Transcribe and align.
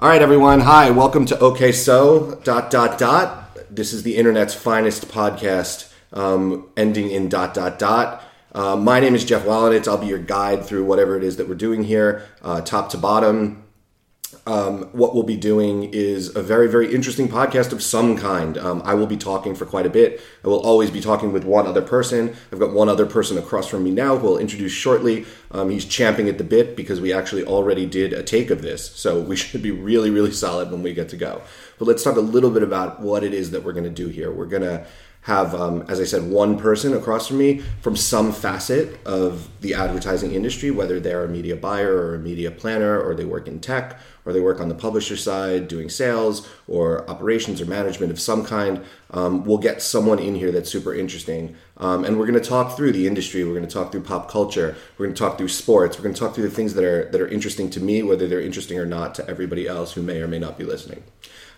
All 0.00 0.08
right, 0.08 0.22
everyone. 0.22 0.60
Hi, 0.60 0.92
welcome 0.92 1.26
to 1.26 1.36
OK 1.40 1.72
So 1.72 2.40
dot 2.44 2.70
dot 2.70 3.00
dot. 3.00 3.58
This 3.68 3.92
is 3.92 4.04
the 4.04 4.14
internet's 4.14 4.54
finest 4.54 5.08
podcast, 5.08 5.92
um, 6.12 6.68
ending 6.76 7.10
in 7.10 7.28
dot 7.28 7.52
dot 7.52 7.80
dot. 7.80 8.22
Uh, 8.54 8.76
my 8.76 9.00
name 9.00 9.16
is 9.16 9.24
Jeff 9.24 9.42
Wallenitz. 9.42 9.88
I'll 9.88 9.98
be 9.98 10.06
your 10.06 10.20
guide 10.20 10.64
through 10.64 10.84
whatever 10.84 11.16
it 11.16 11.24
is 11.24 11.36
that 11.38 11.48
we're 11.48 11.56
doing 11.56 11.82
here, 11.82 12.24
uh, 12.42 12.60
top 12.60 12.90
to 12.90 12.96
bottom. 12.96 13.64
Um, 14.46 14.84
what 14.92 15.14
we'll 15.14 15.22
be 15.22 15.36
doing 15.36 15.84
is 15.92 16.36
a 16.36 16.42
very, 16.42 16.68
very 16.68 16.94
interesting 16.94 17.28
podcast 17.28 17.72
of 17.72 17.82
some 17.82 18.16
kind. 18.16 18.58
Um, 18.58 18.82
I 18.84 18.92
will 18.92 19.06
be 19.06 19.16
talking 19.16 19.54
for 19.54 19.64
quite 19.64 19.86
a 19.86 19.90
bit. 19.90 20.20
I 20.44 20.48
will 20.48 20.60
always 20.60 20.90
be 20.90 21.00
talking 21.00 21.32
with 21.32 21.44
one 21.44 21.66
other 21.66 21.80
person. 21.80 22.36
I've 22.52 22.58
got 22.58 22.72
one 22.72 22.90
other 22.90 23.06
person 23.06 23.38
across 23.38 23.68
from 23.68 23.84
me 23.84 23.90
now 23.90 24.18
who 24.18 24.28
I'll 24.28 24.38
introduce 24.38 24.72
shortly. 24.72 25.24
Um, 25.50 25.70
he's 25.70 25.86
champing 25.86 26.28
at 26.28 26.36
the 26.36 26.44
bit 26.44 26.76
because 26.76 27.00
we 27.00 27.10
actually 27.12 27.44
already 27.44 27.86
did 27.86 28.12
a 28.12 28.22
take 28.22 28.50
of 28.50 28.60
this. 28.60 28.90
So 28.90 29.20
we 29.20 29.36
should 29.36 29.62
be 29.62 29.70
really, 29.70 30.10
really 30.10 30.32
solid 30.32 30.70
when 30.70 30.82
we 30.82 30.92
get 30.92 31.08
to 31.10 31.16
go. 31.16 31.40
But 31.78 31.88
let's 31.88 32.02
talk 32.02 32.16
a 32.16 32.20
little 32.20 32.50
bit 32.50 32.62
about 32.62 33.00
what 33.00 33.24
it 33.24 33.32
is 33.32 33.50
that 33.52 33.64
we're 33.64 33.72
going 33.72 33.84
to 33.84 33.90
do 33.90 34.08
here. 34.08 34.30
We're 34.30 34.46
going 34.46 34.62
to 34.62 34.86
have, 35.28 35.54
um, 35.54 35.84
as 35.88 36.00
I 36.00 36.04
said, 36.04 36.22
one 36.22 36.58
person 36.58 36.94
across 36.94 37.28
from 37.28 37.36
me 37.36 37.58
from 37.82 37.94
some 37.94 38.32
facet 38.32 38.98
of 39.06 39.46
the 39.60 39.74
advertising 39.74 40.32
industry, 40.32 40.70
whether 40.70 40.98
they're 40.98 41.24
a 41.24 41.28
media 41.28 41.54
buyer 41.54 41.94
or 41.94 42.14
a 42.14 42.18
media 42.18 42.50
planner, 42.50 42.98
or 42.98 43.14
they 43.14 43.26
work 43.26 43.46
in 43.46 43.60
tech, 43.60 44.00
or 44.24 44.32
they 44.32 44.40
work 44.40 44.58
on 44.58 44.70
the 44.70 44.74
publisher 44.74 45.18
side 45.18 45.68
doing 45.68 45.90
sales 45.90 46.48
or 46.66 47.08
operations 47.10 47.60
or 47.60 47.66
management 47.66 48.10
of 48.10 48.18
some 48.18 48.42
kind. 48.42 48.82
Um, 49.10 49.44
we'll 49.44 49.58
get 49.58 49.82
someone 49.82 50.18
in 50.18 50.34
here 50.34 50.50
that's 50.50 50.70
super 50.70 50.94
interesting. 50.94 51.54
Um, 51.76 52.06
and 52.06 52.18
we're 52.18 52.26
going 52.26 52.42
to 52.42 52.48
talk 52.48 52.74
through 52.74 52.92
the 52.92 53.06
industry. 53.06 53.44
We're 53.44 53.54
going 53.54 53.68
to 53.68 53.72
talk 53.72 53.92
through 53.92 54.04
pop 54.04 54.30
culture. 54.30 54.76
We're 54.96 55.06
going 55.06 55.14
to 55.14 55.22
talk 55.22 55.36
through 55.36 55.48
sports. 55.48 55.98
We're 55.98 56.04
going 56.04 56.14
to 56.14 56.20
talk 56.20 56.34
through 56.34 56.48
the 56.48 56.54
things 56.54 56.72
that 56.72 56.84
are 56.84 57.04
that 57.10 57.20
are 57.20 57.28
interesting 57.28 57.68
to 57.70 57.80
me, 57.80 58.02
whether 58.02 58.26
they're 58.26 58.40
interesting 58.40 58.78
or 58.78 58.86
not 58.86 59.14
to 59.16 59.28
everybody 59.28 59.68
else 59.68 59.92
who 59.92 60.00
may 60.00 60.22
or 60.22 60.26
may 60.26 60.38
not 60.38 60.56
be 60.56 60.64
listening. 60.64 61.02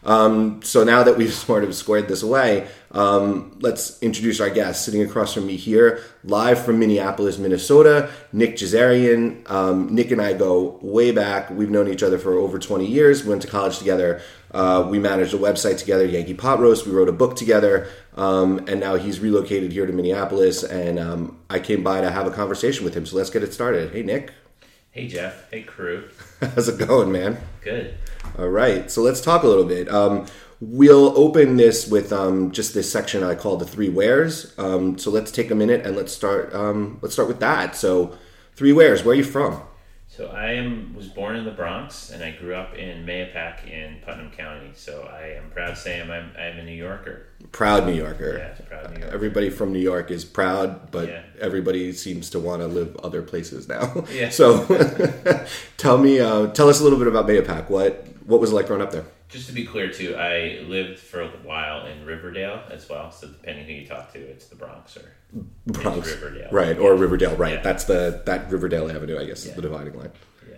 Um, 0.02 0.62
so 0.62 0.84
now 0.84 1.02
that 1.02 1.16
we've 1.16 1.32
sort 1.48 1.64
of 1.64 1.74
squared 1.74 2.08
this 2.08 2.22
away, 2.22 2.68
um, 2.92 3.56
let's 3.60 4.02
introduce 4.02 4.40
our 4.40 4.50
guest. 4.50 4.84
Sitting 4.84 5.02
across 5.02 5.34
from 5.34 5.46
me 5.46 5.56
here, 5.56 6.02
live 6.24 6.64
from 6.64 6.78
Minneapolis, 6.78 7.38
Minnesota, 7.38 8.10
Nick 8.32 8.56
Jazarian. 8.56 9.48
Um, 9.50 9.94
Nick 9.94 10.10
and 10.10 10.20
I 10.20 10.32
go 10.32 10.78
way 10.82 11.12
back. 11.12 11.50
We've 11.50 11.70
known 11.70 11.88
each 11.88 12.02
other 12.02 12.18
for 12.18 12.34
over 12.34 12.58
20 12.58 12.86
years. 12.86 13.22
We 13.22 13.30
went 13.30 13.42
to 13.42 13.48
college 13.48 13.78
together. 13.78 14.20
Uh, 14.50 14.86
we 14.90 14.98
managed 14.98 15.32
a 15.32 15.38
website 15.38 15.78
together, 15.78 16.04
Yankee 16.04 16.34
Pot 16.34 16.58
Roast. 16.58 16.86
We 16.86 16.92
wrote 16.92 17.08
a 17.08 17.12
book 17.12 17.36
together. 17.36 17.88
Um, 18.16 18.58
and 18.66 18.80
now 18.80 18.96
he's 18.96 19.20
relocated 19.20 19.72
here 19.72 19.86
to 19.86 19.92
Minneapolis. 19.92 20.64
And 20.64 20.98
um, 20.98 21.38
I 21.48 21.60
came 21.60 21.84
by 21.84 22.00
to 22.00 22.10
have 22.10 22.26
a 22.26 22.32
conversation 22.32 22.84
with 22.84 22.94
him. 22.94 23.06
So 23.06 23.16
let's 23.16 23.30
get 23.30 23.42
it 23.42 23.52
started. 23.52 23.92
Hey, 23.92 24.02
Nick. 24.02 24.32
Hey, 24.90 25.06
Jeff. 25.06 25.48
Hey, 25.50 25.62
crew. 25.62 26.08
How's 26.54 26.68
it 26.68 26.78
going, 26.86 27.12
man? 27.12 27.38
Good. 27.60 27.94
All 28.38 28.48
right, 28.48 28.90
so 28.90 29.02
let's 29.02 29.20
talk 29.20 29.42
a 29.42 29.46
little 29.46 29.64
bit. 29.64 29.90
Um, 29.90 30.24
we'll 30.58 31.16
open 31.18 31.58
this 31.58 31.86
with 31.86 32.14
um, 32.14 32.50
just 32.50 32.72
this 32.72 32.90
section 32.90 33.22
I 33.22 33.34
call 33.34 33.58
the 33.58 33.66
three 33.66 33.90
wheres. 33.90 34.54
Um, 34.56 34.96
so 34.96 35.10
let's 35.10 35.30
take 35.30 35.50
a 35.50 35.54
minute 35.54 35.84
and 35.84 35.96
let's 35.96 36.12
start. 36.12 36.54
Um, 36.54 36.98
let's 37.02 37.12
start 37.14 37.28
with 37.28 37.40
that. 37.40 37.76
So, 37.76 38.16
three 38.54 38.72
wheres. 38.72 39.04
Where 39.04 39.12
are 39.12 39.16
you 39.16 39.24
from? 39.24 39.60
So 40.20 40.26
I 40.26 40.50
am 40.52 40.92
was 40.94 41.08
born 41.08 41.34
in 41.34 41.46
the 41.46 41.50
Bronx, 41.50 42.10
and 42.10 42.22
I 42.22 42.32
grew 42.32 42.54
up 42.54 42.74
in 42.74 43.06
Mahopac 43.06 43.66
in 43.66 44.00
Putnam 44.04 44.30
County. 44.30 44.70
So 44.74 45.08
I 45.10 45.28
am 45.28 45.48
proud 45.48 45.68
to 45.70 45.76
say 45.76 45.98
I'm 45.98 46.10
I'm, 46.10 46.30
I'm 46.38 46.58
a 46.58 46.62
New 46.62 46.74
Yorker. 46.74 47.28
Proud 47.52 47.86
New 47.86 47.94
Yorker. 47.94 48.36
Yeah, 48.36 48.66
proud 48.66 48.92
New 48.92 49.00
Yorker. 49.00 49.14
Everybody 49.14 49.48
from 49.48 49.72
New 49.72 49.78
York 49.78 50.10
is 50.10 50.26
proud, 50.26 50.90
but 50.90 51.08
Yeah. 51.08 51.22
everybody 51.40 51.94
seems 51.94 52.28
to 52.30 52.38
want 52.38 52.60
to 52.60 52.68
live 52.68 52.98
other 52.98 53.22
places 53.22 53.66
now. 53.66 54.04
Yeah. 54.12 54.28
So, 54.28 54.66
tell 55.78 55.96
me, 55.96 56.20
uh, 56.20 56.48
tell 56.48 56.68
us 56.68 56.80
a 56.80 56.84
little 56.84 56.98
bit 56.98 57.08
about 57.08 57.26
Mahopac. 57.26 57.70
What 57.70 58.06
what 58.26 58.42
was 58.42 58.52
it 58.52 58.56
like 58.56 58.66
growing 58.66 58.82
up 58.82 58.90
there? 58.90 59.06
Just 59.30 59.46
to 59.46 59.54
be 59.54 59.64
clear, 59.64 59.90
too, 59.90 60.16
I 60.16 60.66
lived 60.68 60.98
for 60.98 61.22
a 61.22 61.28
while 61.28 61.86
in 61.86 62.04
Riverdale 62.04 62.60
as 62.70 62.86
well. 62.90 63.10
So 63.10 63.28
depending 63.28 63.64
who 63.64 63.72
you 63.72 63.86
talk 63.86 64.12
to, 64.12 64.18
it's 64.18 64.48
the 64.48 64.56
Bronx 64.56 64.98
or 64.98 65.14
Bronx, 65.66 66.08
Riverdale. 66.14 66.48
right? 66.50 66.78
Or 66.78 66.94
Riverdale, 66.96 67.36
right? 67.36 67.54
Yeah. 67.54 67.62
That's 67.62 67.84
the 67.84 68.22
that 68.26 68.50
Riverdale 68.50 68.90
Avenue, 68.90 69.18
I 69.18 69.24
guess, 69.24 69.44
is 69.44 69.54
the 69.54 69.62
dividing 69.62 69.98
line. 69.98 70.10
yeah. 70.48 70.56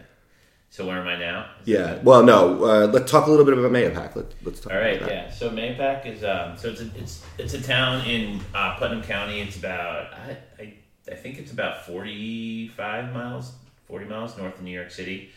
So 0.70 0.86
where 0.86 0.98
am 0.98 1.06
I 1.06 1.18
now? 1.18 1.50
Is 1.60 1.68
Yeah. 1.68 1.98
Well, 2.02 2.22
no. 2.22 2.64
Uh, 2.64 2.86
let's 2.86 3.10
talk 3.10 3.26
a 3.26 3.30
little 3.30 3.44
bit 3.44 3.58
about 3.58 3.70
Mahopac. 3.70 4.16
Let, 4.16 4.26
let's 4.42 4.60
talk. 4.60 4.72
All 4.72 4.78
right, 4.78 5.00
yeah. 5.02 5.30
So 5.30 5.50
Mahopac 5.50 6.06
is 6.06 6.24
um, 6.24 6.56
so 6.56 6.68
it's 6.70 6.80
a, 6.80 6.90
it's 6.96 7.22
it's 7.38 7.54
a 7.54 7.60
town 7.60 8.06
in 8.06 8.40
uh, 8.54 8.76
Putnam 8.78 9.02
County. 9.02 9.40
It's 9.40 9.56
about 9.56 10.12
I, 10.14 10.38
I 10.58 10.74
I 11.10 11.14
think 11.14 11.38
it's 11.38 11.52
about 11.52 11.84
forty 11.86 12.68
five 12.68 13.12
miles, 13.12 13.52
forty 13.86 14.06
miles 14.06 14.38
north 14.38 14.56
of 14.56 14.62
New 14.62 14.70
York 14.70 14.90
City. 14.90 15.30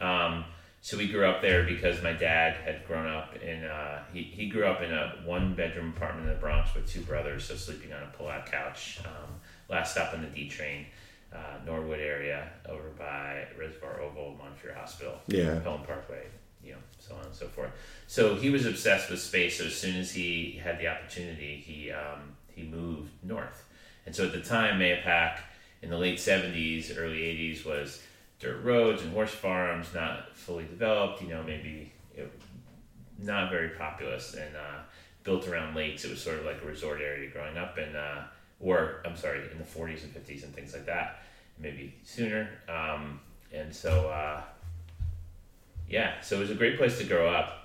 Um, 0.00 0.44
so 0.84 0.98
we 0.98 1.06
grew 1.06 1.24
up 1.24 1.40
there 1.40 1.62
because 1.62 2.02
my 2.02 2.12
dad 2.12 2.56
had 2.56 2.84
grown 2.88 3.06
up 3.06 3.36
in 3.36 3.62
uh, 3.64 4.02
he 4.12 4.22
he 4.22 4.48
grew 4.48 4.66
up 4.66 4.82
in 4.82 4.92
a 4.92 5.14
one 5.24 5.54
bedroom 5.54 5.94
apartment 5.96 6.26
in 6.28 6.34
the 6.34 6.40
Bronx 6.40 6.74
with 6.74 6.88
two 6.88 7.00
brothers, 7.02 7.44
so 7.44 7.54
sleeping 7.54 7.92
on 7.92 8.02
a 8.02 8.06
pull 8.06 8.28
out 8.28 8.46
couch. 8.46 8.98
Um, 9.04 9.30
last 9.68 9.92
stop 9.92 10.12
on 10.12 10.22
the 10.22 10.28
D 10.28 10.48
train. 10.48 10.86
Uh, 11.32 11.64
Norwood 11.64 12.00
area 12.00 12.50
over 12.68 12.90
by 12.98 13.46
Reservoir 13.58 14.02
Oval, 14.02 14.34
Montefiore 14.36 14.74
Hospital. 14.74 15.14
Yeah. 15.28 15.60
Pelham 15.60 15.82
Parkway, 15.82 16.26
you 16.62 16.72
know, 16.72 16.78
so 16.98 17.14
on 17.14 17.24
and 17.24 17.34
so 17.34 17.46
forth. 17.46 17.70
So 18.06 18.34
he 18.34 18.50
was 18.50 18.66
obsessed 18.66 19.08
with 19.08 19.18
space. 19.18 19.56
So 19.56 19.64
as 19.64 19.74
soon 19.74 19.96
as 19.96 20.12
he 20.12 20.60
had 20.62 20.78
the 20.78 20.88
opportunity, 20.88 21.62
he 21.64 21.92
um, 21.92 22.34
he 22.48 22.64
moved 22.64 23.12
north. 23.22 23.64
And 24.04 24.14
so 24.14 24.26
at 24.26 24.32
the 24.32 24.42
time, 24.42 24.80
Mahopac 24.80 25.38
in 25.80 25.90
the 25.90 25.96
late 25.96 26.18
'70s, 26.18 26.92
early 26.98 27.18
'80s 27.18 27.64
was 27.64 28.02
dirt 28.42 28.62
roads 28.62 29.02
and 29.02 29.12
horse 29.12 29.30
farms, 29.30 29.88
not 29.94 30.36
fully 30.36 30.64
developed. 30.64 31.22
You 31.22 31.28
know, 31.28 31.42
maybe 31.42 31.92
it, 32.14 32.30
not 33.18 33.50
very 33.50 33.70
populous 33.70 34.34
and 34.34 34.54
uh, 34.56 34.80
built 35.22 35.48
around 35.48 35.74
lakes. 35.74 36.04
It 36.04 36.10
was 36.10 36.20
sort 36.20 36.38
of 36.38 36.44
like 36.44 36.60
a 36.62 36.66
resort 36.66 37.00
area 37.00 37.30
growing 37.30 37.56
up, 37.56 37.78
and 37.78 37.96
uh, 37.96 38.22
or 38.60 39.02
I'm 39.06 39.16
sorry, 39.16 39.40
in 39.50 39.58
the 39.58 39.64
40s 39.64 40.02
and 40.02 40.14
50s 40.14 40.42
and 40.42 40.54
things 40.54 40.74
like 40.74 40.86
that, 40.86 41.22
maybe 41.58 41.94
sooner. 42.04 42.50
Um, 42.68 43.20
and 43.52 43.74
so. 43.74 44.10
Uh, 44.10 44.42
yeah, 45.92 46.20
so 46.22 46.36
it 46.36 46.40
was 46.40 46.50
a 46.50 46.54
great 46.54 46.78
place 46.78 46.96
to 46.98 47.04
grow 47.04 47.28
up. 47.28 47.61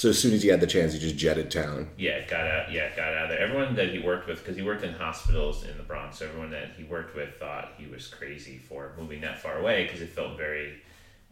So 0.00 0.08
as 0.08 0.18
soon 0.18 0.32
as 0.32 0.42
he 0.42 0.48
had 0.48 0.62
the 0.62 0.66
chance, 0.66 0.94
he 0.94 0.98
just 0.98 1.18
jetted 1.18 1.50
town. 1.50 1.90
yeah, 1.98 2.24
got 2.26 2.46
out. 2.46 2.72
Yeah, 2.72 2.88
got 2.96 3.12
out 3.12 3.24
of 3.24 3.28
there. 3.28 3.38
Everyone 3.38 3.74
that 3.74 3.90
he 3.90 3.98
worked 3.98 4.26
with, 4.26 4.38
because 4.38 4.56
he 4.56 4.62
worked 4.62 4.82
in 4.82 4.94
hospitals 4.94 5.62
in 5.64 5.76
the 5.76 5.82
Bronx, 5.82 6.20
so 6.20 6.26
everyone 6.26 6.50
that 6.52 6.70
he 6.74 6.84
worked 6.84 7.14
with 7.14 7.34
thought 7.34 7.72
he 7.76 7.84
was 7.84 8.06
crazy 8.06 8.56
for 8.56 8.94
moving 8.98 9.20
that 9.20 9.42
far 9.42 9.58
away 9.58 9.84
because 9.84 10.00
it 10.00 10.08
felt 10.08 10.38
very 10.38 10.80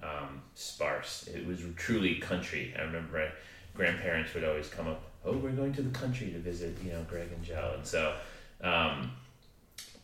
um, 0.03 0.43
sparse. 0.55 1.31
It 1.35 1.47
was 1.47 1.63
truly 1.77 2.17
country. 2.17 2.75
I 2.79 2.83
remember 2.83 3.17
my 3.17 3.29
grandparents 3.75 4.35
would 4.35 4.45
always 4.45 4.69
come 4.69 4.87
up. 4.87 5.01
Oh, 5.25 5.39
we're 5.39 5.53
going 5.53 5.73
to 5.73 5.81
the 5.81 5.99
country 5.99 6.31
to 6.31 6.39
visit, 6.39 6.77
you 6.85 6.93
know, 6.93 7.07
Greg 7.09 7.29
and 7.35 7.43
Joe, 7.43 7.73
and 7.75 7.87
so 7.87 8.17
um, 8.61 9.13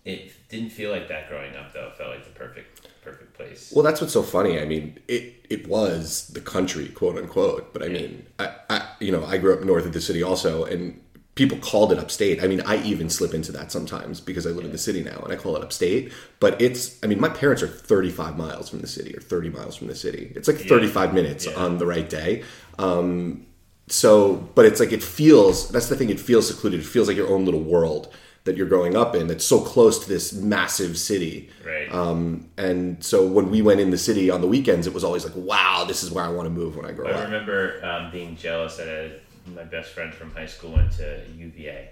it 0.07 0.33
didn't 0.49 0.71
feel 0.71 0.91
like 0.91 1.07
that 1.09 1.29
growing 1.29 1.55
up. 1.55 1.75
Though 1.75 1.89
it 1.89 1.99
felt 1.99 2.13
like 2.13 2.25
the 2.25 2.31
perfect, 2.31 2.89
perfect 3.05 3.35
place. 3.35 3.73
Well, 3.75 3.83
that's 3.85 4.01
what's 4.01 4.13
so 4.13 4.23
funny. 4.23 4.59
I 4.61 4.65
mean, 4.65 4.99
it 5.09 5.47
it 5.51 5.67
was 5.69 6.29
the 6.29 6.41
country, 6.41 6.89
quote 6.89 7.17
unquote. 7.19 7.73
But 7.73 7.83
I 7.83 7.89
mean, 7.89 8.27
I, 8.39 8.55
I 8.71 8.89
you 9.01 9.13
know 9.13 9.25
I 9.25 9.37
grew 9.39 9.53
up 9.55 9.63
north 9.65 9.87
of 9.87 9.93
the 9.93 10.01
city 10.01 10.23
also, 10.23 10.65
and 10.65 11.01
people 11.35 11.59
called 11.59 11.91
it 11.93 11.99
upstate. 11.99 12.43
I 12.43 12.47
mean, 12.47 12.61
I 12.61 12.81
even 12.85 13.11
slip 13.11 13.35
into 13.35 13.51
that 13.53 13.73
sometimes 13.73 14.21
because 14.21 14.47
I 14.47 14.51
live 14.51 14.65
in 14.65 14.71
the 14.73 14.79
city 14.79 15.03
now 15.03 15.19
and 15.25 15.33
I 15.33 15.37
call 15.37 15.57
it 15.57 15.63
upstate. 15.65 16.13
But 16.39 16.63
it's, 16.63 16.97
I 17.03 17.09
mean, 17.09 17.21
my 17.21 17.29
parents 17.29 17.61
are 17.61 17.67
35 17.67 18.37
miles 18.39 18.69
from 18.71 18.79
the 18.81 18.87
city 18.87 19.17
or 19.17 19.21
30 19.21 19.51
miles 19.51 19.75
from 19.75 19.89
the 19.89 19.97
city. 19.97 20.33
It's 20.37 20.47
like 20.47 20.59
35 20.59 21.13
minutes 21.13 21.47
Yeah. 21.47 21.55
on 21.55 21.79
the 21.79 21.87
right 21.87 22.09
day. 22.09 22.45
Um, 22.79 23.47
so, 23.89 24.37
but 24.55 24.65
it's 24.65 24.79
like 24.79 24.93
it 24.93 25.03
feels. 25.03 25.69
That's 25.71 25.89
the 25.89 25.97
thing. 25.97 26.09
It 26.09 26.21
feels 26.21 26.47
secluded. 26.47 26.79
It 26.81 26.87
feels 26.87 27.09
like 27.09 27.17
your 27.17 27.29
own 27.29 27.45
little 27.45 27.61
world 27.63 28.15
that 28.45 28.57
you're 28.57 28.69
growing 28.69 28.95
up 28.95 29.15
in. 29.15 29.27
That's 29.27 29.45
so 29.45 29.61
close 29.61 29.99
to 30.01 30.09
this 30.09 30.33
massive 30.33 30.99
city. 30.99 31.51
Right. 31.65 31.93
Um, 31.93 32.51
and 32.59 33.03
so 33.03 33.27
when 33.27 33.51
we 33.51 33.63
went 33.63 33.81
in 33.81 33.91
the 33.91 33.99
city 33.99 34.31
on 34.31 34.43
the 34.43 34.47
weekends, 34.47 34.87
it 34.87 34.93
was 34.93 35.03
always 35.03 35.25
like, 35.25 35.35
wow, 35.35 35.85
this 35.89 36.03
is 36.03 36.11
where 36.11 36.25
I 36.25 36.29
want 36.29 36.47
to 36.47 36.51
move 36.51 36.77
when 36.77 36.85
I 36.85 36.93
grow 36.93 37.09
I 37.09 37.13
up. 37.13 37.21
I 37.21 37.25
remember 37.25 37.85
um, 37.85 38.11
being 38.11 38.37
jealous 38.37 38.77
that 38.77 38.89
uh 38.89 39.19
my 39.55 39.65
best 39.65 39.93
friend 39.93 40.13
from 40.15 40.31
high 40.33 40.47
school 40.47 40.73
went 40.73 40.93
to 40.93 41.23
UVA, 41.37 41.91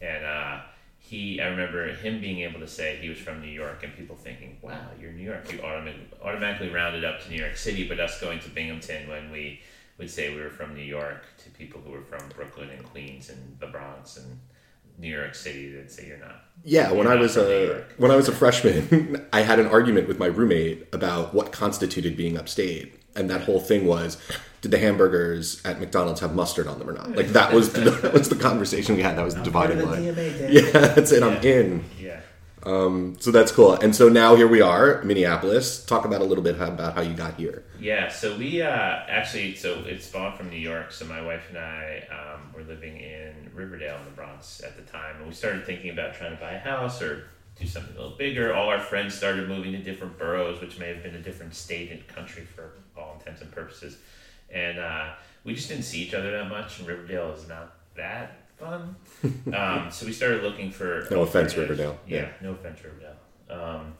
and 0.00 0.24
uh, 0.24 0.60
he. 0.98 1.40
I 1.40 1.48
remember 1.48 1.92
him 1.92 2.20
being 2.20 2.40
able 2.40 2.60
to 2.60 2.68
say 2.68 2.98
he 3.00 3.08
was 3.08 3.18
from 3.18 3.40
New 3.40 3.50
York, 3.50 3.82
and 3.82 3.94
people 3.96 4.16
thinking, 4.16 4.56
"Wow, 4.62 4.90
you're 5.00 5.12
New 5.12 5.24
York." 5.24 5.52
You 5.52 5.60
automatically 5.62 6.06
automatically 6.22 6.68
rounded 6.68 7.04
up 7.04 7.22
to 7.22 7.30
New 7.30 7.38
York 7.38 7.56
City, 7.56 7.88
but 7.88 7.98
us 8.00 8.20
going 8.20 8.40
to 8.40 8.50
Binghamton 8.50 9.08
when 9.08 9.30
we 9.30 9.60
would 9.98 10.10
say 10.10 10.34
we 10.34 10.40
were 10.40 10.50
from 10.50 10.74
New 10.74 10.84
York 10.84 11.24
to 11.38 11.50
people 11.50 11.80
who 11.80 11.90
were 11.90 12.02
from 12.02 12.28
Brooklyn 12.28 12.70
and 12.70 12.84
Queens 12.84 13.30
and 13.30 13.58
the 13.58 13.66
Bronx 13.66 14.18
and 14.18 14.38
New 14.98 15.08
York 15.14 15.34
City, 15.34 15.72
they'd 15.72 15.90
say 15.90 16.06
you're 16.06 16.18
not. 16.18 16.42
Yeah, 16.64 16.90
when 16.90 17.04
You're 17.04 17.12
I 17.12 17.14
not 17.14 17.20
was 17.22 17.36
a 17.36 17.84
when 17.98 18.10
I 18.10 18.16
was 18.16 18.28
a 18.28 18.32
freshman, 18.32 19.26
I 19.32 19.42
had 19.42 19.58
an 19.58 19.66
argument 19.66 20.08
with 20.08 20.18
my 20.18 20.26
roommate 20.26 20.88
about 20.92 21.32
what 21.34 21.52
constituted 21.52 22.16
being 22.16 22.36
upstate, 22.36 22.98
and 23.14 23.30
that 23.30 23.42
whole 23.42 23.60
thing 23.60 23.86
was, 23.86 24.16
did 24.62 24.70
the 24.72 24.78
hamburgers 24.78 25.62
at 25.64 25.78
McDonald's 25.78 26.20
have 26.20 26.34
mustard 26.34 26.66
on 26.66 26.78
them 26.78 26.88
or 26.88 26.92
not? 26.92 27.12
Like 27.12 27.28
that 27.28 27.52
was 27.52 27.72
the, 27.74 27.90
that 28.02 28.12
was 28.12 28.28
the 28.28 28.36
conversation 28.36 28.96
we 28.96 29.02
had. 29.02 29.16
That 29.16 29.24
was 29.24 29.34
the 29.34 29.42
dividing 29.42 29.78
Part 29.78 29.98
of 29.98 30.04
the 30.04 30.12
line. 30.12 30.32
DMA, 30.50 30.52
Yeah, 30.52 30.70
that's 30.88 31.12
it. 31.12 31.22
I'm 31.22 31.42
in. 31.44 31.84
Um, 32.66 33.16
so 33.20 33.30
that's 33.30 33.52
cool. 33.52 33.74
And 33.74 33.94
so 33.94 34.08
now 34.08 34.34
here 34.34 34.48
we 34.48 34.60
are, 34.60 35.00
Minneapolis. 35.04 35.84
Talk 35.84 36.04
about 36.04 36.20
a 36.20 36.24
little 36.24 36.42
bit 36.42 36.60
about 36.60 36.94
how 36.94 37.00
you 37.00 37.14
got 37.14 37.34
here. 37.34 37.64
Yeah, 37.78 38.08
so 38.08 38.36
we 38.36 38.60
uh, 38.60 38.66
actually, 38.68 39.54
so 39.54 39.84
it's 39.86 40.06
spawned 40.06 40.36
from 40.36 40.50
New 40.50 40.58
York. 40.58 40.90
So 40.90 41.04
my 41.04 41.22
wife 41.22 41.44
and 41.48 41.58
I 41.58 42.02
um, 42.10 42.52
were 42.52 42.64
living 42.64 42.98
in 42.98 43.50
Riverdale 43.54 43.98
in 43.98 44.04
the 44.04 44.10
Bronx 44.10 44.60
at 44.64 44.76
the 44.76 44.82
time, 44.82 45.16
and 45.18 45.28
we 45.28 45.32
started 45.32 45.64
thinking 45.64 45.90
about 45.90 46.14
trying 46.14 46.32
to 46.32 46.40
buy 46.40 46.52
a 46.52 46.58
house 46.58 47.00
or 47.00 47.28
do 47.56 47.68
something 47.68 47.94
a 47.96 48.00
little 48.00 48.16
bigger. 48.16 48.52
All 48.52 48.68
our 48.68 48.80
friends 48.80 49.14
started 49.14 49.48
moving 49.48 49.70
to 49.70 49.78
different 49.78 50.18
boroughs, 50.18 50.60
which 50.60 50.76
may 50.80 50.88
have 50.88 51.04
been 51.04 51.14
a 51.14 51.22
different 51.22 51.54
state 51.54 51.92
and 51.92 52.04
country 52.08 52.44
for 52.44 52.72
all 52.96 53.14
intents 53.16 53.42
and 53.42 53.52
purposes. 53.52 53.96
And 54.50 54.80
uh, 54.80 55.12
we 55.44 55.54
just 55.54 55.68
didn't 55.68 55.84
see 55.84 56.02
each 56.02 56.14
other 56.14 56.32
that 56.32 56.48
much, 56.48 56.80
and 56.80 56.88
Riverdale 56.88 57.30
is 57.30 57.46
not 57.46 57.76
that 57.94 58.45
fun. 58.58 58.96
um, 59.54 59.90
so 59.90 60.06
we 60.06 60.12
started 60.12 60.42
looking 60.42 60.70
for. 60.70 61.06
No 61.10 61.22
offense. 61.22 61.56
Riverdale. 61.56 61.98
Yeah, 62.06 62.20
Yeah. 62.22 62.28
no 62.42 62.52
offense, 62.52 62.80
Riverdale. 62.82 63.16
Um, 63.48 63.94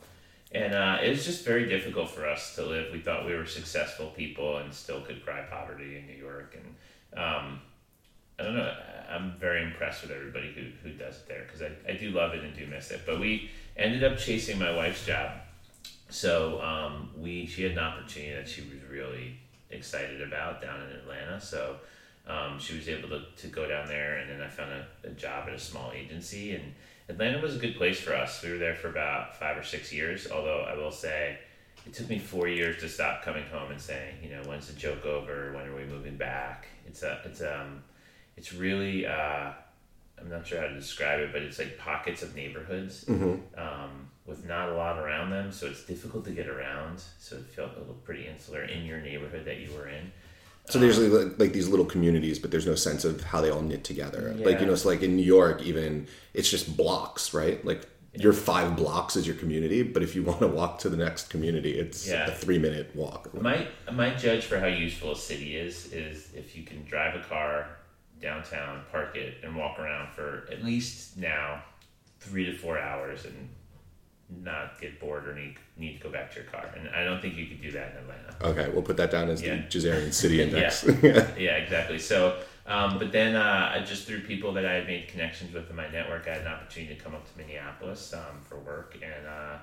and 0.51 0.73
uh, 0.73 0.97
it 1.03 1.09
was 1.09 1.25
just 1.25 1.45
very 1.45 1.67
difficult 1.67 2.09
for 2.09 2.27
us 2.27 2.55
to 2.55 2.65
live. 2.65 2.91
We 2.93 2.99
thought 2.99 3.25
we 3.25 3.35
were 3.35 3.45
successful 3.45 4.07
people 4.07 4.57
and 4.57 4.73
still 4.73 5.01
could 5.01 5.23
cry 5.23 5.41
poverty 5.41 5.97
in 5.97 6.07
New 6.07 6.13
York. 6.21 6.55
And 6.57 7.21
um, 7.21 7.61
I 8.39 8.43
don't 8.43 8.55
know. 8.55 8.73
I'm 9.09 9.33
very 9.39 9.63
impressed 9.63 10.01
with 10.03 10.11
everybody 10.11 10.51
who, 10.51 10.89
who 10.89 10.95
does 10.97 11.15
it 11.17 11.27
there 11.27 11.43
because 11.43 11.61
I, 11.61 11.71
I 11.91 11.95
do 11.95 12.11
love 12.11 12.33
it 12.33 12.43
and 12.43 12.55
do 12.55 12.65
miss 12.67 12.91
it. 12.91 13.01
But 13.05 13.19
we 13.19 13.49
ended 13.75 14.03
up 14.03 14.17
chasing 14.17 14.59
my 14.59 14.75
wife's 14.75 15.05
job. 15.05 15.31
So 16.09 16.61
um, 16.61 17.09
we 17.17 17.45
she 17.45 17.63
had 17.63 17.73
an 17.73 17.79
opportunity 17.79 18.33
that 18.33 18.47
she 18.47 18.61
was 18.61 18.79
really 18.89 19.37
excited 19.69 20.21
about 20.21 20.61
down 20.61 20.81
in 20.81 20.95
Atlanta. 20.97 21.41
So 21.41 21.77
um, 22.27 22.59
she 22.59 22.75
was 22.75 22.87
able 22.89 23.09
to, 23.09 23.21
to 23.37 23.47
go 23.47 23.67
down 23.67 23.87
there, 23.87 24.17
and 24.17 24.29
then 24.29 24.41
I 24.41 24.47
found 24.47 24.71
a, 24.71 25.07
a 25.07 25.11
job 25.11 25.47
at 25.47 25.53
a 25.53 25.59
small 25.59 25.91
agency. 25.95 26.55
And 26.55 26.73
Atlanta 27.09 27.39
was 27.39 27.55
a 27.55 27.59
good 27.59 27.75
place 27.75 27.99
for 27.99 28.13
us. 28.13 28.43
We 28.43 28.51
were 28.51 28.57
there 28.57 28.75
for 28.75 28.89
about 28.89 29.37
five 29.37 29.57
or 29.57 29.63
six 29.63 29.93
years. 29.93 30.27
Although 30.29 30.65
I 30.67 30.75
will 30.75 30.91
say, 30.91 31.37
it 31.85 31.93
took 31.93 32.09
me 32.09 32.19
four 32.19 32.47
years 32.47 32.81
to 32.81 32.89
stop 32.89 33.23
coming 33.23 33.45
home 33.45 33.71
and 33.71 33.79
saying, 33.79 34.15
you 34.21 34.29
know, 34.29 34.41
when's 34.45 34.67
the 34.67 34.77
joke 34.77 35.05
over? 35.05 35.53
When 35.53 35.65
are 35.65 35.75
we 35.75 35.85
moving 35.85 36.17
back? 36.17 36.67
It's 36.85 37.01
a 37.03 37.19
it's 37.23 37.41
um 37.41 37.81
it's 38.35 38.53
really 38.53 39.05
uh, 39.05 39.51
I'm 40.19 40.29
not 40.29 40.45
sure 40.45 40.59
how 40.59 40.67
to 40.67 40.75
describe 40.75 41.19
it, 41.19 41.31
but 41.31 41.41
it's 41.43 41.59
like 41.59 41.77
pockets 41.77 42.23
of 42.23 42.35
neighborhoods 42.35 43.05
um, 43.57 44.09
with 44.25 44.45
not 44.45 44.69
a 44.69 44.73
lot 44.75 44.97
around 44.97 45.29
them, 45.29 45.51
so 45.51 45.67
it's 45.67 45.83
difficult 45.85 46.25
to 46.25 46.31
get 46.31 46.47
around. 46.47 47.01
So 47.19 47.37
it 47.37 47.45
felt 47.45 47.75
a 47.75 47.79
little 47.79 47.95
pretty 48.03 48.27
insular 48.27 48.63
in 48.63 48.85
your 48.85 48.99
neighborhood 48.99 49.45
that 49.45 49.57
you 49.57 49.71
were 49.73 49.87
in. 49.87 50.11
So 50.69 50.79
there's 50.79 50.99
like, 50.99 51.39
like 51.39 51.53
these 51.53 51.69
little 51.69 51.85
communities, 51.85 52.39
but 52.39 52.51
there's 52.51 52.65
no 52.67 52.75
sense 52.75 53.05
of 53.05 53.23
how 53.23 53.39
they 53.41 53.49
all 53.49 53.61
knit 53.61 53.83
together. 53.83 54.33
Like 54.37 54.59
you 54.59 54.65
know, 54.65 54.73
it's 54.73 54.85
like 54.85 55.01
in 55.01 55.15
New 55.15 55.23
York, 55.23 55.61
even 55.63 56.07
it's 56.33 56.49
just 56.49 56.75
blocks, 56.75 57.33
right? 57.33 57.63
Like 57.63 57.87
your 58.13 58.33
five 58.33 58.75
blocks 58.75 59.15
is 59.15 59.25
your 59.27 59.35
community, 59.35 59.83
but 59.83 60.01
if 60.03 60.15
you 60.15 60.23
want 60.23 60.39
to 60.39 60.47
walk 60.47 60.79
to 60.79 60.89
the 60.89 60.97
next 60.97 61.29
community, 61.29 61.77
it's 61.79 62.07
Yeah. 62.07 62.27
a 62.27 62.31
three 62.31 62.57
minute 62.59 62.93
walk. 62.95 63.33
My 63.41 63.67
my 63.91 64.13
judge 64.15 64.45
for 64.45 64.59
how 64.59 64.65
useful 64.67 65.11
a 65.11 65.15
city 65.15 65.55
is 65.55 65.91
is 65.93 66.29
if 66.33 66.55
you 66.57 66.63
can 66.63 66.83
drive 66.85 67.15
a 67.15 67.23
car 67.23 67.69
downtown, 68.21 68.81
park 68.91 69.15
it, 69.15 69.35
and 69.43 69.55
walk 69.55 69.79
around 69.79 70.11
for 70.13 70.47
at 70.51 70.63
least 70.65 71.17
now 71.17 71.63
three 72.19 72.45
to 72.45 72.57
four 72.57 72.79
hours 72.79 73.25
and 73.25 73.49
not 74.43 74.79
get 74.81 74.99
bored 74.99 75.27
or 75.27 75.33
need 75.33 75.55
need 75.77 75.97
to 75.97 76.03
go 76.03 76.09
back 76.09 76.31
to 76.33 76.41
your 76.41 76.49
car. 76.49 76.69
And 76.77 76.89
I 76.89 77.03
don't 77.03 77.21
think 77.21 77.35
you 77.35 77.45
could 77.45 77.61
do 77.61 77.71
that 77.71 77.91
in 77.91 77.97
Atlanta. 77.97 78.35
Okay, 78.61 78.69
we'll 78.73 78.81
put 78.83 78.97
that 78.97 79.09
down 79.11 79.29
as 79.29 79.41
Yeah. 79.41 79.55
the 79.55 79.61
Jazarian 79.63 80.13
City 80.13 80.41
Index. 80.43 80.83
Yeah, 81.01 81.27
yeah, 81.37 81.55
exactly. 81.57 81.97
So, 81.99 82.37
um, 82.65 82.99
but 82.99 83.11
then 83.11 83.35
uh, 83.35 83.71
I 83.73 83.79
just 83.83 84.05
through 84.05 84.21
people 84.21 84.51
that 84.53 84.65
I 84.65 84.73
had 84.73 84.87
made 84.87 85.07
connections 85.07 85.53
with 85.53 85.69
in 85.69 85.75
my 85.75 85.89
network, 85.89 86.27
I 86.27 86.31
had 86.33 86.41
an 86.41 86.47
opportunity 86.47 86.95
to 86.95 87.01
come 87.01 87.15
up 87.15 87.25
to 87.31 87.37
Minneapolis 87.37 88.13
um, 88.13 88.41
for 88.43 88.57
work, 88.57 88.97
and 89.01 89.27
uh, 89.27 89.57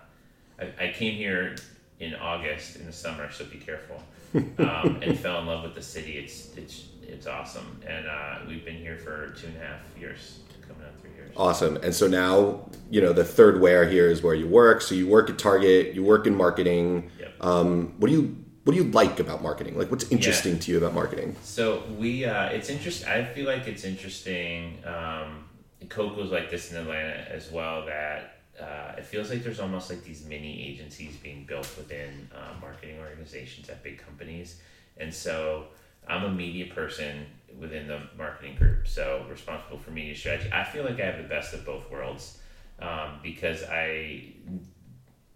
I, 0.81 0.87
I 0.88 0.93
came 0.93 1.14
here 1.14 1.56
in 2.00 2.14
August 2.14 2.76
in 2.76 2.87
the 2.87 2.93
summer, 2.93 3.31
so 3.31 3.44
be 3.44 3.58
careful, 3.58 4.02
um, 4.34 4.99
and 5.02 5.19
fell 5.19 5.40
in 5.40 5.46
love 5.46 5.62
with 5.62 5.75
the 5.75 5.82
city. 5.82 6.17
It's 6.19 6.56
it's 6.56 6.87
it's 7.02 7.26
awesome, 7.26 7.81
and 7.87 8.06
uh, 8.08 8.38
we've 8.49 8.64
been 8.64 8.76
here 8.78 8.96
for 8.96 9.28
two 9.38 9.49
and 9.49 9.56
a 9.56 9.60
half 9.60 9.81
years, 10.00 10.38
coming 10.67 10.82
on 10.84 10.93
three 11.02 11.10
years. 11.12 11.23
Awesome. 11.36 11.76
And 11.76 11.94
so 11.94 12.06
now, 12.06 12.69
you 12.90 13.00
know, 13.00 13.12
the 13.12 13.25
third 13.25 13.60
where 13.60 13.88
here 13.88 14.08
is 14.08 14.22
where 14.22 14.34
you 14.34 14.46
work. 14.46 14.82
So 14.82 14.94
you 14.94 15.06
work 15.08 15.31
at 15.31 15.38
Target, 15.38 15.94
you 15.94 16.04
work 16.04 16.26
in 16.26 16.34
marketing. 16.34 17.10
Yep. 17.19 17.34
Um, 17.40 17.94
what 17.98 18.08
do 18.08 18.14
you 18.14 18.44
what 18.64 18.75
do 18.75 18.82
you 18.82 18.90
like 18.92 19.20
about 19.20 19.42
marketing? 19.42 19.76
Like 19.76 19.90
what's 19.90 20.10
interesting 20.10 20.58
to 20.58 20.72
you 20.72 20.78
about 20.78 20.94
marketing? 20.94 21.36
So 21.42 21.82
we, 21.98 22.25
uh, 22.25 22.46
it's 22.46 22.70
interesting. 22.70 23.08
I 23.08 23.22
feel 23.22 23.46
like 23.46 23.66
it's 23.66 23.84
interesting. 23.84 24.78
Um, 24.86 25.44
Coke 25.90 26.16
was 26.16 26.31
like 26.31 26.50
this 26.50 26.72
in 26.72 26.78
Atlanta 26.78 27.31
as 27.31 27.50
well. 27.50 27.84
That 27.84 28.38
uh, 28.58 28.94
it 28.96 29.04
feels 29.04 29.28
like 29.28 29.42
there's 29.42 29.60
almost 29.60 29.90
like 29.90 30.02
these 30.02 30.25
mini 30.25 30.66
agencies 30.66 31.16
being 31.16 31.44
built 31.44 31.70
within 31.76 32.28
uh, 32.34 32.58
marketing 32.58 32.98
organizations 33.00 33.69
at 33.69 33.82
big 33.82 33.98
companies. 33.98 34.60
And 34.96 35.12
so 35.12 35.66
I'm 36.08 36.25
a 36.25 36.31
media 36.31 36.72
person 36.72 37.26
within 37.59 37.87
the 37.87 38.01
marketing 38.17 38.56
group, 38.56 38.87
so 38.87 39.25
responsible 39.31 39.79
for 39.79 39.91
media 39.91 40.15
strategy. 40.15 40.51
I 40.53 40.65
feel 40.65 40.85
like 40.85 41.01
I 41.01 41.06
have 41.06 41.19
the 41.19 41.29
best 41.29 41.55
of 41.55 41.65
both 41.65 41.91
worlds 41.91 42.39
um, 42.81 43.21
because 43.23 43.62
I 43.65 44.33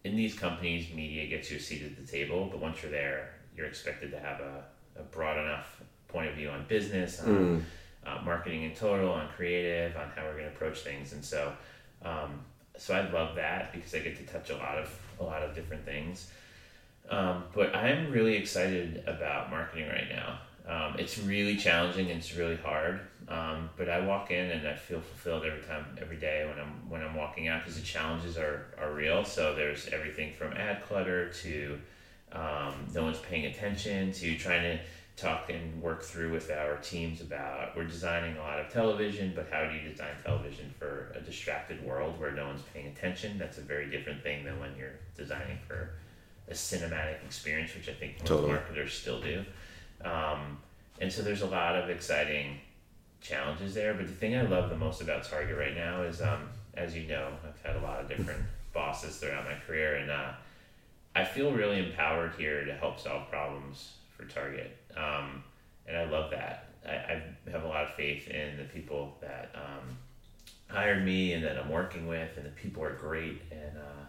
in 0.04 0.16
these 0.16 0.34
companies, 0.34 0.92
media 0.94 1.26
gets 1.26 1.50
you 1.50 1.58
a 1.58 1.60
seat 1.60 1.82
at 1.82 1.96
the 1.96 2.10
table, 2.10 2.48
but 2.50 2.60
once 2.60 2.82
you're 2.82 2.90
there, 2.90 3.34
you're 3.56 3.66
expected 3.66 4.10
to 4.12 4.18
have 4.18 4.40
a, 4.40 4.64
a 4.98 5.02
broad 5.02 5.38
enough 5.38 5.80
point 6.06 6.28
of 6.28 6.34
view 6.34 6.48
on 6.48 6.64
business, 6.68 7.20
on 7.20 7.26
uh, 8.06 8.20
marketing 8.24 8.62
in 8.62 8.74
total, 8.74 9.10
on 9.10 9.28
creative, 9.36 9.96
on 9.96 10.08
how 10.14 10.24
we're 10.24 10.32
going 10.32 10.44
to 10.44 10.50
approach 10.50 10.80
things, 10.80 11.12
and 11.12 11.24
so, 11.24 11.52
um, 12.04 12.40
so 12.76 12.94
I 12.94 13.10
love 13.10 13.34
that 13.36 13.72
because 13.72 13.94
I 13.94 13.98
get 13.98 14.16
to 14.16 14.32
touch 14.32 14.50
a 14.50 14.56
lot 14.56 14.78
of 14.78 14.88
a 15.20 15.24
lot 15.24 15.42
of 15.42 15.54
different 15.54 15.84
things. 15.84 16.30
Um, 17.10 17.44
but 17.54 17.74
I'm 17.74 18.10
really 18.12 18.36
excited 18.36 19.02
about 19.06 19.50
marketing 19.50 19.88
right 19.88 20.08
now. 20.08 20.38
Um, 20.68 20.96
it's 20.98 21.18
really 21.18 21.56
challenging 21.56 22.10
and 22.10 22.18
it's 22.18 22.36
really 22.36 22.56
hard. 22.56 23.00
Um, 23.28 23.70
but 23.76 23.88
I 23.88 24.00
walk 24.00 24.30
in 24.30 24.50
and 24.50 24.68
I 24.68 24.74
feel 24.74 25.00
fulfilled 25.00 25.44
every 25.44 25.62
time, 25.62 25.86
every 26.00 26.16
day 26.16 26.46
when 26.46 26.58
I'm 26.58 26.88
when 26.88 27.02
I'm 27.02 27.14
walking 27.14 27.48
out 27.48 27.62
because 27.62 27.76
the 27.80 27.86
challenges 27.86 28.36
are 28.36 28.66
are 28.78 28.92
real. 28.92 29.24
So 29.24 29.54
there's 29.54 29.88
everything 29.88 30.34
from 30.34 30.52
ad 30.52 30.84
clutter 30.84 31.30
to 31.30 31.78
um, 32.32 32.86
no 32.94 33.02
one's 33.04 33.18
paying 33.18 33.46
attention 33.46 34.12
to 34.12 34.36
trying 34.36 34.62
to 34.62 34.78
talk 35.16 35.50
and 35.50 35.82
work 35.82 36.02
through 36.02 36.30
with 36.30 36.50
our 36.50 36.76
teams 36.76 37.20
about 37.20 37.76
we're 37.76 37.84
designing 37.84 38.36
a 38.36 38.40
lot 38.40 38.60
of 38.60 38.72
television, 38.72 39.32
but 39.34 39.48
how 39.50 39.64
do 39.64 39.74
you 39.74 39.88
design 39.88 40.14
television 40.24 40.72
for 40.78 41.12
a 41.16 41.20
distracted 41.20 41.84
world 41.84 42.20
where 42.20 42.30
no 42.30 42.46
one's 42.46 42.62
paying 42.74 42.86
attention? 42.86 43.36
That's 43.36 43.58
a 43.58 43.62
very 43.62 43.90
different 43.90 44.22
thing 44.22 44.44
than 44.44 44.60
when 44.60 44.76
you're 44.78 44.98
designing 45.16 45.58
for 45.66 45.90
a 46.48 46.52
cinematic 46.52 47.22
experience, 47.24 47.74
which 47.74 47.88
I 47.88 47.92
think 47.92 48.20
most 48.20 48.28
Totally. 48.28 48.52
marketers 48.52 48.94
still 48.94 49.20
do. 49.20 49.44
Um, 50.04 50.58
and 51.00 51.12
so 51.12 51.22
there's 51.22 51.42
a 51.42 51.46
lot 51.46 51.76
of 51.76 51.90
exciting 51.90 52.58
challenges 53.20 53.74
there. 53.74 53.94
But 53.94 54.06
the 54.06 54.12
thing 54.14 54.36
I 54.36 54.42
love 54.42 54.70
the 54.70 54.76
most 54.76 55.00
about 55.00 55.24
Target 55.24 55.56
right 55.56 55.74
now 55.74 56.02
is, 56.02 56.20
um, 56.20 56.48
as 56.74 56.96
you 56.96 57.06
know, 57.06 57.28
I've 57.46 57.60
had 57.62 57.76
a 57.76 57.84
lot 57.84 58.00
of 58.00 58.08
different 58.08 58.42
bosses 58.72 59.16
throughout 59.16 59.44
my 59.44 59.56
career, 59.66 59.96
and 59.96 60.10
uh, 60.10 60.32
I 61.14 61.24
feel 61.24 61.52
really 61.52 61.78
empowered 61.78 62.32
here 62.36 62.64
to 62.64 62.74
help 62.74 63.00
solve 63.00 63.28
problems 63.30 63.94
for 64.16 64.24
Target. 64.24 64.76
Um, 64.96 65.42
and 65.86 65.96
I 65.96 66.04
love 66.04 66.30
that. 66.30 66.68
I, 66.86 66.90
I 66.90 67.22
have 67.50 67.64
a 67.64 67.68
lot 67.68 67.84
of 67.84 67.94
faith 67.94 68.28
in 68.28 68.56
the 68.56 68.64
people 68.64 69.16
that 69.20 69.50
um, 69.54 69.96
hired 70.68 71.04
me 71.04 71.32
and 71.32 71.44
that 71.44 71.58
I'm 71.58 71.70
working 71.70 72.06
with, 72.06 72.36
and 72.36 72.46
the 72.46 72.50
people 72.50 72.82
are 72.84 72.94
great. 72.94 73.42
And 73.50 73.78
uh, 73.78 74.04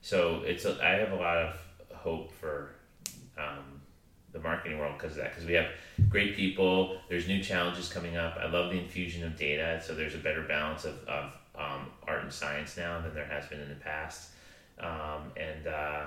so 0.00 0.42
it's 0.44 0.64
a, 0.64 0.78
I 0.82 0.92
have 0.96 1.12
a 1.12 1.16
lot 1.16 1.38
of 1.38 1.54
hope 1.94 2.32
for 2.32 2.70
um, 3.36 3.77
the 4.38 4.48
marketing 4.48 4.78
world 4.78 4.94
because 4.98 5.16
of 5.16 5.22
that. 5.22 5.30
Because 5.30 5.46
we 5.46 5.54
have 5.54 5.66
great 6.08 6.36
people. 6.36 6.98
There's 7.08 7.28
new 7.28 7.42
challenges 7.42 7.88
coming 7.88 8.16
up. 8.16 8.36
I 8.40 8.48
love 8.48 8.70
the 8.70 8.78
infusion 8.78 9.24
of 9.24 9.36
data. 9.36 9.82
So 9.84 9.94
there's 9.94 10.14
a 10.14 10.18
better 10.18 10.42
balance 10.42 10.84
of, 10.84 10.96
of 11.06 11.36
um, 11.56 11.86
art 12.06 12.22
and 12.22 12.32
science 12.32 12.76
now 12.76 13.00
than 13.00 13.14
there 13.14 13.26
has 13.26 13.46
been 13.46 13.60
in 13.60 13.68
the 13.68 13.74
past. 13.76 14.30
Um, 14.80 15.32
and 15.36 15.66
uh, 15.66 16.06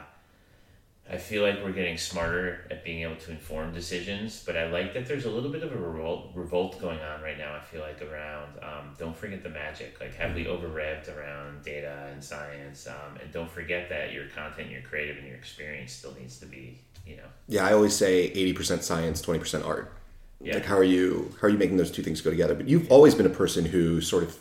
I 1.09 1.17
feel 1.17 1.43
like 1.43 1.61
we're 1.61 1.73
getting 1.73 1.97
smarter 1.97 2.65
at 2.71 2.85
being 2.85 3.01
able 3.01 3.17
to 3.17 3.31
inform 3.31 3.73
decisions, 3.73 4.43
but 4.45 4.55
I 4.55 4.69
like 4.69 4.93
that 4.93 5.07
there's 5.07 5.25
a 5.25 5.29
little 5.29 5.49
bit 5.49 5.61
of 5.61 5.73
a 5.73 5.75
revolt, 5.75 6.31
revolt 6.35 6.79
going 6.79 6.99
on 6.99 7.21
right 7.21 7.37
now. 7.37 7.53
I 7.53 7.59
feel 7.59 7.81
like 7.81 8.01
around 8.01 8.53
um, 8.61 8.95
don't 8.97 9.15
forget 9.15 9.43
the 9.43 9.49
magic, 9.49 9.99
like 9.99 10.15
heavily 10.15 10.47
over 10.47 10.69
revved 10.69 11.13
around 11.15 11.63
data 11.63 12.07
and 12.13 12.23
science, 12.23 12.87
um, 12.87 13.17
and 13.21 13.31
don't 13.33 13.49
forget 13.49 13.89
that 13.89 14.13
your 14.13 14.27
content, 14.27 14.69
your 14.69 14.81
creative, 14.83 15.17
and 15.17 15.27
your 15.27 15.35
experience 15.35 15.91
still 15.91 16.13
needs 16.17 16.39
to 16.39 16.45
be, 16.45 16.79
you 17.05 17.17
know, 17.17 17.23
Yeah, 17.47 17.65
I 17.65 17.73
always 17.73 17.95
say 17.95 18.23
eighty 18.25 18.53
percent 18.53 18.83
science, 18.83 19.21
twenty 19.21 19.39
percent 19.39 19.63
art. 19.65 19.91
Yeah. 20.43 20.55
Like 20.55 20.65
how 20.65 20.77
are 20.77 20.83
you 20.83 21.33
how 21.39 21.47
are 21.47 21.49
you 21.51 21.57
making 21.57 21.77
those 21.77 21.91
two 21.91 22.01
things 22.03 22.21
go 22.21 22.29
together? 22.31 22.55
But 22.55 22.67
you've 22.67 22.91
always 22.91 23.13
been 23.15 23.25
a 23.25 23.29
person 23.29 23.65
who 23.65 24.01
sort 24.01 24.23
of 24.23 24.37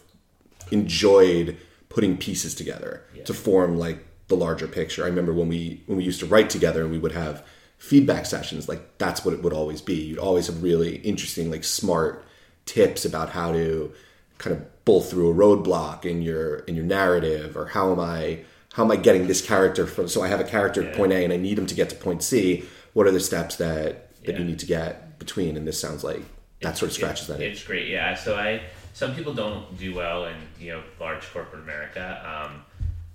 enjoyed 0.71 1.57
putting 1.89 2.17
pieces 2.17 2.55
together 2.55 3.03
Yeah. 3.15 3.25
to 3.25 3.35
form 3.35 3.77
like 3.79 4.05
the 4.29 4.37
larger 4.37 4.69
picture. 4.69 5.05
I 5.05 5.09
remember 5.09 5.33
when 5.33 5.49
we 5.49 5.83
when 5.87 5.99
we 5.99 6.05
used 6.05 6.21
to 6.21 6.27
write 6.27 6.51
together 6.51 6.83
and 6.83 6.91
we 6.93 6.99
would 6.99 7.13
have 7.13 7.45
feedback 7.79 8.27
sessions, 8.27 8.69
like 8.69 8.99
that's 8.99 9.25
what 9.25 9.35
it 9.35 9.43
would 9.43 9.53
always 9.53 9.81
be. 9.81 9.95
You'd 9.95 10.19
always 10.19 10.47
have 10.47 10.63
really 10.63 10.97
interesting, 10.97 11.51
like 11.51 11.65
smart 11.65 12.25
tips 12.67 13.05
about 13.05 13.31
how 13.31 13.53
to 13.53 13.93
kind 14.39 14.55
of 14.57 14.85
pull 14.85 15.01
through 15.03 15.31
a 15.31 15.35
roadblock 15.35 16.05
in 16.05 16.23
your 16.23 16.59
in 16.61 16.77
your 16.77 16.85
narrative, 16.85 17.57
or 17.57 17.67
how 17.67 17.91
am 17.93 18.01
I 18.01 18.41
how 18.75 18.85
am 18.85 18.91
I 18.91 18.97
getting 18.97 19.27
this 19.27 19.45
character 19.45 19.87
from? 19.87 20.09
So 20.09 20.23
I 20.23 20.29
have 20.29 20.41
a 20.41 20.45
character 20.45 20.83
at 20.87 20.95
point 20.95 21.13
A 21.13 21.25
and 21.25 21.33
I 21.33 21.37
need 21.37 21.59
him 21.59 21.67
to 21.67 21.75
get 21.75 21.91
to 21.91 21.97
point 21.97 22.23
C. 22.23 22.65
What 22.93 23.07
are 23.07 23.11
the 23.11 23.21
steps 23.21 23.57
that 23.57 24.11
that 24.25 24.33
Yeah. 24.33 24.39
you 24.39 24.45
need 24.45 24.59
to 24.61 24.67
get 24.67 25.19
between? 25.19 25.57
And 25.57 25.67
this 25.67 25.81
sounds 25.81 26.05
like 26.05 26.21
that 26.61 26.77
sort 26.77 26.91
of 26.91 26.95
scratches 26.95 27.27
that 27.29 27.41
itch. 27.41 27.53
It's 27.55 27.65
great, 27.65 27.89
yeah. 27.89 28.15
So 28.15 28.37
I 28.37 28.63
some 28.93 29.15
people 29.15 29.35
don't 29.35 29.77
do 29.79 29.95
well 29.95 30.27
in 30.27 30.37
you 30.59 30.73
know 30.73 30.83
large 31.01 31.29
corporate 31.33 31.63
America. 31.63 32.23
Um, 32.25 32.63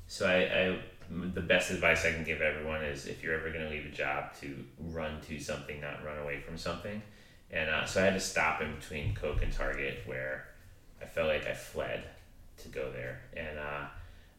so 0.08 0.28
I, 0.28 0.38
I 0.38 0.80
the 1.10 1.42
best 1.42 1.70
advice 1.70 2.04
I 2.06 2.12
can 2.12 2.24
give 2.24 2.42
everyone 2.42 2.84
is 2.84 3.06
if 3.06 3.22
you're 3.22 3.36
ever 3.36 3.52
going 3.52 3.64
to 3.64 3.70
leave 3.70 3.86
a 3.86 3.96
job 3.96 4.34
to 4.42 4.56
run 4.80 5.22
to 5.28 5.40
something, 5.40 5.80
not 5.80 6.04
run 6.04 6.18
away 6.18 6.40
from 6.42 6.58
something. 6.58 7.00
And 7.52 7.70
uh, 7.70 7.86
so 7.86 8.02
I 8.02 8.06
had 8.06 8.16
to 8.16 8.20
stop 8.20 8.62
in 8.62 8.74
between 8.76 9.14
Coke 9.14 9.44
and 9.44 9.54
Target 9.54 10.00
where 10.08 10.48
I 11.02 11.06
felt 11.06 11.28
like 11.28 11.46
I 11.46 11.54
fled 11.54 12.04
to 12.58 12.68
go 12.70 12.92
there, 12.92 13.22
and 13.38 13.60
uh, 13.60 13.86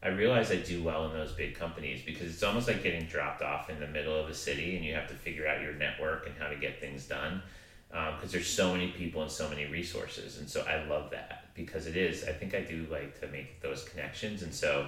I 0.03 0.09
realize 0.09 0.51
I 0.51 0.57
do 0.57 0.83
well 0.83 1.05
in 1.07 1.13
those 1.13 1.31
big 1.31 1.55
companies 1.55 2.01
because 2.05 2.27
it's 2.27 2.43
almost 2.43 2.67
like 2.67 2.83
getting 2.83 3.05
dropped 3.05 3.41
off 3.41 3.69
in 3.69 3.79
the 3.79 3.87
middle 3.87 4.15
of 4.15 4.29
a 4.29 4.33
city, 4.33 4.75
and 4.75 4.85
you 4.85 4.93
have 4.93 5.07
to 5.07 5.15
figure 5.15 5.47
out 5.47 5.61
your 5.61 5.73
network 5.73 6.27
and 6.27 6.35
how 6.37 6.47
to 6.47 6.55
get 6.55 6.79
things 6.79 7.05
done 7.07 7.41
because 7.89 8.31
there's 8.31 8.47
so 8.47 8.73
many 8.73 8.89
people 8.89 9.21
and 9.21 9.31
so 9.31 9.49
many 9.49 9.65
resources. 9.65 10.39
And 10.39 10.49
so 10.49 10.65
i 10.67 10.83
love 10.85 11.09
that 11.11 11.45
because 11.55 11.87
it 11.87 11.95
is 11.95 12.23
i 12.25 12.31
think 12.31 12.53
i 12.53 12.61
do 12.61 12.85
like 12.91 13.19
to 13.21 13.27
make 13.27 13.61
those 13.61 13.83
connections. 13.85 14.43
And 14.43 14.53
so 14.53 14.87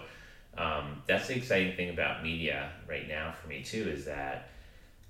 um, 0.57 1.01
that's 1.07 1.27
the 1.27 1.35
exciting 1.35 1.75
thing 1.75 1.89
about 1.89 2.23
media 2.23 2.71
right 2.87 3.07
now 3.07 3.31
for 3.31 3.47
me 3.47 3.63
too 3.63 3.89
is 3.89 4.05
that 4.05 4.49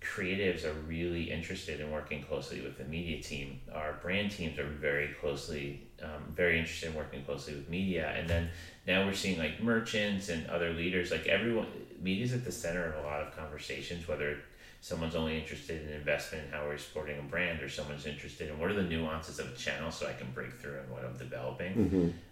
creatives 0.02 0.66
are 0.66 0.74
really 0.88 1.32
interested 1.32 1.80
in 1.80 1.92
working 1.92 2.24
closely 2.24 2.62
with 2.62 2.78
the 2.78 2.84
media 2.86 3.22
team. 3.22 3.60
Our 3.74 3.94
brand 4.02 4.32
teams 4.32 4.60
are 4.60 4.68
very 4.68 5.10
closely 5.20 5.88
um, 6.04 6.34
very 6.36 6.60
interested 6.60 6.90
in 6.90 6.96
working 6.96 7.24
closely 7.24 7.56
with 7.56 7.70
media. 7.70 8.14
And 8.18 8.30
then 8.30 8.50
now 8.90 9.06
we're 9.06 9.14
seeing 9.14 9.38
like 9.38 9.62
merchants 9.62 10.30
and 10.30 10.48
other 10.48 10.72
leaders 10.74 11.12
like 11.12 11.28
everyone 11.28 11.68
media's 12.02 12.34
at 12.34 12.44
the 12.44 12.52
center 12.52 12.84
of 12.86 13.04
a 13.04 13.08
lot 13.08 13.22
of 13.22 13.36
conversations 13.36 14.08
whether 14.08 14.38
someone's 14.82 15.16
only 15.16 15.38
interested 15.38 15.86
in 15.86 15.94
investment 15.94 16.46
and 16.46 16.54
how 16.54 16.64
we're 16.66 16.78
supporting 16.78 17.20
a 17.20 17.22
brand 17.22 17.62
or 17.62 17.70
someone's 17.70 18.06
interested 18.06 18.50
in 18.50 18.58
what 18.58 18.72
are 18.72 18.74
the 18.74 18.84
nuances 18.84 19.38
of 19.38 19.52
a 19.52 19.56
channel 19.56 19.92
so 19.92 20.08
i 20.08 20.14
can 20.14 20.32
break 20.32 20.54
through 20.60 20.80
in 20.80 20.90
what 20.90 21.04
i'm 21.06 21.18
developing. 21.18 21.74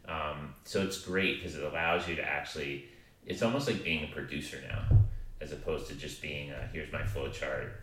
Um, 0.07 0.55
so 0.63 0.81
it's 0.81 0.99
great 0.99 1.37
because 1.39 1.55
it 1.55 1.63
allows 1.63 2.07
you 2.07 2.15
to 2.15 2.23
actually 2.23 2.85
it's 3.25 3.43
almost 3.43 3.67
like 3.67 3.83
being 3.83 4.05
a 4.05 4.07
producer 4.13 4.59
now 4.67 4.97
as 5.41 5.51
opposed 5.51 5.87
to 5.89 5.93
just 5.93 6.21
being 6.21 6.51
a, 6.51 6.67
here's 6.73 6.91
my 6.91 7.03
flow 7.03 7.29
chart 7.29 7.81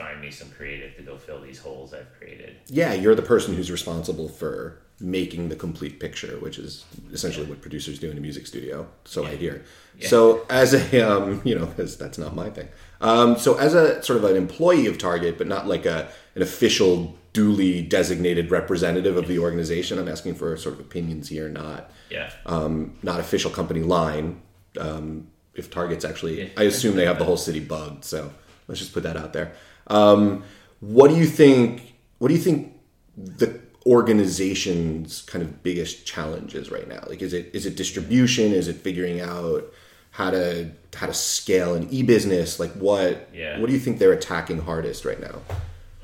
find 0.00 0.20
me 0.20 0.30
some 0.30 0.50
creative 0.50 0.96
to 0.96 1.02
go 1.02 1.16
fill 1.16 1.40
these 1.40 1.58
holes 1.58 1.92
i've 1.94 2.10
created 2.18 2.56
Yeah, 2.68 2.92
you're 2.94 3.14
the 3.14 3.22
person 3.22 3.54
who's 3.54 3.70
responsible 3.70 4.28
for 4.28 4.80
making 5.00 5.48
the 5.48 5.56
complete 5.56 5.98
picture, 5.98 6.38
which 6.40 6.58
is 6.58 6.84
essentially 7.12 7.46
what 7.46 7.62
producers 7.62 7.98
do 7.98 8.10
in 8.10 8.18
a 8.18 8.20
music 8.20 8.46
studio. 8.46 8.86
So 9.04 9.24
I 9.24 9.34
hear. 9.36 9.64
So 10.02 10.46
as 10.50 10.74
a, 10.74 11.00
um, 11.00 11.40
you 11.44 11.58
know, 11.58 11.66
because 11.66 11.96
that's 11.96 12.18
not 12.18 12.34
my 12.34 12.50
thing. 12.50 12.68
Um, 13.00 13.38
so 13.38 13.56
as 13.56 13.74
a 13.74 14.02
sort 14.02 14.18
of 14.18 14.24
an 14.24 14.36
employee 14.36 14.86
of 14.86 14.98
Target, 14.98 15.38
but 15.38 15.46
not 15.46 15.66
like 15.66 15.86
a 15.86 16.08
an 16.34 16.42
official, 16.42 17.16
duly 17.32 17.82
designated 17.82 18.50
representative 18.50 19.16
of 19.16 19.26
the 19.26 19.38
organization, 19.38 19.98
I'm 19.98 20.08
asking 20.08 20.34
for 20.34 20.56
sort 20.56 20.74
of 20.74 20.80
opinions 20.80 21.28
here, 21.28 21.48
not 21.48 21.90
yeah 22.10 22.30
um, 22.46 22.98
not 23.02 23.20
official 23.20 23.50
company 23.50 23.80
line. 23.80 24.42
Um, 24.78 25.28
if 25.54 25.70
Target's 25.70 26.04
actually, 26.04 26.52
I 26.56 26.64
assume 26.64 26.96
they 26.96 27.06
have 27.06 27.18
the 27.18 27.24
whole 27.24 27.36
city 27.36 27.60
bugged. 27.60 28.04
So 28.04 28.30
let's 28.68 28.80
just 28.80 28.92
put 28.92 29.02
that 29.02 29.16
out 29.16 29.32
there. 29.32 29.52
Um, 29.90 30.44
what 30.80 31.08
do 31.08 31.16
you 31.16 31.26
think? 31.26 31.94
What 32.18 32.28
do 32.28 32.34
you 32.34 32.40
think 32.40 32.72
the 33.16 33.60
organization's 33.86 35.22
kind 35.22 35.42
of 35.42 35.62
biggest 35.62 36.06
challenge 36.06 36.54
is 36.54 36.70
right 36.70 36.88
now? 36.88 37.04
Like, 37.06 37.22
is 37.22 37.32
it 37.32 37.50
is 37.52 37.66
it 37.66 37.76
distribution? 37.76 38.52
Is 38.52 38.68
it 38.68 38.76
figuring 38.76 39.20
out 39.20 39.64
how 40.12 40.30
to 40.30 40.70
how 40.94 41.06
to 41.06 41.14
scale 41.14 41.74
an 41.74 41.88
e 41.90 42.02
business? 42.02 42.58
Like, 42.60 42.72
what 42.72 43.28
Yeah. 43.34 43.58
what 43.58 43.66
do 43.66 43.72
you 43.72 43.80
think 43.80 43.98
they're 43.98 44.12
attacking 44.12 44.60
hardest 44.62 45.04
right 45.04 45.20
now? 45.20 45.40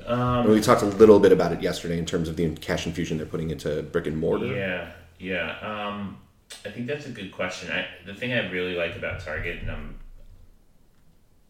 um, 0.05 0.49
we 0.49 0.61
talked 0.61 0.81
a 0.81 0.85
little 0.85 1.19
bit 1.19 1.33
about 1.33 1.51
it 1.51 1.61
yesterday 1.61 1.97
in 1.99 2.05
terms 2.05 2.29
of 2.29 2.37
the 2.37 2.49
cash 2.55 2.87
infusion 2.87 3.17
they're 3.17 3.25
putting 3.27 3.49
into 3.49 3.83
brick 3.83 4.07
and 4.07 4.17
mortar. 4.17 4.45
Yeah, 4.47 4.91
yeah. 5.19 5.57
Um, 5.59 6.17
I 6.65 6.69
think 6.69 6.87
that's 6.87 7.05
a 7.07 7.09
good 7.09 7.31
question. 7.33 7.69
I, 7.69 7.85
the 8.05 8.13
thing 8.13 8.31
I 8.31 8.49
really 8.49 8.73
like 8.75 8.95
about 8.95 9.19
Target, 9.19 9.61
and 9.61 9.69
I'm 9.69 9.99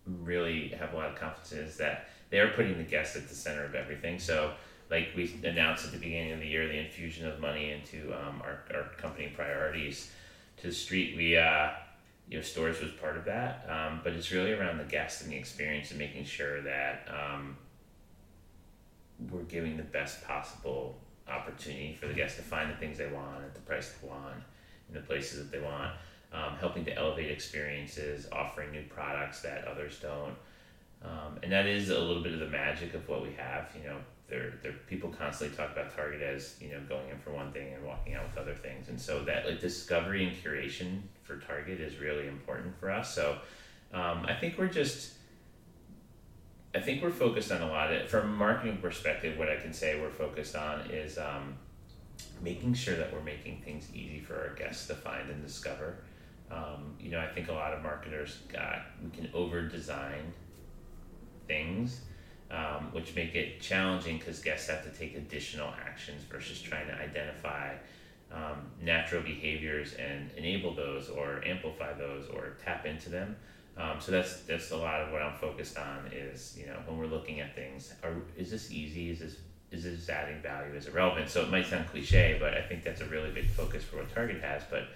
really 0.07 0.69
have 0.69 0.93
a 0.93 0.97
lot 0.97 1.09
of 1.11 1.15
confidence 1.15 1.51
in, 1.51 1.59
is 1.59 1.77
that 1.77 2.09
they 2.29 2.39
are 2.39 2.49
putting 2.49 2.77
the 2.77 2.83
guest 2.83 3.15
at 3.15 3.27
the 3.27 3.35
center 3.35 3.63
of 3.63 3.75
everything. 3.75 4.19
So, 4.19 4.53
like 4.89 5.09
we 5.15 5.33
announced 5.43 5.85
at 5.85 5.91
the 5.91 5.97
beginning 5.97 6.31
of 6.33 6.39
the 6.39 6.47
year, 6.47 6.67
the 6.67 6.77
infusion 6.77 7.27
of 7.27 7.39
money 7.39 7.71
into 7.71 8.13
um, 8.13 8.41
our, 8.41 8.63
our 8.73 8.83
company 8.97 9.27
priorities 9.35 10.11
to 10.57 10.67
the 10.67 10.73
street. 10.73 11.17
We, 11.17 11.37
uh, 11.37 11.71
you 12.29 12.37
know, 12.37 12.43
stores 12.43 12.81
was 12.81 12.91
part 12.91 13.17
of 13.17 13.25
that, 13.25 13.67
um, 13.69 14.01
but 14.03 14.13
it's 14.13 14.31
really 14.31 14.53
around 14.53 14.77
the 14.77 14.85
guest 14.85 15.23
and 15.23 15.31
the 15.31 15.35
experience 15.35 15.91
and 15.91 15.99
making 15.99 16.25
sure 16.25 16.61
that 16.61 17.07
um, 17.09 17.57
we're 19.31 19.43
giving 19.43 19.77
the 19.77 19.83
best 19.83 20.25
possible 20.25 20.97
opportunity 21.27 21.93
for 21.93 22.07
the 22.07 22.13
guests 22.13 22.37
to 22.37 22.43
find 22.43 22.71
the 22.71 22.75
things 22.75 22.97
they 22.97 23.07
want 23.07 23.43
at 23.43 23.53
the 23.53 23.61
price 23.61 23.93
they 24.01 24.07
want 24.07 24.35
in 24.87 24.95
the 24.95 25.01
places 25.01 25.37
that 25.37 25.51
they 25.51 25.63
want 25.63 25.91
um, 26.33 26.55
helping 26.59 26.85
to 26.85 26.95
elevate 26.95 27.31
experiences 27.31 28.27
offering 28.31 28.71
new 28.71 28.83
products 28.83 29.41
that 29.41 29.65
others 29.65 29.99
don't 30.01 30.35
um, 31.03 31.39
and 31.43 31.51
that 31.51 31.65
is 31.65 31.89
a 31.89 31.99
little 31.99 32.23
bit 32.23 32.33
of 32.33 32.39
the 32.39 32.49
magic 32.49 32.93
of 32.93 33.07
what 33.07 33.21
we 33.21 33.33
have 33.33 33.69
you 33.75 33.87
know 33.87 33.97
there, 34.29 34.55
there 34.61 34.73
people 34.87 35.09
constantly 35.09 35.55
talk 35.55 35.71
about 35.71 35.95
target 35.95 36.21
as 36.21 36.55
you 36.59 36.69
know 36.69 36.79
going 36.89 37.09
in 37.09 37.17
for 37.19 37.31
one 37.31 37.51
thing 37.51 37.73
and 37.73 37.83
walking 37.85 38.15
out 38.15 38.25
with 38.27 38.37
other 38.37 38.55
things 38.55 38.89
and 38.89 38.99
so 38.99 39.23
that 39.23 39.45
like 39.45 39.59
discovery 39.61 40.25
and 40.25 40.35
curation 40.35 41.01
for 41.23 41.37
target 41.37 41.79
is 41.79 41.99
really 41.99 42.27
important 42.27 42.77
for 42.79 42.91
us 42.91 43.13
so 43.13 43.37
um, 43.93 44.25
i 44.25 44.33
think 44.33 44.57
we're 44.57 44.67
just 44.67 45.13
I 46.77 46.79
think 46.79 47.01
we're 47.01 47.09
focused 47.09 47.51
on 47.51 47.63
a 47.63 47.67
lot 47.67 47.91
of 47.91 47.93
it. 47.93 48.09
From 48.09 48.29
a 48.29 48.33
marketing 48.33 48.77
perspective, 48.77 49.35
what 49.37 49.49
I 49.49 49.55
can 49.55 49.73
say 49.73 49.99
we're 49.99 50.11
focused 50.11 50.55
on 50.55 50.81
is 50.91 51.17
um, 51.17 51.55
making 52.41 52.75
sure 52.75 52.95
that 52.97 53.11
we're 53.11 53.23
making 53.23 53.61
things 53.61 53.87
easy 53.95 54.19
for 54.19 54.35
our 54.35 54.53
guests 54.53 54.85
to 54.87 54.93
find 54.93 55.27
and 55.29 55.43
discover. 55.43 56.03
Um, 56.51 56.95
you 56.99 57.09
know, 57.09 57.19
I 57.19 57.27
think 57.27 57.49
a 57.49 57.53
lot 57.53 57.73
of 57.73 57.81
marketers 57.81 58.39
got 58.51 58.83
we 59.03 59.09
can 59.09 59.27
over 59.33 59.63
design 59.63 60.33
things, 61.47 62.01
um, 62.51 62.89
which 62.91 63.15
make 63.15 63.35
it 63.35 63.59
challenging 63.59 64.17
because 64.17 64.39
guests 64.39 64.69
have 64.69 64.83
to 64.83 64.97
take 64.97 65.15
additional 65.15 65.73
actions 65.85 66.23
versus 66.23 66.61
trying 66.61 66.87
to 66.87 66.93
identify 66.93 67.73
um, 68.31 68.71
natural 68.81 69.21
behaviors 69.21 69.93
and 69.93 70.29
enable 70.35 70.73
those 70.73 71.09
or 71.09 71.41
amplify 71.45 71.93
those 71.93 72.27
or 72.29 72.57
tap 72.63 72.85
into 72.85 73.09
them. 73.09 73.35
Um, 73.77 73.99
so 73.99 74.11
that's 74.11 74.41
that's 74.41 74.71
a 74.71 74.77
lot 74.77 75.01
of 75.01 75.11
what 75.11 75.21
I'm 75.21 75.35
focused 75.35 75.77
on. 75.77 76.09
Is 76.11 76.57
you 76.57 76.65
know 76.65 76.77
when 76.85 76.97
we're 76.97 77.05
looking 77.05 77.39
at 77.39 77.55
things, 77.55 77.93
are 78.03 78.15
is 78.35 78.49
this 78.49 78.71
easy? 78.71 79.11
Is 79.11 79.19
this 79.19 79.35
is 79.71 79.83
this 79.83 80.09
adding 80.09 80.41
value? 80.41 80.73
Is 80.73 80.87
it 80.87 80.93
relevant? 80.93 81.29
So 81.29 81.43
it 81.43 81.49
might 81.49 81.67
sound 81.67 81.87
cliche, 81.87 82.37
but 82.39 82.53
I 82.53 82.61
think 82.61 82.83
that's 82.83 83.01
a 83.01 83.05
really 83.05 83.31
big 83.31 83.49
focus 83.49 83.83
for 83.83 83.97
what 83.97 84.13
Target 84.13 84.41
has. 84.41 84.63
But 84.69 84.87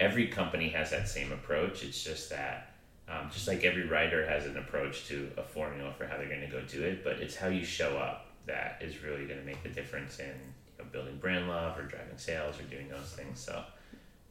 every 0.00 0.28
company 0.28 0.68
has 0.70 0.90
that 0.90 1.08
same 1.08 1.30
approach. 1.30 1.84
It's 1.84 2.02
just 2.02 2.30
that 2.30 2.71
um, 3.12 3.30
just 3.30 3.46
like 3.48 3.62
every 3.64 3.86
writer 3.86 4.26
has 4.26 4.46
an 4.46 4.56
approach 4.56 5.06
to 5.08 5.30
a 5.36 5.42
formula 5.42 5.92
for 5.98 6.06
how 6.06 6.16
they're 6.16 6.28
going 6.28 6.40
to 6.40 6.46
go 6.46 6.62
do 6.62 6.82
it, 6.82 7.04
but 7.04 7.14
it's 7.20 7.36
how 7.36 7.48
you 7.48 7.64
show 7.64 7.96
up 7.98 8.26
that 8.46 8.78
is 8.80 9.02
really 9.02 9.26
going 9.26 9.38
to 9.38 9.44
make 9.46 9.62
the 9.62 9.68
difference 9.68 10.18
in 10.18 10.26
you 10.26 10.78
know, 10.84 10.84
building 10.90 11.16
brand 11.18 11.48
love 11.48 11.78
or 11.78 11.82
driving 11.82 12.16
sales 12.16 12.58
or 12.58 12.62
doing 12.64 12.88
those 12.88 13.12
things. 13.12 13.38
So. 13.40 13.62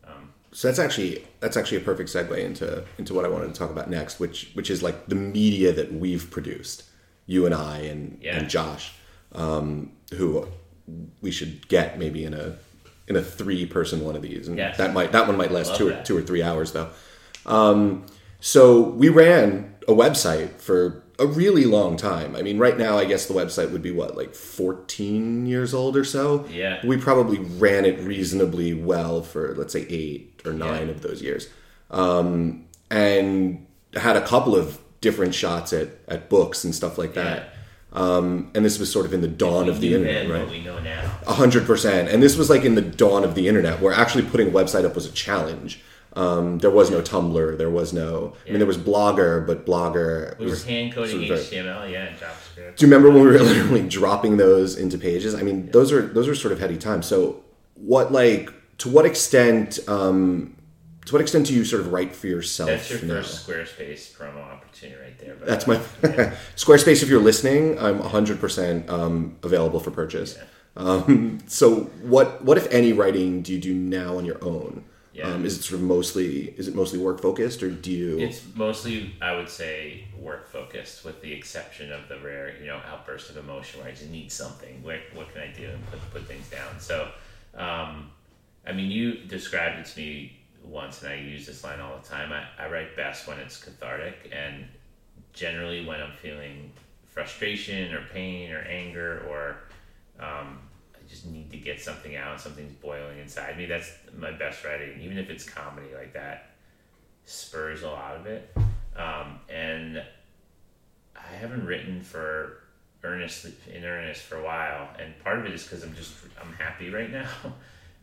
Um, 0.03 0.33
So 0.51 0.67
that's 0.67 0.79
actually 0.79 1.25
that's 1.39 1.55
actually 1.55 1.77
a 1.77 1.81
perfect 1.81 2.09
segue 2.09 2.35
into 2.37 2.83
into 2.97 3.13
what 3.13 3.23
I 3.23 3.27
wanted 3.29 3.53
to 3.53 3.53
talk 3.53 3.69
about 3.69 3.89
next, 3.89 4.19
which 4.19 4.49
which 4.55 4.69
is 4.71 4.81
like 4.81 5.05
the 5.07 5.15
media 5.15 5.71
that 5.73 5.93
we've 5.93 6.29
produced, 6.31 6.83
you 7.27 7.45
and 7.45 7.53
I 7.53 7.77
and 7.91 8.17
Yeah. 8.21 8.37
and 8.37 8.49
Josh, 8.49 8.93
um, 9.33 9.91
who 10.13 10.47
we 11.21 11.31
should 11.31 11.67
get 11.67 11.99
maybe 11.99 12.25
in 12.25 12.33
a 12.33 12.57
in 13.07 13.15
a 13.15 13.21
three 13.21 13.65
person 13.65 14.03
one 14.03 14.15
of 14.15 14.21
these, 14.23 14.47
and 14.47 14.57
Yes. 14.57 14.77
that 14.77 14.93
might 14.93 15.11
that 15.11 15.27
one 15.27 15.37
might 15.37 15.51
last 15.51 15.75
two 15.75 15.89
or, 15.89 16.03
two 16.03 16.17
or 16.17 16.21
three 16.21 16.41
hours 16.41 16.71
though. 16.71 16.89
Um, 17.45 18.05
so 18.41 18.81
we 18.81 19.07
ran 19.07 19.73
a 19.87 19.93
website 19.93 20.49
for 20.59 21.03
a 21.19 21.25
really 21.27 21.65
long 21.65 21.95
time. 21.97 22.35
I 22.35 22.41
mean, 22.41 22.57
right 22.57 22.75
now 22.77 22.97
I 22.97 23.05
guess 23.05 23.27
the 23.27 23.33
website 23.35 23.71
would 23.71 23.81
be 23.83 23.91
what 23.91 24.17
like 24.17 24.33
fourteen 24.35 25.45
years 25.45 25.73
old 25.73 25.95
or 25.95 26.03
so 26.03 26.45
Yeah. 26.49 26.79
we 26.85 26.97
probably 26.97 27.37
ran 27.39 27.85
it 27.85 27.99
reasonably 27.99 28.73
well 28.73 29.21
for 29.21 29.53
let's 29.55 29.71
say 29.73 29.85
eight 29.89 30.41
or 30.45 30.51
nine 30.53 30.87
Yeah. 30.87 30.93
of 30.93 31.01
those 31.01 31.21
years 31.21 31.47
um, 31.91 32.65
and 32.89 33.65
had 33.95 34.15
a 34.17 34.25
couple 34.25 34.55
of 34.55 34.79
different 35.01 35.33
shots 35.35 35.73
at, 35.73 35.89
at 36.07 36.29
books 36.29 36.63
and 36.63 36.73
stuff 36.73 36.97
like 36.97 37.13
that 37.15 37.53
um, 37.93 38.49
and 38.55 38.63
this 38.63 38.79
was 38.79 38.91
sort 38.91 39.05
of 39.05 39.13
in 39.13 39.21
the 39.21 39.27
dawn 39.27 39.67
of 39.67 39.81
the 39.81 39.93
internet 39.93 40.29
right 40.29 40.41
what 40.43 40.49
we 40.49 40.63
know 40.63 40.79
now. 40.79 41.11
a 41.27 41.33
hundred 41.33 41.65
percent 41.65 42.07
and 42.09 42.21
this 42.23 42.35
was 42.37 42.49
like 42.49 42.63
in 42.63 42.75
the 42.75 42.81
dawn 42.81 43.23
of 43.23 43.35
the 43.35 43.47
internet 43.47 43.79
where 43.81 43.93
actually 43.93 44.23
putting 44.23 44.47
a 44.47 44.51
website 44.51 44.85
up 44.85 44.95
was 44.95 45.05
a 45.05 45.11
challenge 45.11 45.81
um, 46.13 46.59
there 46.59 46.69
was 46.71 46.91
no 46.91 47.01
tumblr 47.01 47.57
there 47.57 47.69
was 47.69 47.93
no 47.93 48.33
i 48.45 48.49
mean 48.49 48.57
there 48.59 48.67
was 48.67 48.77
blogger 48.77 49.45
but 49.47 49.65
blogger 49.65 50.37
We 50.39 50.47
were 50.47 50.55
hand 50.57 50.93
coding 50.93 51.11
sort 51.11 51.39
of 51.39 51.49
very- 51.49 51.63
HTML, 51.63 51.91
yeah, 51.91 52.03
and 52.07 52.17
JavaScript. 52.17 52.75
do 52.75 52.85
you 52.85 52.91
remember 52.91 53.09
when 53.09 53.21
we 53.21 53.27
were 53.31 53.39
literally 53.51 53.87
dropping 53.87 54.37
those 54.37 54.75
into 54.77 54.97
pages? 54.97 55.33
I 55.35 55.41
mean, 55.43 55.71
those 55.71 55.91
are 55.91 56.01
those 56.01 56.27
are 56.27 56.35
sort 56.35 56.51
of 56.51 56.59
heady 56.59 56.77
times. 56.77 57.05
So, 57.05 57.43
what 57.75 58.11
like 58.11 58.51
to 58.79 58.89
what 58.89 59.05
extent 59.05 59.79
um, 59.87 60.55
to 61.05 61.13
what 61.13 61.21
extent 61.21 61.47
do 61.47 61.53
you 61.53 61.63
sort 61.65 61.81
of 61.81 61.91
write 61.93 62.13
for 62.15 62.27
yourself? 62.27 62.69
That's 62.69 62.89
your 62.91 63.01
now? 63.03 63.13
first 63.21 63.47
Squarespace 63.47 64.11
promo 64.15 64.41
opportunity 64.43 65.01
right 65.01 65.17
there. 65.19 65.35
But 65.35 65.47
That's 65.47 65.65
my 65.67 65.75
Squarespace. 66.55 67.01
If 67.03 67.09
you're 67.09 67.21
listening, 67.21 67.79
I'm 67.79 67.99
100 67.99 68.39
percent 68.39 68.89
um, 68.89 69.37
available 69.43 69.79
for 69.79 69.91
purchase. 69.91 70.37
Um, 70.75 71.39
so, 71.47 71.81
what 72.01 72.43
what 72.43 72.57
if 72.57 72.67
any 72.71 72.91
writing 72.93 73.41
do 73.41 73.53
you 73.53 73.59
do 73.59 73.73
now 73.73 74.17
on 74.17 74.25
your 74.25 74.43
own? 74.43 74.83
Yeah. 75.13 75.27
Um, 75.27 75.45
is 75.45 75.57
it 75.59 75.63
sort 75.63 75.81
of 75.81 75.87
mostly 75.87 76.53
is 76.57 76.69
it 76.69 76.75
mostly 76.75 76.97
work 76.99 77.21
focused, 77.21 77.61
or 77.63 77.69
do 77.69 77.91
you? 77.91 78.19
It's 78.19 78.43
mostly, 78.55 79.13
I 79.21 79.35
would 79.35 79.49
say, 79.49 80.05
work 80.17 80.49
focused, 80.49 81.03
with 81.03 81.21
the 81.21 81.33
exception 81.33 81.91
of 81.91 82.07
the 82.07 82.17
rare, 82.19 82.55
you 82.59 82.67
know, 82.67 82.79
outburst 82.87 83.29
of 83.29 83.37
emotion 83.37 83.81
where 83.81 83.89
I 83.89 83.91
just 83.91 84.09
need 84.09 84.31
something. 84.31 84.81
What, 84.83 84.99
what 85.13 85.33
can 85.33 85.41
I 85.41 85.51
do 85.51 85.69
and 85.69 85.85
put, 85.91 85.99
put 86.11 86.25
things 86.27 86.49
down? 86.49 86.79
So, 86.79 87.09
um, 87.55 88.11
I 88.65 88.71
mean, 88.71 88.89
you 88.89 89.15
described 89.15 89.79
it 89.79 89.85
to 89.87 89.99
me 89.99 90.39
once, 90.63 91.01
and 91.01 91.11
I 91.11 91.15
use 91.15 91.45
this 91.45 91.63
line 91.63 91.81
all 91.81 91.97
the 91.97 92.07
time. 92.07 92.31
I, 92.31 92.45
I 92.57 92.69
write 92.69 92.95
best 92.95 93.27
when 93.27 93.37
it's 93.39 93.61
cathartic, 93.61 94.31
and 94.31 94.65
generally 95.33 95.85
when 95.85 96.01
I'm 96.01 96.13
feeling 96.13 96.71
frustration 97.07 97.93
or 97.93 98.05
pain 98.13 98.51
or 98.51 98.59
anger 98.59 99.25
or 99.29 99.57
um, 100.25 100.59
just 101.11 101.27
need 101.27 101.51
to 101.51 101.57
get 101.57 101.79
something 101.79 102.15
out, 102.15 102.41
something's 102.41 102.73
boiling 102.73 103.19
inside 103.19 103.57
me. 103.57 103.65
That's 103.65 103.91
my 104.17 104.31
best 104.31 104.63
writing, 104.63 104.99
even 105.01 105.17
if 105.17 105.29
it's 105.29 105.47
comedy 105.47 105.93
like 105.93 106.13
that 106.13 106.51
spurs 107.25 107.83
a 107.83 107.89
lot 107.89 108.15
of 108.15 108.25
it. 108.25 108.51
Um, 108.95 109.39
and 109.49 110.03
I 111.15 111.35
haven't 111.35 111.65
written 111.65 112.01
for 112.01 112.63
earnestly 113.03 113.53
in 113.71 113.83
earnest 113.83 114.21
for 114.21 114.37
a 114.37 114.43
while, 114.43 114.89
and 114.99 115.17
part 115.23 115.39
of 115.39 115.45
it 115.45 115.53
is 115.53 115.63
because 115.63 115.83
I'm 115.83 115.93
just 115.95 116.13
I'm 116.41 116.53
happy 116.53 116.89
right 116.89 117.11
now. 117.11 117.29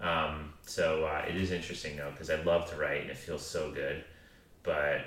Um, 0.01 0.53
so 0.65 1.07
uh, 1.07 1.25
it 1.29 1.35
is 1.35 1.51
interesting 1.51 1.97
though 1.97 2.13
because 2.13 2.31
I 2.31 2.41
love 2.43 2.71
to 2.71 2.77
write 2.77 3.01
and 3.01 3.11
it 3.11 3.17
feels 3.17 3.45
so 3.45 3.73
good, 3.73 4.05
but 4.63 5.01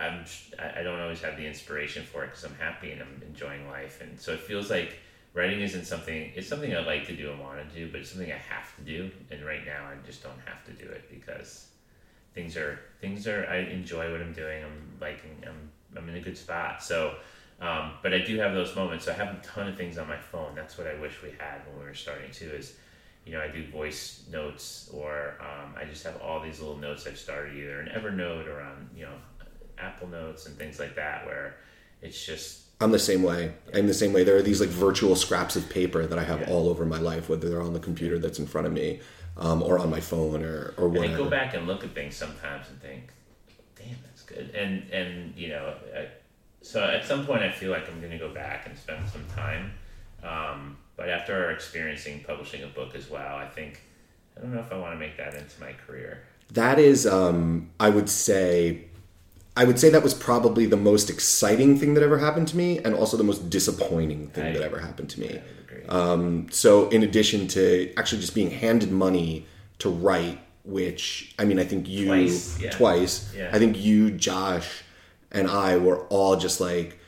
I'm 0.00 0.24
I 0.58 0.80
I 0.80 0.82
don't 0.82 0.98
always 0.98 1.20
have 1.20 1.36
the 1.36 1.46
inspiration 1.46 2.04
for 2.04 2.24
it 2.24 2.28
because 2.28 2.44
I'm 2.44 2.54
happy 2.54 2.92
and 2.92 3.02
I'm 3.02 3.22
enjoying 3.26 3.68
life, 3.68 4.00
and 4.00 4.18
so 4.18 4.32
it 4.32 4.40
feels 4.40 4.70
like 4.70 4.98
writing 5.34 5.60
isn't 5.60 5.84
something. 5.84 6.32
It's 6.34 6.48
something 6.48 6.74
I 6.74 6.80
like 6.80 7.06
to 7.08 7.16
do 7.16 7.30
and 7.30 7.40
want 7.40 7.58
to 7.58 7.78
do, 7.78 7.90
but 7.90 8.00
it's 8.00 8.10
something 8.10 8.32
I 8.32 8.38
have 8.38 8.74
to 8.76 8.82
do. 8.82 9.10
And 9.30 9.44
right 9.44 9.66
now, 9.66 9.84
I 9.86 10.06
just 10.06 10.22
don't 10.22 10.38
have 10.46 10.64
to 10.66 10.72
do 10.72 10.88
it 10.90 11.10
because 11.10 11.66
things 12.34 12.56
are 12.56 12.78
things 13.00 13.26
are. 13.26 13.46
I 13.50 13.58
enjoy 13.58 14.10
what 14.10 14.22
I'm 14.22 14.32
doing. 14.32 14.64
I'm 14.64 14.98
liking. 15.00 15.36
I'm 15.46 15.70
I'm 15.96 16.08
in 16.08 16.16
a 16.16 16.20
good 16.20 16.38
spot. 16.38 16.82
So. 16.82 17.16
Um, 17.60 17.92
but 18.02 18.12
I 18.12 18.18
do 18.18 18.36
have 18.38 18.52
those 18.52 18.74
moments. 18.74 19.06
I 19.06 19.12
have 19.12 19.28
a 19.28 19.40
ton 19.40 19.68
of 19.68 19.76
things 19.76 19.96
on 19.96 20.08
my 20.08 20.16
phone. 20.18 20.56
That's 20.56 20.76
what 20.76 20.88
I 20.88 20.94
wish 20.94 21.22
we 21.22 21.30
had 21.38 21.64
when 21.68 21.78
we 21.78 21.84
were 21.84 21.94
starting 21.94 22.32
too. 22.32 22.50
Is 22.50 22.74
you 23.24 23.32
know 23.32 23.40
I 23.40 23.46
do 23.46 23.64
voice 23.68 24.24
notes 24.30 24.90
or 24.92 25.36
um, 25.40 25.74
I 25.80 25.84
just 25.84 26.02
have 26.02 26.20
all 26.20 26.40
these 26.40 26.58
little 26.58 26.76
notes 26.76 27.06
I've 27.06 27.16
started 27.16 27.56
either 27.56 27.80
in 27.80 27.88
Evernote 27.88 28.48
or 28.48 28.60
on 28.60 28.90
you 28.94 29.04
know 29.04 29.14
Apple 29.78 30.08
Notes 30.08 30.46
and 30.46 30.56
things 30.56 30.78
like 30.80 30.96
that 30.96 31.26
where 31.26 31.56
it's 32.02 32.26
just 32.26 32.63
I'm 32.80 32.90
the 32.90 32.98
same 32.98 33.22
way. 33.22 33.52
I'm 33.72 33.86
the 33.86 33.94
same 33.94 34.12
way. 34.12 34.24
There 34.24 34.36
are 34.36 34.42
these 34.42 34.60
like 34.60 34.68
virtual 34.70 35.16
scraps 35.16 35.56
of 35.56 35.68
paper 35.70 36.06
that 36.06 36.18
I 36.18 36.24
have 36.24 36.40
Yeah. 36.42 36.50
all 36.50 36.68
over 36.68 36.84
my 36.84 36.98
life, 36.98 37.28
whether 37.28 37.48
they're 37.48 37.62
on 37.62 37.72
the 37.72 37.80
computer 37.80 38.18
that's 38.18 38.38
in 38.38 38.46
front 38.46 38.66
of 38.66 38.72
me, 38.72 39.00
um, 39.36 39.62
or 39.62 39.78
on 39.78 39.90
my 39.90 40.00
phone, 40.00 40.42
or 40.44 40.74
or 40.76 40.88
And 40.88 40.96
I 40.96 41.00
whatever. 41.00 41.16
go 41.24 41.30
back 41.30 41.54
and 41.54 41.66
look 41.66 41.84
at 41.84 41.94
things 41.94 42.16
sometimes 42.16 42.68
and 42.68 42.80
think, 42.82 43.08
"Damn, 43.76 43.96
that's 44.04 44.22
good." 44.22 44.50
And 44.54 44.90
and 44.90 45.34
you 45.36 45.48
know, 45.48 45.74
I, 45.96 46.08
so 46.62 46.82
at 46.84 47.04
some 47.06 47.24
point 47.26 47.42
I 47.42 47.50
feel 47.50 47.70
like 47.70 47.88
I'm 47.88 48.00
going 48.00 48.12
to 48.12 48.18
go 48.18 48.32
back 48.34 48.66
and 48.66 48.76
spend 48.76 49.08
some 49.08 49.24
time. 49.36 49.72
Um, 50.22 50.76
but 50.96 51.08
after 51.08 51.50
experiencing 51.50 52.24
publishing 52.26 52.62
a 52.64 52.66
book 52.68 52.94
as 52.94 53.08
well, 53.10 53.36
I 53.36 53.46
think 53.46 53.80
I 54.36 54.40
don't 54.40 54.52
know 54.54 54.60
if 54.60 54.72
I 54.72 54.76
want 54.78 54.94
to 54.94 54.98
make 54.98 55.16
that 55.16 55.34
into 55.34 55.60
my 55.60 55.72
career. 55.86 56.22
That 56.52 56.78
is, 56.78 57.06
um, 57.06 57.70
I 57.80 57.88
would 57.90 58.08
say, 58.10 58.84
I 59.56 59.64
would 59.64 59.78
say 59.78 59.88
that 59.90 60.02
was 60.02 60.14
probably 60.14 60.66
the 60.66 60.76
most 60.76 61.08
exciting 61.10 61.78
thing 61.78 61.94
that 61.94 62.02
ever 62.02 62.18
happened 62.18 62.48
to 62.48 62.56
me, 62.56 62.78
and 62.78 62.94
also 62.94 63.16
the 63.16 63.22
most 63.24 63.48
disappointing 63.50 64.28
thing 64.28 64.46
I- 64.46 64.52
that 64.52 64.62
ever 64.62 64.78
happened 64.80 65.10
to 65.10 65.20
me. 65.20 65.40
Um, 65.88 66.46
so, 66.50 66.88
in 66.88 67.02
addition 67.02 67.46
to 67.48 67.92
actually 67.96 68.20
just 68.20 68.34
being 68.34 68.50
handed 68.50 68.90
money 68.90 69.46
to 69.78 69.90
write, 69.90 70.38
which 70.64 71.34
I 71.38 71.44
mean, 71.44 71.58
I 71.58 71.64
think 71.64 71.88
you 71.88 72.06
Twice, 72.06 72.58
yeah. 72.60 72.70
twice, 72.70 73.26
Yeah. 73.36 73.50
I 73.52 73.58
think 73.58 73.78
you, 73.78 74.10
Josh, 74.10 74.82
and 75.30 75.46
I 75.48 75.76
were 75.76 76.00
all 76.06 76.36
just 76.36 76.60
like, 76.60 76.98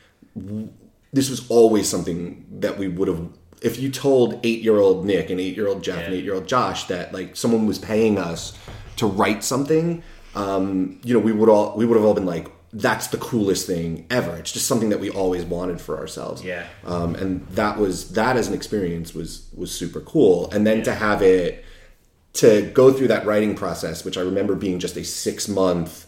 this 1.12 1.30
was 1.30 1.48
always 1.48 1.88
something 1.88 2.44
that 2.60 2.78
we 2.78 2.86
would 2.88 3.08
have. 3.08 3.28
If 3.62 3.78
you 3.80 3.88
told 3.90 4.38
eight-year-old 4.44 5.06
Nick 5.06 5.30
and 5.30 5.40
eight-year-old 5.40 5.82
Jeff 5.82 6.04
and 6.04 6.14
eight-year-old 6.14 6.46
Josh 6.46 6.84
that 6.88 7.14
like 7.14 7.34
someone 7.36 7.66
was 7.66 7.78
paying 7.78 8.18
us 8.18 8.52
to 8.96 9.06
write 9.06 9.42
something, 9.42 10.02
um, 10.36 11.00
you 11.02 11.12
know, 11.14 11.20
we 11.20 11.32
would 11.32 11.48
all 11.48 11.76
we 11.76 11.84
would 11.86 11.96
have 11.96 12.04
all 12.04 12.14
been 12.14 12.26
like, 12.26 12.46
"That's 12.72 13.06
the 13.08 13.16
coolest 13.16 13.66
thing 13.66 14.06
ever." 14.10 14.36
It's 14.36 14.52
just 14.52 14.66
something 14.66 14.90
that 14.90 15.00
we 15.00 15.10
always 15.10 15.44
wanted 15.44 15.80
for 15.80 15.98
ourselves 15.98 16.44
Yeah. 16.44 16.66
um, 16.84 17.14
and 17.14 17.46
that 17.52 17.78
was 17.78 18.10
that 18.12 18.36
as 18.36 18.46
an 18.48 18.54
experience 18.54 19.14
was 19.14 19.48
was 19.56 19.70
super 19.72 20.00
cool 20.00 20.50
and 20.52 20.66
then 20.66 20.82
to 20.84 20.94
have 20.94 21.22
it 21.22 21.64
to 22.34 22.70
go 22.74 22.92
through 22.92 23.08
that 23.08 23.24
writing 23.24 23.54
process 23.54 24.04
which 24.04 24.18
i 24.18 24.20
remember 24.20 24.54
being 24.54 24.78
just 24.78 24.94
a 24.98 25.04
six 25.04 25.48
month 25.48 26.04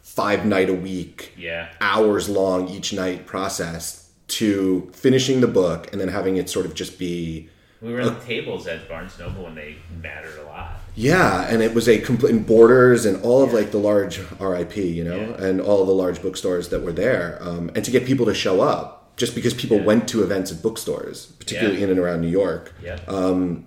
five 0.00 0.46
night 0.46 0.70
a 0.70 0.74
week 0.74 1.32
Yeah. 1.36 1.68
hours 1.82 2.30
long 2.30 2.68
each 2.68 2.94
night 2.94 3.26
process 3.26 4.08
to 4.28 4.90
finishing 4.94 5.42
the 5.42 5.46
book 5.48 5.92
and 5.92 6.00
then 6.00 6.08
having 6.08 6.38
it 6.38 6.48
sort 6.48 6.64
of 6.64 6.72
just 6.74 6.98
be 6.98 7.50
We 7.82 7.92
were 7.92 8.00
at 8.00 8.06
the 8.06 8.12
uh, 8.12 8.24
tables 8.24 8.66
at 8.66 8.88
Barnes 8.88 9.18
Noble 9.18 9.44
when 9.44 9.54
they 9.54 9.76
mattered 10.02 10.38
a 10.38 10.44
lot. 10.44 10.76
yeah 10.94 11.46
and 11.50 11.62
it 11.62 11.74
was 11.74 11.88
a 11.88 11.98
complete 11.98 12.46
borders 12.46 13.04
and 13.04 13.22
all 13.22 13.42
of 13.42 13.52
like 13.52 13.70
the 13.70 13.78
large 13.78 14.18
rip 14.40 14.76
you 14.76 15.04
know 15.04 15.16
Yeah. 15.38 15.44
and 15.46 15.60
all 15.60 15.84
the 15.84 15.92
large 15.92 16.22
bookstores 16.22 16.68
that 16.70 16.80
were 16.82 16.92
there 16.92 17.38
um, 17.42 17.70
and 17.74 17.84
to 17.84 17.90
get 17.90 18.06
people 18.06 18.26
to 18.26 18.34
show 18.34 18.60
up 18.62 19.16
just 19.16 19.34
because 19.34 19.52
people 19.54 19.76
Yeah. 19.78 19.84
went 19.84 20.08
to 20.08 20.22
events 20.22 20.50
at 20.52 20.62
bookstores 20.62 21.26
particularly 21.38 21.78
Yeah. 21.78 21.84
in 21.84 21.90
and 21.90 21.98
around 22.00 22.20
new 22.22 22.28
york 22.42 22.72
Yeah. 22.82 22.98
Um, 23.08 23.66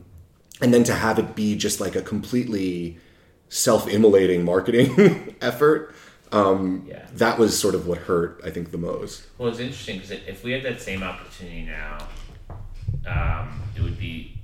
and 0.61 0.73
then 0.73 0.83
to 0.85 0.93
have 0.93 1.19
it 1.19 1.35
be 1.35 1.55
just 1.55 1.79
like 1.79 1.95
a 1.95 2.01
completely 2.01 2.97
self-immolating 3.49 4.43
marketing 4.43 5.35
effort 5.41 5.93
um, 6.31 6.85
yeah. 6.87 7.05
that 7.13 7.39
was 7.39 7.57
sort 7.59 7.73
of 7.75 7.87
what 7.87 7.97
hurt 7.99 8.39
i 8.45 8.49
think 8.49 8.71
the 8.71 8.77
most 8.77 9.23
Well, 9.37 9.49
it's 9.49 9.59
interesting 9.59 9.95
because 9.99 10.11
if 10.27 10.43
we 10.43 10.51
had 10.51 10.63
that 10.63 10.81
same 10.81 11.01
opportunity 11.03 11.63
now, 11.63 12.07
um, 13.09 13.61
it 13.75 13.81
would 13.81 13.97
be, 13.99 14.37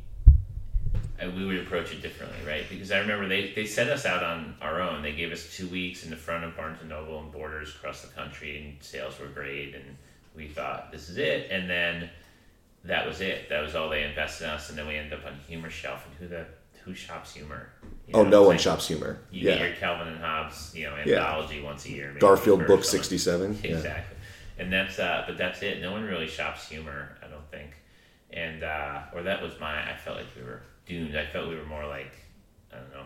uh, 1.21 1.29
we 1.35 1.45
would 1.45 1.59
approach 1.59 1.91
it 1.93 2.01
differently, 2.01 2.37
right? 2.45 2.63
Because 2.69 2.91
I 2.91 2.99
remember 2.99 3.27
they, 3.27 3.53
they 3.53 3.65
set 3.65 3.89
us 3.89 4.05
out 4.05 4.23
on 4.23 4.55
our 4.61 4.81
own. 4.81 5.01
They 5.01 5.13
gave 5.13 5.31
us 5.31 5.55
two 5.55 5.67
weeks 5.67 6.03
in 6.03 6.09
the 6.09 6.17
front 6.17 6.43
of 6.43 6.55
Barnes 6.57 6.79
and 6.81 6.89
Noble 6.89 7.19
and 7.19 7.31
Borders 7.31 7.75
across 7.75 8.01
the 8.01 8.07
country, 8.07 8.57
and 8.63 8.83
sales 8.83 9.19
were 9.19 9.27
great, 9.27 9.75
and 9.75 9.83
we 10.35 10.47
thought 10.47 10.91
this 10.91 11.09
is 11.09 11.17
it. 11.17 11.49
And 11.51 11.69
then 11.69 12.09
that 12.83 13.07
was 13.07 13.21
it. 13.21 13.49
That 13.49 13.61
was 13.63 13.75
all 13.75 13.89
they 13.89 14.03
invested 14.03 14.45
in 14.45 14.49
us, 14.51 14.69
and 14.69 14.77
then 14.77 14.87
we 14.87 14.95
ended 14.95 15.13
up 15.19 15.25
on 15.25 15.33
Humor 15.47 15.69
Shelf. 15.69 16.05
And 16.05 16.15
who 16.15 16.27
the 16.35 16.45
who 16.83 16.93
shops 16.93 17.33
humor? 17.33 17.69
You 18.07 18.13
oh 18.13 18.23
no 18.23 18.41
one 18.41 18.51
like 18.51 18.59
shops 18.59 18.87
humor 18.87 19.17
You 19.31 19.41
get 19.41 19.59
your 19.59 19.71
Calvin 19.71 20.07
and 20.07 20.19
Hobbes, 20.19 20.71
you 20.75 20.83
know, 20.85 20.95
Yeah. 21.03 21.15
anthology 21.17 21.59
once 21.61 21.85
a 21.85 21.89
year. 21.89 22.09
maybe, 22.09 22.19
garfield 22.19 22.67
book. 22.67 22.83
67 22.83 23.59
yeah. 23.63 23.71
Exactly. 23.71 24.17
And 24.59 24.71
that's 24.71 24.99
uh 24.99 25.23
but 25.25 25.35
that's 25.37 25.63
it. 25.63 25.81
No 25.81 25.91
one 25.93 26.03
really 26.03 26.27
shops 26.27 26.67
humor, 26.69 27.17
I 27.23 27.27
don't 27.27 27.49
think. 27.49 27.71
And 28.35 28.63
uh 28.63 29.01
or 29.13 29.23
that 29.23 29.41
was 29.41 29.53
my 29.59 29.91
I 29.91 29.95
felt 29.95 30.17
like 30.17 30.27
we 30.35 30.43
were 30.43 30.61
doomed. 30.85 31.15
I 31.15 31.25
felt 31.25 31.49
we 31.49 31.55
were 31.55 31.65
more 31.65 31.87
like 31.87 32.11
I 32.71 32.77
don't 32.77 32.91
know, 32.91 33.05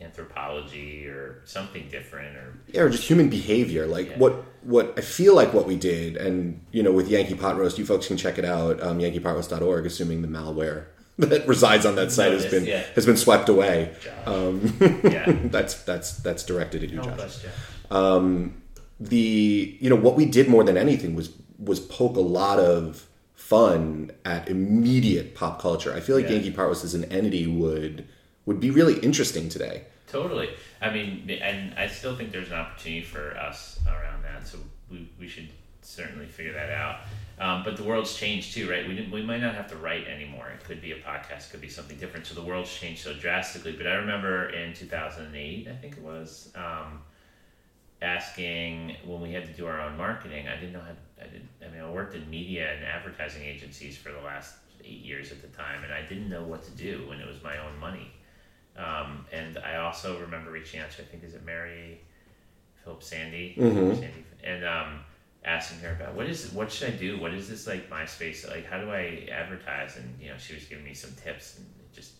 anthropology 0.00 1.06
or 1.06 1.42
something 1.44 1.88
different 1.88 2.36
or 2.36 2.54
yeah, 2.68 2.82
or 2.82 2.90
just 2.90 3.04
human 3.04 3.28
behavior. 3.28 3.86
Like 3.86 4.10
Yeah. 4.10 4.18
what 4.18 4.44
what 4.62 4.94
I 4.96 5.00
feel 5.00 5.34
like 5.34 5.52
what 5.52 5.66
we 5.66 5.76
did, 5.76 6.16
and 6.16 6.60
you 6.72 6.82
know, 6.82 6.92
with 6.92 7.08
Yankee 7.08 7.34
Pot 7.34 7.56
Roast, 7.56 7.78
you 7.78 7.86
folks 7.86 8.06
can 8.08 8.16
check 8.16 8.38
it 8.38 8.44
out, 8.44 8.82
um, 8.82 8.98
yankeepotroast.org, 8.98 9.86
assuming 9.86 10.22
the 10.22 10.28
malware 10.28 10.86
that 11.18 11.46
resides 11.46 11.84
on 11.86 11.94
that 11.96 12.10
site 12.10 12.32
has 12.32 12.46
been 12.46 12.64
yeah. 12.64 12.82
has 12.94 13.06
been 13.06 13.16
swept 13.16 13.48
away. 13.48 13.94
Um, 14.26 14.76
yeah. 15.04 15.30
that's 15.44 15.82
that's 15.82 16.16
that's 16.18 16.44
directed 16.44 16.82
at 16.82 16.90
you, 16.90 17.00
Josh. 17.02 17.20
us, 17.20 17.42
Jeff. 17.42 17.92
the 19.00 19.76
you 19.80 19.90
know 19.90 19.96
what 19.96 20.16
we 20.16 20.24
did 20.24 20.48
more 20.48 20.64
than 20.64 20.76
anything 20.76 21.14
was 21.14 21.30
was 21.58 21.80
poke 21.80 22.16
a 22.16 22.20
lot 22.20 22.58
of 22.58 23.06
fun 23.52 24.10
at 24.24 24.48
immediate 24.48 25.34
pop 25.34 25.60
culture. 25.60 25.92
I 25.92 26.00
feel 26.00 26.16
like 26.16 26.24
Yeah. 26.24 26.32
Yankee 26.32 26.50
Roast 26.50 26.84
as 26.84 26.94
an 26.94 27.04
entity 27.12 27.46
would 27.46 28.06
would 28.46 28.58
be 28.58 28.70
really 28.70 28.98
interesting 29.00 29.48
today. 29.48 29.84
Totally. 30.08 30.48
I 30.80 30.90
mean, 30.90 31.30
and 31.30 31.74
I 31.78 31.86
still 31.86 32.16
think 32.16 32.32
there's 32.32 32.48
an 32.48 32.54
opportunity 32.54 33.02
for 33.04 33.36
us 33.36 33.78
around 33.86 34.22
that. 34.24 34.48
So 34.48 34.58
we, 34.90 35.08
we 35.20 35.28
should 35.28 35.48
certainly 35.82 36.26
figure 36.26 36.52
that 36.54 36.70
out. 36.70 37.00
Um, 37.38 37.62
but 37.62 37.76
the 37.76 37.84
world's 37.84 38.14
changed 38.16 38.54
too, 38.54 38.68
right? 38.68 38.86
We 38.88 38.96
didn't, 38.96 39.12
we 39.12 39.22
might 39.22 39.40
not 39.40 39.54
have 39.54 39.68
to 39.68 39.76
write 39.76 40.06
anymore. 40.08 40.48
It 40.50 40.64
could 40.64 40.80
be 40.80 40.92
a 40.92 40.96
podcast, 40.96 41.50
could 41.50 41.60
be 41.60 41.68
something 41.68 41.98
different. 41.98 42.26
So 42.26 42.34
the 42.34 42.42
world's 42.42 42.72
changed 42.74 43.02
so 43.02 43.14
drastically. 43.14 43.72
But 43.72 43.86
I 43.86 43.94
remember 43.94 44.48
in 44.50 44.74
2008, 44.74 45.68
I 45.68 45.74
think 45.76 45.96
it 45.98 46.02
was, 46.02 46.50
um, 46.56 47.00
asking 48.02 48.96
when 49.04 49.20
we 49.20 49.32
had 49.32 49.46
to 49.46 49.52
do 49.52 49.66
our 49.66 49.80
own 49.80 49.96
marketing. 49.96 50.48
I 50.48 50.56
didn't 50.56 50.72
know 50.72 50.80
how. 50.80 50.92
I 51.20 51.24
didn't. 51.26 51.48
I 51.64 51.70
mean, 51.72 51.80
I 51.80 51.90
worked 51.90 52.14
in 52.14 52.28
media 52.28 52.74
and 52.74 52.84
advertising 52.84 53.44
agencies 53.44 53.96
for 53.96 54.10
the 54.10 54.20
last 54.20 54.56
eight 54.84 55.00
years 55.02 55.30
at 55.30 55.40
the 55.40 55.48
time, 55.48 55.84
and 55.84 55.92
I 55.92 56.02
didn't 56.02 56.28
know 56.28 56.42
what 56.42 56.64
to 56.64 56.70
do 56.72 57.04
when 57.08 57.20
it 57.20 57.26
was 57.28 57.42
my 57.42 57.58
own 57.58 57.78
money. 57.78 58.10
Um, 58.76 59.24
and 59.32 59.58
I 59.58 59.76
also 59.76 60.18
remember 60.20 60.50
reaching 60.50 60.80
out 60.80 60.90
to 60.92 61.02
I 61.02 61.04
think 61.04 61.22
is 61.24 61.34
it 61.34 61.44
Mary 61.44 62.00
Phillips 62.82 63.06
Sandy, 63.06 63.54
Mhm. 63.58 63.94
Sandy 64.00 64.24
and 64.42 64.64
um, 64.64 65.04
asking 65.44 65.78
her 65.80 65.92
about 65.92 66.14
what 66.14 66.26
is 66.26 66.50
what 66.52 66.72
should 66.72 66.88
I 66.94 66.96
do? 66.96 67.20
What 67.20 67.32
is 67.34 67.48
this 67.48 67.66
like 67.66 67.88
MySpace? 67.90 68.48
Like 68.48 68.66
how 68.66 68.80
do 68.80 68.90
I 68.90 69.28
advertise? 69.30 69.96
And 69.98 70.20
you 70.20 70.30
know 70.30 70.38
she 70.38 70.54
was 70.54 70.64
giving 70.64 70.84
me 70.84 70.94
some 70.94 71.12
tips 71.22 71.58
and 71.58 71.66
just 71.94 72.12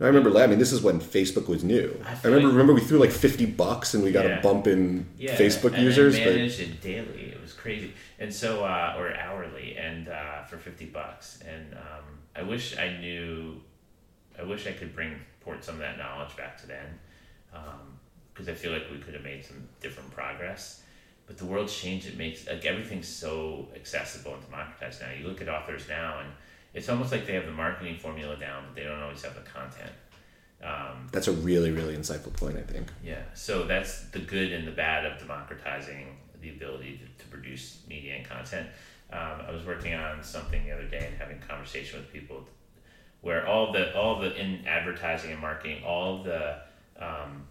I 0.00 0.06
remember. 0.08 0.36
I 0.38 0.46
mean, 0.48 0.58
this 0.58 0.72
is 0.72 0.82
when 0.82 1.00
Facebook 1.00 1.46
was 1.48 1.62
new. 1.62 1.98
I 2.04 2.10
I, 2.10 2.14
remember. 2.24 2.36
like- 2.38 2.52
remember, 2.52 2.74
we 2.74 2.80
threw 2.80 2.98
like 2.98 3.12
fifty 3.12 3.46
bucks, 3.46 3.94
and 3.94 4.02
we 4.02 4.10
got 4.12 4.24
Yeah. 4.26 4.38
a 4.38 4.42
bump 4.42 4.66
in 4.66 5.06
yeah, 5.16 5.36
Facebook 5.36 5.74
and 5.74 5.84
users. 5.84 6.18
But 6.18 6.26
managed 6.34 6.60
it 6.60 6.80
daily. 6.80 7.32
It 7.32 7.40
was 7.40 7.52
crazy, 7.52 7.92
and 8.18 8.32
so 8.34 8.64
uh, 8.64 8.96
or 8.98 9.14
hourly, 9.14 9.76
and 9.76 10.08
uh, 10.08 10.42
for 10.44 10.56
fifty 10.58 10.86
bucks. 10.86 11.38
And 11.48 11.74
um, 11.74 12.04
I 12.34 12.42
wish 12.42 12.76
I 12.76 12.96
knew. 12.98 13.60
I 14.38 14.42
wish 14.42 14.66
I 14.66 14.72
could 14.72 14.94
bring 14.94 15.14
port 15.42 15.62
some 15.64 15.76
of 15.76 15.80
that 15.80 15.96
knowledge 15.96 16.36
back 16.36 16.60
to 16.62 16.66
then, 16.66 16.86
because 18.32 18.48
I 18.48 18.54
feel 18.54 18.72
like 18.72 18.90
we 18.90 18.98
could 18.98 19.14
have 19.14 19.22
made 19.22 19.44
some 19.44 19.68
different 19.80 20.10
progress. 20.10 20.82
But 21.26 21.38
the 21.38 21.44
world's 21.46 21.74
changed. 21.74 22.06
It 22.08 22.18
makes 22.18 22.46
like 22.48 22.64
everything's 22.66 23.08
so 23.08 23.68
accessible 23.76 24.34
and 24.34 24.42
democratized 24.44 25.00
now. 25.00 25.08
You 25.18 25.28
look 25.28 25.40
at 25.40 25.48
authors 25.48 25.88
now, 25.88 26.18
and 26.18 26.30
it's 26.74 26.88
almost 26.88 27.12
like 27.12 27.26
they 27.26 27.34
have 27.34 27.46
the 27.46 27.52
marketing 27.52 27.96
formula 27.96 28.36
down, 28.36 28.64
but 28.66 28.74
they 28.74 28.82
don't 28.82 29.00
always 29.00 29.22
have 29.22 29.34
the 29.34 29.40
content. 29.42 29.92
Um, 30.62 31.08
that's 31.12 31.28
a 31.28 31.32
really, 31.32 31.70
really 31.70 31.96
insightful 31.96 32.32
point. 32.32 32.56
I 32.56 32.62
think. 32.62 32.88
yeah, 33.02 33.22
so 33.34 33.64
that's 33.64 34.04
the 34.08 34.18
good 34.18 34.52
and 34.52 34.66
the 34.66 34.72
bad 34.72 35.06
of 35.06 35.18
democratizing 35.18 36.16
the 36.40 36.50
ability 36.50 36.98
to, 36.98 37.24
to 37.24 37.30
produce 37.30 37.80
media 37.88 38.16
and 38.16 38.28
content. 38.28 38.68
Um, 39.12 39.42
I 39.46 39.50
was 39.50 39.64
working 39.64 39.94
on 39.94 40.22
something 40.22 40.64
the 40.64 40.72
other 40.72 40.88
day 40.88 41.06
and 41.06 41.16
having 41.16 41.38
a 41.38 41.46
conversation 41.46 42.00
with 42.00 42.12
people 42.12 42.44
where 43.20 43.46
all 43.46 43.72
the 43.72 43.96
all 43.96 44.20
the 44.20 44.34
in 44.34 44.66
advertising 44.66 45.32
and 45.32 45.40
marketing, 45.40 45.82
all 45.84 46.22
the 46.22 46.58
um, 46.98 47.46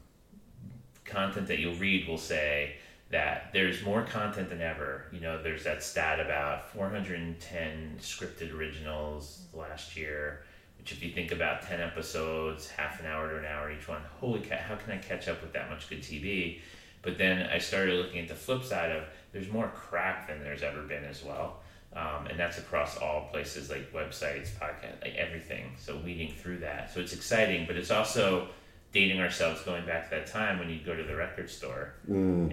content 1.05 1.47
that 1.47 1.59
you'll 1.59 1.75
read 1.75 2.07
will 2.07 2.17
say 2.17 2.75
that 3.13 3.49
there's 3.53 3.83
more 3.83 4.01
content 4.01 4.49
than 4.49 4.59
ever. 4.61 5.05
You 5.11 5.21
know, 5.21 5.41
there's 5.41 5.63
that 5.65 5.83
stat 5.83 6.19
about 6.19 6.71
410 6.71 7.97
scripted 7.99 8.53
originals 8.57 9.43
last 9.53 9.95
year, 9.95 10.43
which 10.79 10.91
if 10.91 11.03
you 11.03 11.11
think 11.11 11.31
about 11.31 11.61
10 11.61 11.79
episodes, 11.79 12.69
half 12.69 12.99
an 12.99 13.05
hour 13.05 13.29
to 13.29 13.37
an 13.37 13.45
hour 13.45 13.71
each 13.71 13.87
one, 13.87 14.01
holy 14.19 14.39
cow, 14.39 14.57
how 14.57 14.75
can 14.75 14.93
I 14.93 14.97
catch 14.97 15.27
up 15.27 15.41
with 15.41 15.53
that 15.53 15.69
much 15.69 15.89
good 15.89 16.01
TV? 16.01 16.59
But 17.03 17.19
then 17.19 17.47
I 17.49 17.59
started 17.59 17.95
looking 17.95 18.19
at 18.19 18.27
the 18.27 18.35
flip 18.35 18.63
side 18.63 18.91
of 18.91 19.03
there's 19.31 19.49
more 19.49 19.71
crap 19.75 20.27
than 20.27 20.43
there's 20.43 20.63
ever 20.63 20.81
been 20.81 21.03
as 21.03 21.23
well. 21.23 21.59
Um, 21.95 22.25
and 22.25 22.39
that's 22.39 22.57
across 22.57 22.97
all 22.97 23.27
places 23.31 23.69
like 23.69 23.93
websites, 23.93 24.49
podcast, 24.59 25.03
like 25.03 25.13
everything. 25.13 25.75
So 25.77 25.97
weeding 26.03 26.33
through 26.33 26.59
that. 26.59 26.91
So 26.91 26.99
it's 26.99 27.13
exciting, 27.13 27.67
but 27.67 27.75
it's 27.75 27.91
also 27.91 28.47
dating 28.93 29.19
ourselves 29.19 29.61
going 29.63 29.85
back 29.85 30.09
to 30.09 30.15
that 30.15 30.27
time 30.27 30.59
when 30.59 30.69
you'd 30.69 30.85
go 30.85 30.95
to 30.95 31.03
the 31.03 31.15
record 31.15 31.49
store 31.49 31.93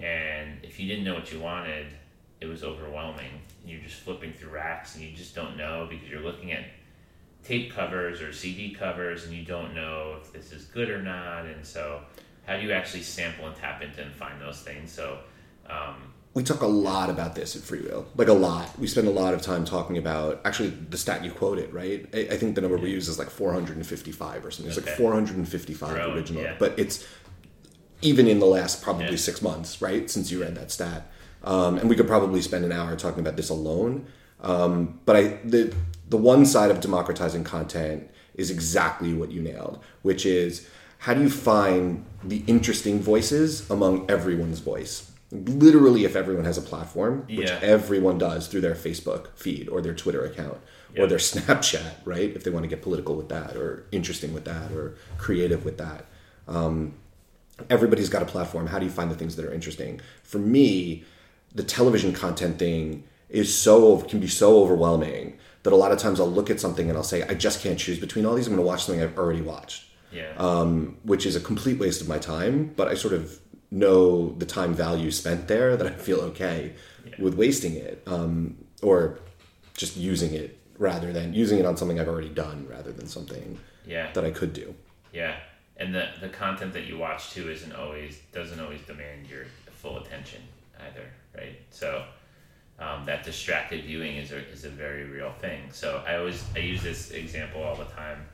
and 0.03 0.63
if 0.63 0.79
you 0.79 0.87
didn't 0.87 1.03
know 1.05 1.13
what 1.13 1.31
you 1.31 1.39
wanted, 1.39 1.87
it 2.39 2.47
was 2.47 2.63
overwhelming. 2.63 3.41
You're 3.65 3.81
just 3.81 3.99
flipping 4.01 4.33
through 4.33 4.49
racks 4.49 4.95
and 4.95 5.03
you 5.03 5.15
just 5.15 5.35
don't 5.35 5.55
know 5.55 5.87
because 5.89 6.09
you're 6.09 6.21
looking 6.21 6.51
at 6.51 6.65
tape 7.43 7.71
covers 7.73 8.21
or 8.21 8.33
CD 8.33 8.73
covers 8.73 9.25
and 9.25 9.33
you 9.33 9.43
don't 9.45 9.73
know 9.75 10.17
if 10.21 10.33
this 10.33 10.51
is 10.51 10.65
good 10.65 10.89
or 10.89 11.01
not. 11.01 11.45
And 11.45 11.65
so, 11.65 12.01
how 12.47 12.57
do 12.57 12.63
you 12.63 12.71
actually 12.71 13.03
sample 13.03 13.45
and 13.47 13.55
tap 13.55 13.81
into 13.81 14.01
and 14.01 14.13
find 14.13 14.41
those 14.41 14.61
things? 14.61 14.91
So, 14.91 15.19
um, 15.69 16.13
we 16.33 16.43
talk 16.43 16.61
a 16.61 16.67
lot 16.67 17.09
about 17.09 17.35
this 17.35 17.55
at 17.57 17.61
Freewheel, 17.61 18.05
like 18.15 18.29
a 18.29 18.33
lot. 18.33 18.77
We 18.79 18.87
spend 18.87 19.07
a 19.07 19.11
lot 19.11 19.33
of 19.33 19.41
time 19.41 19.65
talking 19.65 19.97
about 19.97 20.39
actually 20.45 20.69
the 20.69 20.97
stat 20.97 21.25
you 21.25 21.31
quoted, 21.31 21.73
right? 21.73 22.07
I, 22.13 22.19
I 22.31 22.37
think 22.37 22.55
the 22.55 22.61
number 22.61 22.77
we 22.77 22.89
use 22.89 23.09
is 23.09 23.19
like 23.19 23.29
455 23.29 24.45
or 24.45 24.51
something. 24.51 24.71
It's 24.71 24.85
like 24.85 24.95
455 24.95 25.93
Growing, 25.93 26.15
original, 26.15 26.43
yeah. 26.43 26.55
but 26.57 26.77
it's 26.79 27.05
even 28.01 28.27
in 28.27 28.39
the 28.39 28.45
last 28.45 28.81
probably 28.81 29.05
Yeah. 29.09 29.15
six 29.17 29.41
months, 29.41 29.81
right? 29.81 30.09
Since 30.09 30.31
you 30.31 30.41
read 30.41 30.55
that 30.55 30.71
stat, 30.71 31.11
um, 31.43 31.77
and 31.77 31.89
we 31.89 31.95
could 31.95 32.07
probably 32.07 32.41
spend 32.41 32.63
an 32.65 32.71
hour 32.71 32.95
talking 32.95 33.19
about 33.19 33.35
this 33.35 33.49
alone. 33.49 34.05
Um, 34.41 34.99
but 35.05 35.15
I 35.17 35.23
the 35.43 35.73
the 36.09 36.17
one 36.17 36.45
side 36.45 36.71
of 36.71 36.79
democratizing 36.79 37.43
content 37.43 38.09
is 38.35 38.49
exactly 38.49 39.13
what 39.13 39.31
you 39.31 39.41
nailed, 39.41 39.79
which 40.01 40.25
is 40.25 40.65
how 40.99 41.13
do 41.13 41.21
you 41.21 41.29
find 41.29 42.05
the 42.23 42.43
interesting 42.47 42.99
voices 43.01 43.69
among 43.69 44.09
everyone's 44.09 44.59
voice? 44.59 45.10
Literally, 45.31 46.03
if 46.03 46.15
everyone 46.15 46.43
has 46.45 46.57
a 46.57 46.61
platform, 46.61 47.21
which 47.27 47.49
Yeah. 47.49 47.59
everyone 47.61 48.17
does 48.17 48.47
through 48.47 48.61
their 48.61 48.75
Facebook 48.75 49.27
feed 49.35 49.69
or 49.69 49.81
their 49.81 49.93
Twitter 49.93 50.25
account 50.25 50.57
or 50.97 51.07
their 51.07 51.17
Snapchat, 51.31 51.93
right? 52.03 52.31
If 52.35 52.43
they 52.43 52.51
want 52.51 52.63
to 52.63 52.67
get 52.67 52.81
political 52.81 53.15
with 53.15 53.29
that 53.29 53.55
or 53.55 53.85
interesting 53.93 54.33
with 54.33 54.43
that 54.45 54.71
or 54.73 54.95
creative 55.17 55.63
with 55.63 55.77
that 55.77 56.05
everybody's 57.69 58.09
got 58.09 58.21
a 58.21 58.25
platform. 58.25 58.67
How 58.67 58.79
do 58.79 58.85
you 58.85 58.91
find 58.91 59.11
the 59.11 59.15
things 59.15 59.35
that 59.35 59.45
are 59.45 59.53
interesting? 59.53 60.01
For 60.23 60.39
me, 60.39 61.03
the 61.53 61.63
television 61.63 62.13
content 62.13 62.57
thing 62.59 63.03
is 63.29 63.55
so 63.55 63.97
can 64.01 64.19
be 64.19 64.27
so 64.27 64.61
overwhelming 64.61 65.37
that 65.63 65.71
a 65.73 65.75
lot 65.75 65.91
of 65.91 65.97
times 65.99 66.19
I'll 66.19 66.31
look 66.31 66.49
at 66.49 66.59
something 66.59 66.89
and 66.89 66.97
I'll 66.97 67.03
say, 67.03 67.23
I 67.23 67.33
just 67.33 67.61
can't 67.61 67.77
choose 67.77 67.99
between 67.99 68.25
all 68.25 68.35
these. 68.35 68.47
I'm 68.47 68.53
going 68.55 68.63
to 68.63 68.67
watch 68.67 68.85
something 68.85 69.01
I've 69.03 69.17
already 69.17 69.41
watched, 69.41 69.85
yeah, 70.11 70.33
um, 70.37 70.97
which 71.03 71.25
is 71.25 71.35
a 71.35 71.39
complete 71.39 71.77
waste 71.79 72.01
of 72.01 72.07
my 72.07 72.17
time. 72.17 72.73
But 72.75 72.87
I 72.87 72.95
sort 72.95 73.13
of 73.13 73.39
know 73.71 74.29
the 74.33 74.45
time 74.45 74.73
value 74.73 75.09
spent 75.11 75.47
there 75.47 75.77
that 75.77 75.87
I 75.87 75.91
feel 75.91 76.19
okay 76.19 76.73
with 77.17 77.35
wasting 77.35 77.75
it 77.75 78.03
um, 78.05 78.57
or 78.81 79.19
just 79.75 79.95
using 79.95 80.33
it 80.33 80.59
rather 80.77 81.13
than 81.13 81.33
using 81.33 81.57
it 81.59 81.65
on 81.65 81.77
something 81.77 81.99
I've 81.99 82.07
already 82.07 82.29
done 82.29 82.67
rather 82.69 82.91
than 82.91 83.07
something 83.07 83.57
yeah, 83.85 84.11
that 84.11 84.25
I 84.25 84.31
could 84.31 84.53
do. 84.53 84.75
yeah. 85.13 85.37
And 85.77 85.95
the 85.95 86.09
the 86.19 86.29
content 86.29 86.73
that 86.73 86.85
you 86.85 86.97
watch 86.97 87.31
too 87.31 87.49
isn't 87.49 87.73
always 87.73 88.19
doesn't 88.33 88.59
always 88.59 88.81
demand 88.81 89.27
your 89.27 89.45
full 89.71 89.97
attention 89.97 90.41
either, 90.79 91.05
right? 91.35 91.59
So. 91.69 92.05
Um, 92.79 93.05
that 93.05 93.23
distracted 93.23 93.85
viewing 93.85 94.15
is 94.17 94.31
a, 94.31 94.39
is 94.49 94.65
a 94.65 94.69
very 94.69 95.03
real 95.03 95.31
thing. 95.33 95.61
So 95.71 96.03
I 96.07 96.15
always 96.15 96.43
I 96.55 96.59
use 96.59 96.81
this 96.81 97.11
example 97.11 97.61
all 97.61 97.75
the 97.75 97.85
time. 97.85 98.25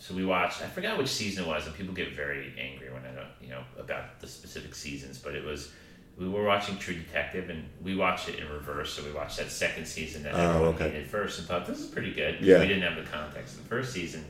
So 0.00 0.14
we 0.14 0.24
watched 0.24 0.62
I 0.62 0.66
forgot 0.66 0.98
which 0.98 1.08
season 1.08 1.44
it 1.44 1.46
was, 1.46 1.66
and 1.66 1.74
people 1.76 1.94
get 1.94 2.12
very 2.16 2.52
angry 2.58 2.90
when 2.92 3.04
I 3.04 3.14
don't 3.14 3.28
you 3.40 3.50
know 3.50 3.62
about 3.78 4.18
the 4.20 4.26
specific 4.26 4.74
seasons. 4.74 5.18
But 5.18 5.34
it 5.34 5.44
was 5.44 5.70
we 6.18 6.28
were 6.28 6.44
watching 6.44 6.76
True 6.78 6.94
Detective, 6.94 7.48
and 7.50 7.64
we 7.82 7.94
watched 7.96 8.28
it 8.28 8.38
in 8.40 8.48
reverse. 8.50 8.92
So 8.94 9.04
we 9.04 9.12
watched 9.12 9.36
that 9.38 9.50
second 9.50 9.86
season 9.86 10.22
that 10.24 10.34
Oh, 10.34 10.38
everyone 10.50 10.74
okay. 10.74 10.90
hated 10.90 11.06
first, 11.06 11.38
and 11.38 11.46
thought 11.46 11.66
this 11.66 11.78
is 11.80 11.86
pretty 11.86 12.12
good. 12.12 12.40
Yeah. 12.40 12.58
we 12.60 12.66
didn't 12.66 12.82
have 12.82 12.96
the 12.96 13.08
context 13.10 13.56
of 13.56 13.62
the 13.62 13.68
first 13.68 13.92
season. 13.92 14.24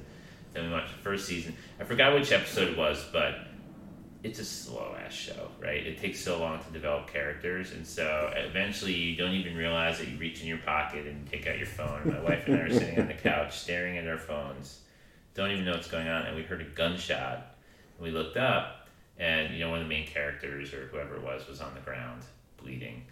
Then 0.52 0.66
we 0.66 0.72
watched 0.72 0.92
the 0.92 1.02
first 1.02 1.26
season. 1.26 1.54
I 1.80 1.85
forgot 1.85 2.12
which 2.14 2.33
episode 2.33 2.68
it 2.68 2.76
was, 2.76 3.04
but 3.12 3.37
it's 4.24 4.40
a 4.40 4.44
slow 4.44 4.96
ass 5.04 5.14
show, 5.14 5.48
right? 5.62 5.87
It 5.87 5.98
takes 6.00 6.20
so 6.20 6.40
long 6.40 6.62
to 6.62 6.70
develop 6.72 7.11
characters, 7.12 7.70
and 7.72 7.87
so 7.87 8.33
eventually 8.37 8.92
you 8.94 9.16
don't 9.16 9.33
even 9.35 9.56
realize 9.56 9.98
that 9.98 10.09
you 10.09 10.18
reach 10.18 10.42
in 10.42 10.48
your 10.48 10.59
pocket 10.59 11.06
and 11.06 11.28
take 11.30 11.46
out 11.46 11.56
your 11.59 11.68
phone. 11.68 12.02
My 12.12 12.20
wife 12.20 12.46
and 12.48 12.56
I 12.56 12.61
are 12.62 12.72
sitting 12.72 12.98
on 13.00 13.06
the 13.06 13.14
couch 13.14 13.56
staring 13.59 13.96
at 13.98 14.06
our 14.09 14.18
phones, 14.18 14.80
don't 15.40 15.53
even 15.53 15.64
know 15.64 15.72
what's 15.72 15.88
going 15.90 16.07
on, 16.07 16.26
and 16.26 16.37
we 16.37 16.42
heard 16.42 16.61
a 16.61 16.64
gunshot. 16.64 17.57
And 17.96 18.05
we 18.05 18.11
looked 18.11 18.37
up, 18.37 18.88
and 19.18 19.53
you 19.55 19.61
know 19.61 19.70
one 19.70 19.79
of 19.79 19.85
the 19.85 19.88
main 19.88 20.07
characters 20.07 20.74
or 20.74 20.87
whoever 20.87 21.16
it 21.16 21.22
was 21.22 21.48
was 21.48 21.61
on 21.61 21.74
the 21.74 21.81
ground 21.81 22.22
bleeding, 22.59 23.05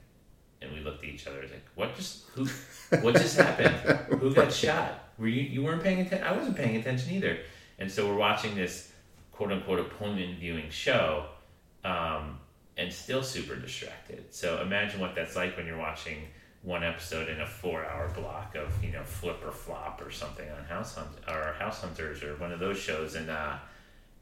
and 0.61 0.71
we 0.73 0.81
looked 0.81 1.03
at 1.03 1.09
each 1.09 1.27
other 1.27 1.41
like, 1.41 1.65
"What 1.75 1.97
just 1.97 2.27
who? 2.35 2.47
What 3.01 3.15
just 3.15 3.37
happened? 3.39 3.99
Who 4.21 4.35
got 4.35 4.53
shot? 4.53 5.11
Were 5.19 5.29
you 5.29 5.43
you 5.43 5.63
weren't 5.63 5.83
paying 5.83 6.01
attention? 6.01 6.27
I 6.27 6.37
wasn't 6.37 6.57
paying 6.57 6.77
attention 6.77 7.15
either." 7.15 7.39
And 7.79 7.91
so 7.91 8.09
we're 8.09 8.17
watching 8.17 8.55
this 8.55 8.93
quote 9.33 9.53
unquote 9.53 9.81
appointment 9.81 10.39
viewing 10.39 10.69
show 10.69 11.27
um, 11.85 12.39
and 12.77 12.93
still 12.93 13.23
super 13.23 13.57
distracted. 13.57 14.35
So 14.35 14.61
imagine 14.61 15.01
what 15.01 15.15
that's 15.15 15.37
like 15.37 15.57
when 15.57 15.67
you're 15.67 15.79
watching 15.79 16.19
one 16.63 16.83
episode 16.83 17.29
in 17.29 17.41
a 17.41 17.47
four 17.47 17.85
hour 17.85 18.09
block 18.11 18.55
of, 18.57 18.69
you 18.85 18.93
know, 18.93 19.03
Flip 19.05 19.41
or 19.45 19.53
Flop 19.53 20.03
or 20.05 20.11
something 20.11 20.38
House 20.69 20.95
Hunt 20.95 21.09
or 21.29 21.55
House 21.59 21.81
Hunters 21.81 22.23
or 22.23 22.37
one 22.37 22.53
of 22.53 22.61
those 22.61 22.79
shows 22.79 23.15
and 23.15 23.31
uh 23.31 23.57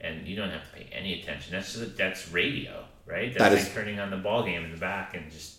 and 0.01 0.27
you 0.27 0.37
don't 0.37 0.51
have 0.51 0.63
to 0.71 0.77
pay 0.77 0.89
any 0.93 1.23
attention. 1.23 1.53
That's 1.53 1.73
just, 1.75 1.97
that's 1.97 2.31
radio, 2.31 2.85
right? 3.07 3.33
That's 3.33 3.55
That 3.55 3.63
like 3.65 3.73
turning 3.75 3.99
on 3.99 4.11
the 4.11 4.19
ball 4.19 4.43
game 4.45 4.63
in 4.65 4.71
the 4.71 4.77
back 4.77 5.17
and 5.17 5.31
just 5.31 5.57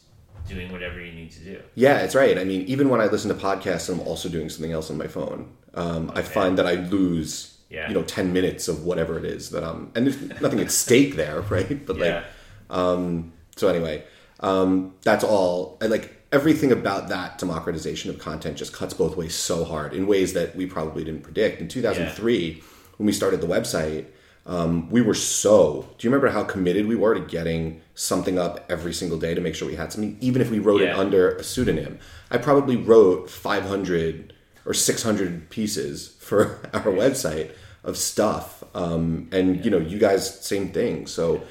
doing 0.48 0.72
whatever 0.72 1.04
you 1.04 1.12
need 1.12 1.32
to 1.32 1.40
do. 1.40 1.60
Yeah, 1.74 1.98
it's 2.02 2.14
right. 2.14 2.38
I 2.38 2.44
mean, 2.44 2.62
even 2.68 2.90
when 2.90 3.02
I 3.02 3.08
listen 3.08 3.30
to 3.30 3.36
podcasts, 3.36 3.90
I'm 3.92 4.00
also 4.02 4.30
doing 4.30 4.48
something 4.50 4.72
else 4.72 4.92
on 4.92 4.98
my 4.98 5.08
phone. 5.08 5.50
Um, 5.74 6.12
I 6.14 6.22
find 6.22 6.56
that 6.60 6.68
I 6.68 6.74
lose, 6.76 7.58
Yeah. 7.70 7.88
you 7.88 7.96
know, 7.96 8.04
ten 8.04 8.32
minutes 8.32 8.68
of 8.68 8.86
whatever 8.86 9.18
it 9.18 9.26
is 9.26 9.50
that 9.50 9.64
I'm, 9.64 9.92
and 9.96 10.06
there's 10.06 10.40
nothing 10.42 10.60
at 10.60 10.70
stake 10.72 11.16
there, 11.16 11.42
right? 11.50 11.84
But 11.86 11.98
Yeah. 11.98 12.24
like, 12.70 12.78
um, 12.78 13.34
so 13.56 13.68
anyway, 13.70 14.04
um, 14.40 14.94
that's 15.02 15.24
all. 15.24 15.78
I 15.82 15.88
like 15.88 16.14
everything 16.32 16.72
about 16.72 17.10
that 17.10 17.38
democratization 17.38 18.10
of 18.10 18.20
content 18.20 18.58
just 18.58 18.74
cuts 18.74 18.94
both 18.94 19.16
ways 19.16 19.34
so 19.34 19.64
hard 19.64 19.94
in 19.94 20.08
ways 20.08 20.34
that 20.34 20.56
we 20.56 20.66
probably 20.66 21.04
didn't 21.04 21.24
predict. 21.24 21.62
In 21.62 21.68
2003, 21.68 22.64
when 22.98 23.06
we 23.06 23.14
started 23.14 23.42
the 23.42 23.48
website, 23.48 24.06
um, 24.46 24.90
we 24.90 25.02
were 25.02 25.14
so. 25.14 25.88
Do 25.98 26.08
you 26.08 26.12
remember 26.12 26.30
how 26.30 26.44
committed 26.44 26.88
we 26.88 26.96
were 26.96 27.14
to 27.14 27.20
getting 27.20 27.82
something 27.96 28.40
up 28.40 28.66
every 28.70 28.94
single 28.94 29.18
day 29.18 29.36
to 29.36 29.42
make 29.42 29.56
sure 29.56 29.68
we 29.68 29.76
had 29.76 29.92
something, 29.92 30.18
even 30.22 30.42
if 30.42 30.50
we 30.50 30.60
wrote 30.60 30.82
it 30.82 30.96
under 30.96 31.36
a 31.36 31.44
pseudonym? 31.44 32.00
I 32.32 32.38
probably 32.38 32.78
wrote 32.78 33.30
500 33.30 34.34
or 34.66 34.74
600 34.74 35.50
pieces 35.50 36.16
for 36.20 36.60
our 36.74 36.84
website 36.84 37.52
of 37.84 37.98
stuff. 37.98 38.64
Um, 38.74 39.30
and 39.32 39.64
you 39.64 39.72
know, 39.72 39.80
you 39.80 39.98
guys 39.98 40.46
same 40.46 40.70
thing. 40.70 41.08
So 41.08 41.44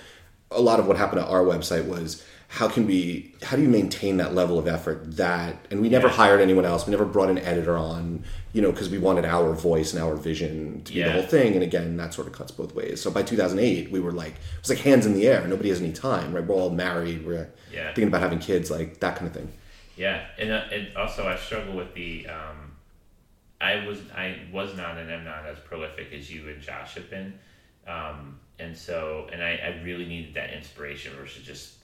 a 0.51 0.61
lot 0.61 0.81
of 0.81 0.87
what 0.87 0.97
happened 0.97 1.21
at 1.21 1.29
our 1.29 1.43
website 1.43 1.87
was 1.87 2.25
how 2.57 2.69
can 2.69 2.87
we 2.87 3.35
how 3.43 3.55
do 3.55 3.61
you 3.63 3.69
maintain 3.69 4.17
that 4.17 4.35
level 4.35 4.59
of 4.59 4.67
effort 4.67 5.17
that 5.17 5.55
and 5.71 5.83
we 5.83 5.91
never 5.91 6.09
Yeah. 6.09 6.15
hired 6.15 6.41
anyone 6.41 6.65
else. 6.65 6.87
We 6.87 6.91
never 6.91 7.05
brought 7.05 7.29
an 7.29 7.37
editor 7.39 7.77
on 7.77 8.25
you 8.55 8.63
know 8.63 8.73
because 8.73 8.89
we 8.89 8.97
wanted 8.97 9.27
our 9.27 9.53
voice 9.53 9.93
and 9.93 10.03
our 10.03 10.15
vision 10.17 10.81
to 10.85 10.95
be 10.95 11.03
the 11.03 11.13
whole 11.13 11.23
thing. 11.37 11.53
And 11.53 11.63
again 11.63 11.99
that 11.99 12.15
sort 12.15 12.27
of 12.27 12.33
cuts 12.33 12.53
both 12.53 12.75
ways. 12.75 13.03
So 13.03 13.11
by 13.11 13.23
2008 13.23 13.91
we 13.91 14.01
were 14.01 14.11
like 14.13 14.33
it 14.37 14.61
was 14.63 14.71
like 14.71 14.79
hands 14.79 15.05
in 15.05 15.13
the 15.13 15.29
air. 15.29 15.47
Nobody 15.47 15.69
has 15.69 15.81
any 15.83 15.93
time 15.93 16.33
right? 16.35 16.45
We're 16.47 16.55
all 16.55 16.71
married. 16.71 17.27
We're 17.27 17.49
Yeah. 17.71 17.89
thinking 17.89 18.09
about 18.09 18.23
having 18.23 18.39
kids 18.39 18.71
like 18.71 19.01
that 19.01 19.17
kind 19.17 19.27
of 19.27 19.35
thing. 19.35 19.53
Yeah, 19.99 20.25
and, 20.39 20.51
uh, 20.51 20.65
and 20.73 20.97
also 20.97 21.27
I 21.29 21.37
struggle 21.37 21.75
with 21.75 21.93
the. 21.95 22.27
Um, 22.27 22.73
I 23.61 23.87
was 23.87 23.99
I 24.15 24.39
was 24.53 24.77
not 24.77 24.97
and 24.99 25.11
am 25.11 25.25
not 25.25 25.47
as 25.47 25.59
prolific 25.59 26.09
as 26.13 26.31
you 26.31 26.49
and 26.49 26.61
Josh 26.61 26.95
have 26.95 27.09
been, 27.09 27.39
um, 27.87 28.39
and 28.59 28.77
so 28.77 29.29
and 29.33 29.43
I, 29.43 29.53
I 29.69 29.83
really 29.83 30.05
needed 30.07 30.35
that 30.35 30.53
inspiration 30.53 31.15
versus 31.19 31.43
just 31.43 31.76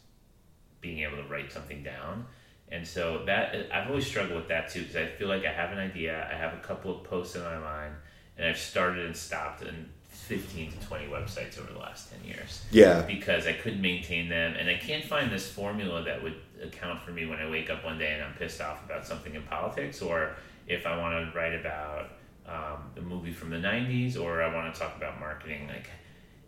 being 0.83 0.99
able 0.99 1.17
to 1.17 1.29
write 1.29 1.51
something 1.51 1.83
down. 1.83 2.27
And 2.71 2.87
so 2.87 3.23
that 3.27 3.69
I've 3.73 3.89
always 3.89 4.07
struggled 4.07 4.37
with 4.37 4.49
that 4.49 4.71
too 4.71 4.81
because 4.81 4.97
I 4.97 5.07
feel 5.07 5.29
like 5.29 5.45
I 5.47 5.53
have 5.53 5.73
an 5.73 5.79
idea, 5.79 6.29
I 6.31 6.37
have 6.37 6.53
a 6.53 6.59
couple 6.59 6.95
of 6.95 7.05
posts 7.05 7.37
in 7.37 7.43
my 7.43 7.59
mind, 7.59 7.95
and 8.37 8.47
I've 8.47 8.59
started 8.59 9.07
and 9.07 9.17
stopped 9.17 9.63
in 9.63 9.89
fifteen 10.09 10.71
to 10.73 10.87
twenty 10.87 11.07
websites 11.07 11.59
over 11.59 11.73
the 11.73 11.79
last 11.79 12.11
ten 12.11 12.23
years 12.25 12.63
yeah 12.71 13.03
because 13.03 13.47
I 13.47 13.55
couldn't 13.55 13.81
maintain 13.81 14.29
them, 14.29 14.55
and 14.59 14.69
I 14.69 14.77
can't 14.77 15.05
find 15.05 15.31
this 15.31 15.51
formula 15.51 16.03
that 16.05 16.23
would 16.23 16.37
account 16.63 17.03
for 17.03 17.11
me 17.11 17.27
when 17.27 17.39
I 17.39 17.51
wake 17.51 17.69
up 17.71 17.85
one 17.85 17.99
day 17.99 18.13
and 18.15 18.23
I'm 18.23 18.35
pissed 18.35 18.61
off 18.61 18.85
about 18.85 19.07
something 19.07 19.35
in 19.35 19.43
politics, 19.43 20.01
or 20.01 20.37
if 20.67 20.87
I 20.87 20.97
want 20.97 21.31
to 21.33 21.39
write 21.39 21.55
about 21.55 22.11
um, 22.47 22.91
a 22.97 23.01
movie 23.03 23.33
from 23.33 23.51
the 23.51 23.59
'90s, 23.59 24.19
or 24.19 24.43
I 24.43 24.55
want 24.55 24.73
to 24.73 24.81
talk 24.81 24.97
about 24.97 25.21
marketing, 25.21 25.69
like, 25.69 25.91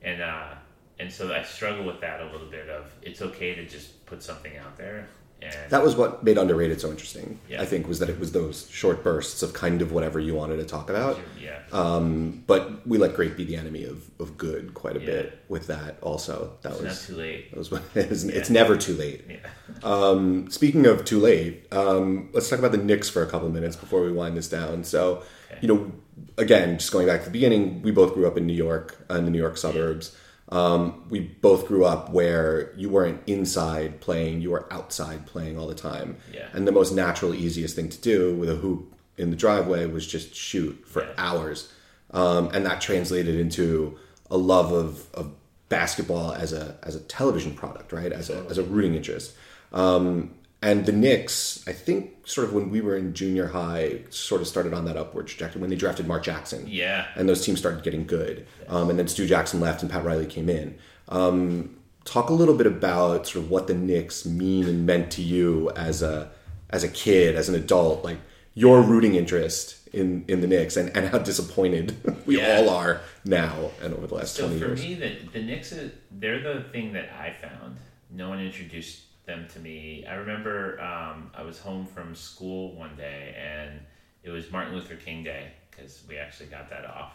and 0.02 0.22
uh, 0.22 0.54
and 0.98 1.12
so 1.12 1.32
I 1.34 1.42
struggle 1.42 1.84
with 1.84 2.00
that 2.00 2.20
a 2.20 2.26
little 2.26 2.46
bit. 2.48 2.68
Of 2.68 2.92
it's 3.02 3.20
okay 3.22 3.54
to 3.54 3.64
just 3.66 4.04
put 4.06 4.22
something 4.22 4.56
out 4.56 4.76
there, 4.76 5.08
and 5.42 5.70
that 5.70 5.82
was 5.82 5.96
what 5.96 6.22
made 6.24 6.38
underrated 6.38 6.80
so 6.80 6.90
interesting 6.90 7.38
Yeah. 7.48 7.60
i 7.60 7.66
think 7.66 7.86
was 7.88 7.98
that 7.98 8.08
it 8.08 8.18
was 8.20 8.32
those 8.32 8.68
short 8.70 9.02
bursts 9.02 9.42
of 9.42 9.52
kind 9.52 9.82
of 9.82 9.92
whatever 9.92 10.18
you 10.20 10.34
wanted 10.34 10.56
to 10.58 10.64
talk 10.64 10.88
about 10.88 11.18
yeah, 11.38 11.58
um, 11.72 12.42
but 12.46 12.86
we 12.86 12.96
let 12.98 13.14
great 13.14 13.36
be 13.36 13.44
the 13.44 13.56
enemy 13.56 13.84
of, 13.84 14.08
of 14.20 14.38
good 14.38 14.72
quite 14.74 14.96
a 14.96 15.00
Yeah. 15.00 15.06
bit 15.06 15.38
with 15.48 15.66
that 15.66 15.98
also 16.00 16.52
that 16.62 16.72
it's 16.72 16.80
not 16.82 16.88
was 16.90 17.06
too 17.06 17.16
late. 17.16 17.50
that 17.50 17.58
was 17.58 17.70
what 17.70 17.82
it's, 17.94 18.22
it's 18.24 18.48
never 18.50 18.76
too 18.76 18.94
late 18.94 19.24
Yeah, 19.28 19.36
Um, 19.82 20.50
speaking 20.50 20.86
of 20.86 21.04
too 21.04 21.18
late, 21.20 21.66
um, 21.72 22.30
let's 22.32 22.48
talk 22.48 22.58
about 22.58 22.72
the 22.72 22.78
Knicks 22.78 23.08
for 23.10 23.22
a 23.22 23.26
couple 23.26 23.48
minutes 23.50 23.76
before 23.76 24.02
we 24.02 24.12
wind 24.12 24.36
this 24.36 24.48
down. 24.48 24.84
So, 24.84 25.22
Okay. 25.50 25.58
you 25.62 25.68
know, 25.68 25.92
again, 26.38 26.78
just 26.78 26.92
going 26.92 27.06
back 27.06 27.20
to 27.20 27.26
the 27.26 27.32
beginning, 27.32 27.82
we 27.82 27.90
both 27.90 28.14
grew 28.14 28.26
up 28.26 28.36
in 28.38 28.46
New 28.46 28.54
York, 28.68 29.04
uh, 29.10 29.14
in 29.16 29.24
the 29.24 29.30
New 29.30 29.38
York 29.46 29.56
suburbs. 29.56 30.16
Um, 30.50 31.04
we 31.08 31.20
both 31.20 31.66
grew 31.66 31.84
up 31.84 32.10
where 32.10 32.72
you 32.76 32.88
weren't 32.90 33.22
inside 33.26 34.00
playing, 34.00 34.42
you 34.42 34.50
were 34.50 34.70
outside 34.72 35.26
playing 35.26 35.58
all 35.58 35.66
the 35.66 35.74
time. 35.74 36.16
Yeah. 36.32 36.48
And 36.52 36.66
the 36.68 36.72
most 36.72 36.92
natural, 36.92 37.34
easiest 37.34 37.74
thing 37.74 37.88
to 37.88 38.00
do 38.00 38.34
with 38.34 38.50
a 38.50 38.56
hoop 38.56 38.94
in 39.16 39.30
the 39.30 39.36
driveway 39.36 39.86
was 39.86 40.06
just 40.06 40.34
shoot 40.34 40.84
for 40.86 41.02
Yeah. 41.02 41.12
hours. 41.16 41.72
Um, 42.10 42.50
and 42.52 42.64
that 42.66 42.80
translated 42.80 43.34
into 43.36 43.98
a 44.30 44.36
love 44.36 44.70
of, 44.72 45.06
of 45.14 45.32
basketball 45.68 46.32
as 46.32 46.52
a 46.52 46.76
as 46.82 46.94
a 46.94 47.00
television 47.00 47.54
product, 47.54 47.92
right? 47.92 48.12
As 48.12 48.28
a 48.30 48.44
as 48.50 48.58
a 48.58 48.62
rooting 48.62 48.94
interest. 48.94 49.32
Um, 49.72 50.34
and 50.64 50.86
the 50.86 50.92
Knicks, 50.92 51.62
I 51.68 51.72
think, 51.72 52.26
sort 52.26 52.46
of 52.48 52.54
when 52.54 52.70
we 52.70 52.80
were 52.80 52.96
in 52.96 53.12
junior 53.14 53.46
high, 53.48 54.00
sort 54.10 54.40
of 54.40 54.48
started 54.48 54.72
on 54.74 54.84
that 54.86 54.96
upward 54.96 55.26
trajectory 55.26 55.60
when 55.60 55.68
they 55.70 55.76
drafted 55.76 56.06
Mark 56.08 56.22
Jackson. 56.24 56.64
yeah. 56.66 57.06
And 57.16 57.28
those 57.28 57.44
teams 57.44 57.58
started 57.58 57.82
getting 57.84 58.06
good. 58.06 58.46
Um, 58.68 58.88
and 58.90 58.98
then 58.98 59.06
Stu 59.08 59.26
Jackson 59.26 59.60
left 59.60 59.82
and 59.82 59.90
Pat 59.90 60.04
Riley 60.04 60.26
came 60.26 60.48
in. 60.48 60.76
Um, 61.08 61.76
talk 62.04 62.30
a 62.30 62.32
little 62.32 62.54
bit 62.56 62.66
about 62.66 63.26
sort 63.26 63.44
of 63.44 63.50
what 63.50 63.66
the 63.66 63.74
Knicks 63.74 64.24
mean 64.26 64.66
and 64.66 64.86
meant 64.86 65.10
to 65.12 65.22
you 65.22 65.70
as 65.76 66.02
a 66.02 66.30
as 66.70 66.82
a 66.82 66.88
kid, 66.88 67.36
as 67.36 67.48
an 67.48 67.54
adult, 67.54 68.02
like 68.04 68.18
your 68.54 68.80
rooting 68.82 69.14
interest 69.14 69.76
in, 69.92 70.24
in 70.28 70.40
the 70.40 70.46
Knicks 70.46 70.76
and, 70.76 70.96
and 70.96 71.08
how 71.08 71.18
disappointed 71.18 71.94
we 72.26 72.38
Yeah. 72.38 72.56
all 72.56 72.70
are 72.70 73.00
now 73.24 73.70
and 73.82 73.94
over 73.94 74.06
the 74.08 74.14
last 74.14 74.34
So 74.34 74.46
20 74.48 74.60
for 74.60 74.68
me, 74.74 74.94
the, 74.94 75.16
the 75.32 75.42
Knicks, 75.42 75.72
they're 76.10 76.40
the 76.42 76.64
thing 76.72 76.92
that 76.94 77.10
I 77.12 77.32
found. 77.32 77.76
No 78.10 78.28
one 78.30 78.40
introduced 78.40 79.02
them 79.26 79.46
to 79.52 79.58
me. 79.60 80.04
I 80.08 80.14
remember 80.14 80.80
um, 80.80 81.30
I 81.34 81.42
was 81.42 81.58
home 81.58 81.86
from 81.86 82.14
school 82.14 82.74
one 82.76 82.96
day, 82.96 83.34
and 83.38 83.80
it 84.22 84.30
was 84.30 84.50
Martin 84.50 84.74
Luther 84.74 84.96
King 84.96 85.24
Day 85.24 85.52
because 85.70 86.02
we 86.08 86.16
actually 86.16 86.46
got 86.46 86.70
that 86.70 86.84
off. 86.84 87.14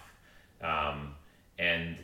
Um, 0.62 1.15
and 1.58 1.98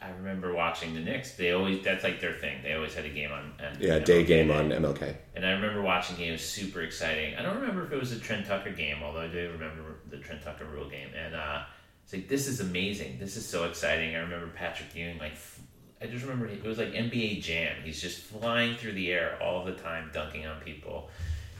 I 0.00 0.10
remember 0.10 0.52
watching 0.52 0.94
the 0.94 1.00
Knicks. 1.00 1.32
They 1.36 1.52
always 1.52 1.82
that's 1.82 2.04
like 2.04 2.20
their 2.20 2.34
thing. 2.34 2.62
They 2.62 2.74
always 2.74 2.94
had 2.94 3.06
a 3.06 3.10
game 3.10 3.32
on. 3.32 3.52
on 3.64 3.80
yeah, 3.80 3.98
day 3.98 4.24
game 4.24 4.50
on 4.50 4.70
MLK. 4.70 5.16
And 5.34 5.46
I 5.46 5.52
remember 5.52 5.80
watching 5.80 6.16
games 6.16 6.42
super 6.42 6.82
exciting. 6.82 7.34
I 7.34 7.42
don't 7.42 7.58
remember 7.60 7.86
if 7.86 7.92
it 7.92 7.98
was 7.98 8.12
a 8.12 8.18
Trent 8.18 8.46
Tucker 8.46 8.72
game, 8.72 8.98
although 9.02 9.20
I 9.20 9.28
do 9.28 9.50
remember 9.52 9.96
the 10.10 10.18
Trent 10.18 10.42
Tucker 10.42 10.66
rule 10.66 10.88
game. 10.88 11.08
And 11.16 11.34
uh, 11.34 11.62
it's 12.04 12.12
like 12.12 12.28
this 12.28 12.46
is 12.46 12.60
amazing. 12.60 13.18
This 13.18 13.36
is 13.36 13.46
so 13.46 13.64
exciting. 13.64 14.14
I 14.14 14.18
remember 14.18 14.48
Patrick 14.48 14.94
Ewing 14.94 15.18
like 15.18 15.36
I 16.00 16.06
just 16.06 16.24
remember 16.24 16.46
it 16.46 16.62
was 16.62 16.78
like 16.78 16.92
NBA 16.92 17.42
Jam. 17.42 17.76
He's 17.82 18.00
just 18.00 18.20
flying 18.20 18.76
through 18.76 18.92
the 18.92 19.12
air 19.12 19.38
all 19.42 19.64
the 19.64 19.72
time, 19.72 20.10
dunking 20.12 20.46
on 20.46 20.60
people, 20.60 21.08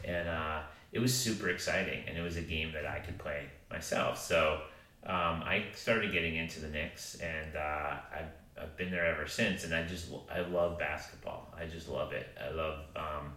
and 0.05 0.29
uh, 0.29 0.61
it 0.93 0.99
was 0.99 1.15
super 1.15 1.49
exciting. 1.49 2.05
And 2.07 2.19
it 2.19 2.23
was 2.23 2.37
a 2.37 2.43
game 2.43 2.73
that 2.73 2.87
I 2.87 2.99
could 2.99 3.19
play 3.19 3.45
myself. 3.71 4.23
So 4.23 4.61
um, 5.05 5.43
I 5.43 5.65
started 5.75 6.13
getting 6.13 6.37
into 6.37 6.61
the 6.61 6.69
Knicks, 6.69 7.17
and 7.17 7.57
uh, 7.57 7.95
I've, 8.13 8.63
I've 8.63 8.77
been 8.77 8.91
there 8.91 9.07
ever 9.07 9.27
since. 9.27 9.65
And 9.65 9.75
I 9.75 9.85
just 9.85 10.09
I 10.31 10.41
love 10.41 10.79
basketball. 10.79 11.55
I 11.59 11.67
just 11.67 11.89
love 11.89 12.13
it. 12.13 12.29
I 12.43 12.53
love. 12.53 12.81
Um, 12.95 13.33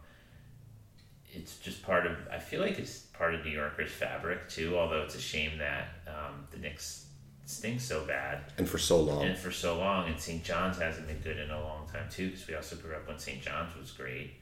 it's 1.31 1.57
just 1.59 1.83
part 1.83 2.07
of. 2.07 2.17
I 2.31 2.39
feel 2.39 2.59
like 2.59 2.77
it's 2.77 2.99
part 2.99 3.35
of 3.35 3.45
New 3.45 3.51
Yorkers' 3.51 3.91
fabric 3.91 4.49
too. 4.49 4.77
Although 4.77 5.03
it's 5.03 5.15
a 5.15 5.21
shame 5.21 5.59
that 5.59 5.89
um, 6.07 6.47
the 6.51 6.57
Knicks 6.57 7.05
stink 7.49 7.81
so 7.81 8.05
bad 8.05 8.39
And 8.57 8.69
for 8.69 8.77
so 8.77 9.01
long. 9.01 9.23
and 9.25 9.37
for 9.37 9.51
so 9.51 9.77
long. 9.79 10.07
And 10.07 10.19
St. 10.19 10.43
John's 10.43 10.77
hasn't 10.77 11.07
been 11.07 11.19
good 11.19 11.37
in 11.37 11.49
a 11.49 11.59
long 11.61 11.87
time 11.91 12.07
too, 12.09 12.27
because 12.29 12.47
we 12.47 12.55
also 12.55 12.75
grew 12.75 12.93
up 12.95 13.07
when 13.07 13.17
St. 13.17 13.41
John's 13.41 13.75
was 13.75 13.91
great, 13.91 14.33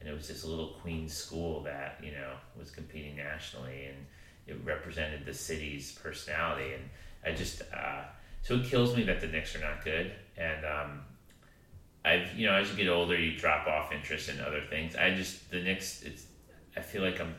and 0.00 0.08
it 0.08 0.12
was 0.14 0.28
this 0.28 0.44
little 0.44 0.68
Queens 0.80 1.12
school 1.14 1.62
that 1.64 1.98
you 2.02 2.12
know 2.12 2.32
was 2.58 2.70
competing 2.70 3.16
nationally, 3.16 3.86
and 3.86 4.06
it 4.46 4.56
represented 4.64 5.24
the 5.26 5.34
city's 5.34 5.92
personality. 5.92 6.72
And 6.74 6.84
I 7.24 7.36
just 7.36 7.62
uh, 7.72 8.02
so 8.42 8.56
it 8.56 8.64
kills 8.66 8.96
me 8.96 9.02
that 9.04 9.20
the 9.20 9.26
Knicks 9.28 9.54
are 9.56 9.60
not 9.60 9.84
good, 9.84 10.12
and 10.36 10.64
um, 10.64 11.00
I've 12.04 12.34
you 12.34 12.46
know 12.46 12.54
as 12.54 12.70
you 12.70 12.76
get 12.76 12.88
older, 12.88 13.18
you 13.18 13.36
drop 13.38 13.66
off 13.66 13.92
interest 13.92 14.28
in 14.30 14.40
other 14.40 14.62
things. 14.70 14.96
I 14.96 15.14
just 15.14 15.50
the 15.50 15.60
Knicks, 15.60 16.02
it's 16.02 16.26
I 16.76 16.80
feel 16.80 17.02
like 17.02 17.20
I'm 17.20 17.34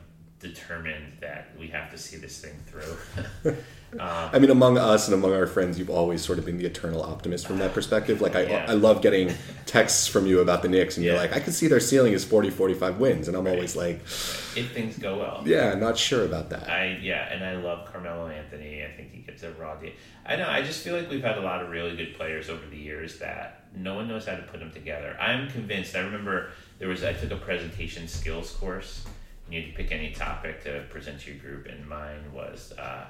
determined 0.47 1.13
that 1.21 1.49
we 1.59 1.67
have 1.67 1.91
to 1.91 1.97
see 1.97 2.17
this 2.17 2.39
thing 2.39 2.55
through. 2.67 3.55
Um, 3.93 4.29
I 4.33 4.39
mean, 4.39 4.49
among 4.49 4.77
us 4.77 5.07
and 5.07 5.13
among 5.13 5.33
our 5.33 5.47
friends, 5.47 5.79
you've 5.79 5.89
always 5.89 6.21
sort 6.21 6.37
of 6.37 6.45
been 6.45 6.57
the 6.57 6.65
eternal 6.65 7.01
optimist 7.01 7.47
from 7.47 7.59
that 7.59 7.71
ah, 7.71 7.73
perspective. 7.73 8.19
Like, 8.19 8.35
I, 8.35 8.43
Yeah. 8.43 8.65
I 8.67 8.73
love 8.73 9.01
getting 9.01 9.33
texts 9.65 10.07
from 10.07 10.25
you 10.25 10.41
about 10.41 10.63
the 10.63 10.67
Knicks, 10.67 10.97
and 10.97 11.05
you're 11.05 11.15
like, 11.15 11.33
I 11.33 11.39
can 11.39 11.53
see 11.53 11.67
their 11.67 11.79
ceiling 11.79 12.11
is 12.11 12.25
40, 12.25 12.49
45 12.49 12.99
wins. 12.99 13.29
And 13.29 13.37
I'm 13.37 13.47
always 13.47 13.75
like, 13.75 14.01
if 14.01 14.71
things 14.73 14.97
go 14.97 15.19
well. 15.19 15.43
yeah, 15.45 15.75
not 15.75 15.97
sure 15.97 16.25
about 16.25 16.49
that. 16.49 16.69
I 16.69 16.99
yeah, 17.01 17.31
and 17.31 17.43
I 17.43 17.55
love 17.55 17.89
Carmelo 17.91 18.27
Anthony. 18.27 18.83
I 18.83 18.91
think 18.91 19.13
he 19.13 19.21
gives 19.21 19.43
a 19.43 19.53
raw 19.53 19.75
deal. 19.75 19.91
I 20.25 20.35
know. 20.35 20.49
I 20.49 20.61
just 20.61 20.83
feel 20.83 20.97
like 20.97 21.09
we've 21.09 21.23
had 21.23 21.37
a 21.37 21.41
lot 21.41 21.61
of 21.61 21.69
really 21.69 21.95
good 21.95 22.15
players 22.15 22.49
over 22.49 22.65
the 22.67 22.77
years 22.77 23.19
that 23.19 23.65
no 23.77 23.95
one 23.95 24.07
knows 24.07 24.25
how 24.25 24.35
to 24.35 24.43
put 24.43 24.59
them 24.59 24.71
together. 24.71 25.15
I'm 25.19 25.49
convinced. 25.49 25.95
I 25.95 25.99
remember 25.99 26.49
there 26.79 26.89
was 26.89 27.03
I 27.03 27.13
took 27.13 27.31
a 27.31 27.37
presentation 27.37 28.07
skills 28.07 28.51
course. 28.51 29.05
You 29.49 29.61
had 29.61 29.71
to 29.71 29.75
pick 29.75 29.91
any 29.91 30.11
topic 30.11 30.63
to 30.63 30.83
present 30.89 31.21
to 31.21 31.31
your 31.31 31.39
group, 31.39 31.67
and 31.67 31.87
mine 31.87 32.33
was 32.33 32.73
uh, 32.79 33.05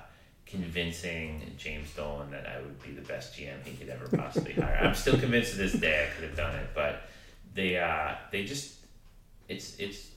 convincing 0.46 1.54
James 1.58 1.90
Dolan 1.96 2.32
that 2.32 2.46
I 2.48 2.60
would 2.62 2.82
be 2.84 2.92
the 2.92 3.02
best 3.02 3.38
GM 3.38 3.64
he 3.66 3.76
could 3.78 3.90
ever 3.90 4.08
possibly 4.16 4.54
hire. 4.62 4.80
I'm 4.84 4.96
still 4.96 5.18
convinced 5.18 5.52
to 5.52 5.58
this 5.58 5.74
day 5.74 6.08
I 6.08 6.14
could 6.14 6.28
have 6.28 6.38
done 6.38 6.56
it, 6.56 6.68
but 6.76 7.04
they 7.54 7.78
uh, 7.78 8.16
they 8.32 8.44
just 8.44 8.76
it's 9.48 9.80
it's 9.80 10.10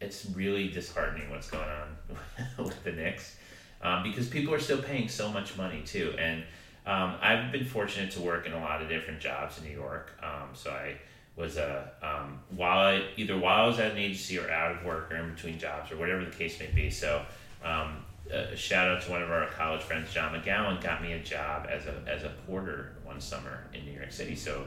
it's 0.00 0.26
really 0.34 0.68
disheartening 0.68 1.30
what's 1.30 1.50
going 1.50 1.68
on 1.68 2.16
with 2.64 2.82
the 2.82 2.92
Knicks 2.92 3.36
um, 3.82 4.02
because 4.02 4.28
people 4.28 4.52
are 4.52 4.60
still 4.60 4.82
paying 4.82 5.08
so 5.08 5.30
much 5.30 5.56
money 5.56 5.82
too. 5.84 6.14
And 6.18 6.42
um, 6.86 7.16
I've 7.20 7.52
been 7.52 7.64
fortunate 7.64 8.10
to 8.12 8.20
work 8.20 8.46
in 8.46 8.52
a 8.52 8.60
lot 8.60 8.82
of 8.82 8.88
different 8.88 9.20
jobs 9.20 9.58
in 9.58 9.64
New 9.64 9.74
York. 9.76 10.12
Um, 10.22 10.50
so 10.54 10.70
I 10.70 10.96
was 11.36 11.56
a 11.56 11.90
um, 12.02 12.40
while 12.50 12.78
I 12.78 13.04
either 13.16 13.38
while 13.38 13.64
I 13.64 13.66
was 13.66 13.78
at 13.78 13.92
an 13.92 13.98
agency 13.98 14.38
or 14.38 14.50
out 14.50 14.76
of 14.76 14.84
work 14.84 15.10
or 15.10 15.16
in 15.16 15.34
between 15.34 15.58
jobs 15.58 15.90
or 15.90 15.96
whatever 15.96 16.24
the 16.24 16.30
case 16.30 16.58
may 16.60 16.70
be. 16.74 16.90
So 16.90 17.24
um, 17.64 18.04
a 18.30 18.56
shout 18.56 18.88
out 18.88 19.02
to 19.02 19.10
one 19.10 19.22
of 19.22 19.30
our 19.30 19.46
college 19.48 19.82
friends, 19.82 20.12
John 20.12 20.38
McGowan, 20.38 20.82
got 20.82 21.02
me 21.02 21.12
a 21.12 21.22
job 21.22 21.66
as 21.70 21.86
a 21.86 22.02
as 22.06 22.24
a 22.24 22.32
porter 22.46 22.92
one 23.04 23.20
summer 23.20 23.66
in 23.72 23.84
New 23.84 23.92
York 23.92 24.12
City. 24.12 24.36
So 24.36 24.66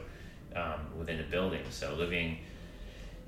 um, 0.54 0.80
within 0.98 1.20
a 1.20 1.24
building, 1.24 1.62
so 1.70 1.94
living 1.94 2.38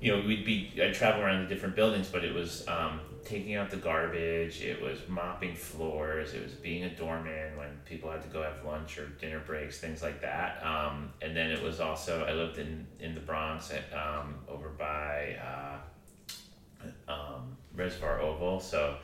you 0.01 0.15
know, 0.15 0.25
we'd 0.25 0.45
be 0.45 0.71
I'd 0.81 0.93
travel 0.93 1.21
around 1.21 1.43
the 1.43 1.53
different 1.53 1.75
buildings, 1.75 2.07
but 2.07 2.23
it 2.23 2.33
was 2.33 2.65
um, 2.67 3.01
taking 3.25 3.55
out 3.55 3.69
the 3.69 3.77
garbage, 3.77 4.61
it 4.61 4.81
was 4.81 4.99
mopping 5.09 5.55
floors, 5.55 6.33
it 6.33 6.41
was 6.41 6.53
being 6.53 6.85
a 6.85 6.89
doorman 6.89 7.57
when 7.57 7.69
people 7.85 8.09
had 8.09 8.21
to 8.21 8.29
go 8.29 8.41
have 8.41 8.63
lunch 8.65 8.97
or 8.97 9.07
dinner 9.19 9.39
breaks, 9.39 9.79
things 9.79 10.01
like 10.01 10.21
that. 10.21 10.65
Um, 10.65 11.11
and 11.21 11.35
then 11.35 11.51
it 11.51 11.61
was 11.61 11.81
also 11.81 12.23
I 12.25 12.33
lived 12.33 12.57
in 12.59 12.87
in 12.99 13.13
the 13.13 13.21
Bronx 13.21 13.71
at, 13.71 13.93
um, 13.97 14.35
over 14.47 14.69
by 14.69 15.37
uh, 15.43 17.11
um, 17.11 17.57
Reservoir 17.75 18.21
Oval, 18.21 18.61
so 18.61 18.95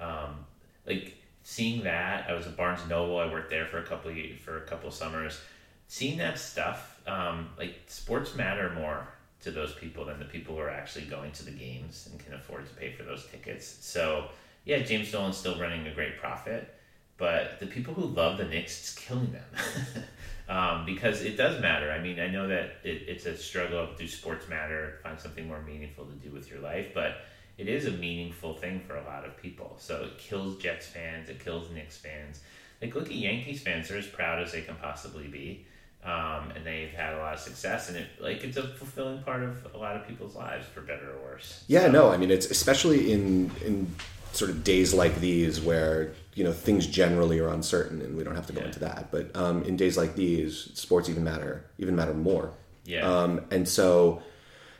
um, 0.00 0.44
like 0.86 1.16
seeing 1.42 1.82
that, 1.82 2.30
I 2.30 2.34
was 2.34 2.46
at 2.46 2.56
Barnes 2.56 2.80
Noble. 2.88 3.18
I 3.18 3.30
worked 3.30 3.50
there 3.50 3.66
for 3.66 3.78
a 3.78 3.84
couple 3.84 4.12
of, 4.12 4.16
for 4.40 4.58
a 4.58 4.62
couple 4.62 4.90
summers. 4.92 5.40
Seeing 5.88 6.18
that 6.18 6.38
stuff, 6.38 7.00
um, 7.06 7.50
like 7.58 7.80
sports 7.86 8.34
matter 8.34 8.70
more 8.70 9.06
to 9.44 9.50
those 9.50 9.74
people 9.74 10.04
than 10.06 10.18
the 10.18 10.24
people 10.24 10.54
who 10.54 10.60
are 10.60 10.70
actually 10.70 11.04
going 11.04 11.30
to 11.32 11.44
the 11.44 11.50
games 11.50 12.08
and 12.10 12.18
can 12.18 12.34
afford 12.34 12.66
to 12.66 12.74
pay 12.74 12.92
for 12.92 13.02
those 13.02 13.26
tickets. 13.26 13.78
So 13.80 14.28
yeah, 14.64 14.80
James 14.80 15.12
Dolan's 15.12 15.36
still 15.36 15.58
running 15.58 15.86
a 15.86 15.94
great 15.94 16.18
profit, 16.18 16.74
but 17.16 17.60
the 17.60 17.66
people 17.66 17.94
who 17.94 18.06
love 18.06 18.38
the 18.38 18.44
Knicks, 18.44 18.80
it's 18.80 18.94
killing 18.94 19.32
them. 19.32 20.04
um, 20.48 20.86
because 20.86 21.22
it 21.22 21.36
does 21.36 21.60
matter. 21.60 21.90
I 21.90 22.00
mean, 22.00 22.18
I 22.18 22.28
know 22.28 22.48
that 22.48 22.76
it, 22.82 23.02
it's 23.06 23.26
a 23.26 23.36
struggle. 23.36 23.78
Of 23.78 23.98
do 23.98 24.08
sports 24.08 24.48
matter? 24.48 24.98
Find 25.02 25.20
something 25.20 25.46
more 25.46 25.62
meaningful 25.62 26.06
to 26.06 26.12
do 26.14 26.30
with 26.30 26.50
your 26.50 26.60
life, 26.60 26.88
but 26.94 27.18
it 27.58 27.68
is 27.68 27.86
a 27.86 27.92
meaningful 27.92 28.54
thing 28.54 28.80
for 28.80 28.96
a 28.96 29.04
lot 29.04 29.24
of 29.24 29.36
people. 29.36 29.76
So 29.78 30.04
it 30.04 30.18
kills 30.18 30.56
Jets 30.56 30.86
fans, 30.86 31.28
it 31.28 31.44
kills 31.44 31.70
Knicks 31.70 31.96
fans. 31.96 32.40
Like 32.82 32.94
look 32.94 33.06
at 33.06 33.14
Yankees 33.14 33.62
fans; 33.62 33.88
they're 33.88 33.98
as 33.98 34.06
proud 34.06 34.42
as 34.42 34.52
they 34.52 34.62
can 34.62 34.76
possibly 34.76 35.28
be, 35.28 35.66
um, 36.04 36.52
and 36.54 36.64
they've 36.64 36.90
had 36.90 37.14
a 37.14 37.18
lot 37.18 37.34
of 37.34 37.40
success. 37.40 37.88
And 37.88 37.98
it 37.98 38.06
like 38.20 38.44
it's 38.44 38.56
a 38.56 38.68
fulfilling 38.68 39.22
part 39.22 39.42
of 39.42 39.66
a 39.74 39.78
lot 39.78 39.96
of 39.96 40.06
people's 40.06 40.34
lives, 40.34 40.66
for 40.66 40.80
better 40.80 41.10
or 41.10 41.22
worse. 41.22 41.64
Yeah, 41.66 41.86
so, 41.86 41.92
no, 41.92 42.10
I 42.10 42.16
mean 42.16 42.30
it's 42.30 42.46
especially 42.46 43.12
in 43.12 43.50
in 43.64 43.94
sort 44.32 44.50
of 44.50 44.64
days 44.64 44.92
like 44.92 45.20
these 45.20 45.60
where 45.60 46.12
you 46.34 46.44
know 46.44 46.52
things 46.52 46.86
generally 46.86 47.38
are 47.38 47.48
uncertain, 47.48 48.00
and 48.02 48.16
we 48.16 48.24
don't 48.24 48.34
have 48.34 48.46
to 48.48 48.52
go 48.52 48.60
yeah. 48.60 48.66
into 48.66 48.80
that. 48.80 49.10
But 49.10 49.34
um, 49.36 49.62
in 49.64 49.76
days 49.76 49.96
like 49.96 50.14
these, 50.14 50.70
sports 50.74 51.08
even 51.08 51.24
matter 51.24 51.64
even 51.78 51.96
matter 51.96 52.14
more. 52.14 52.52
Yeah, 52.84 53.08
um, 53.08 53.40
and 53.50 53.66
so 53.68 54.22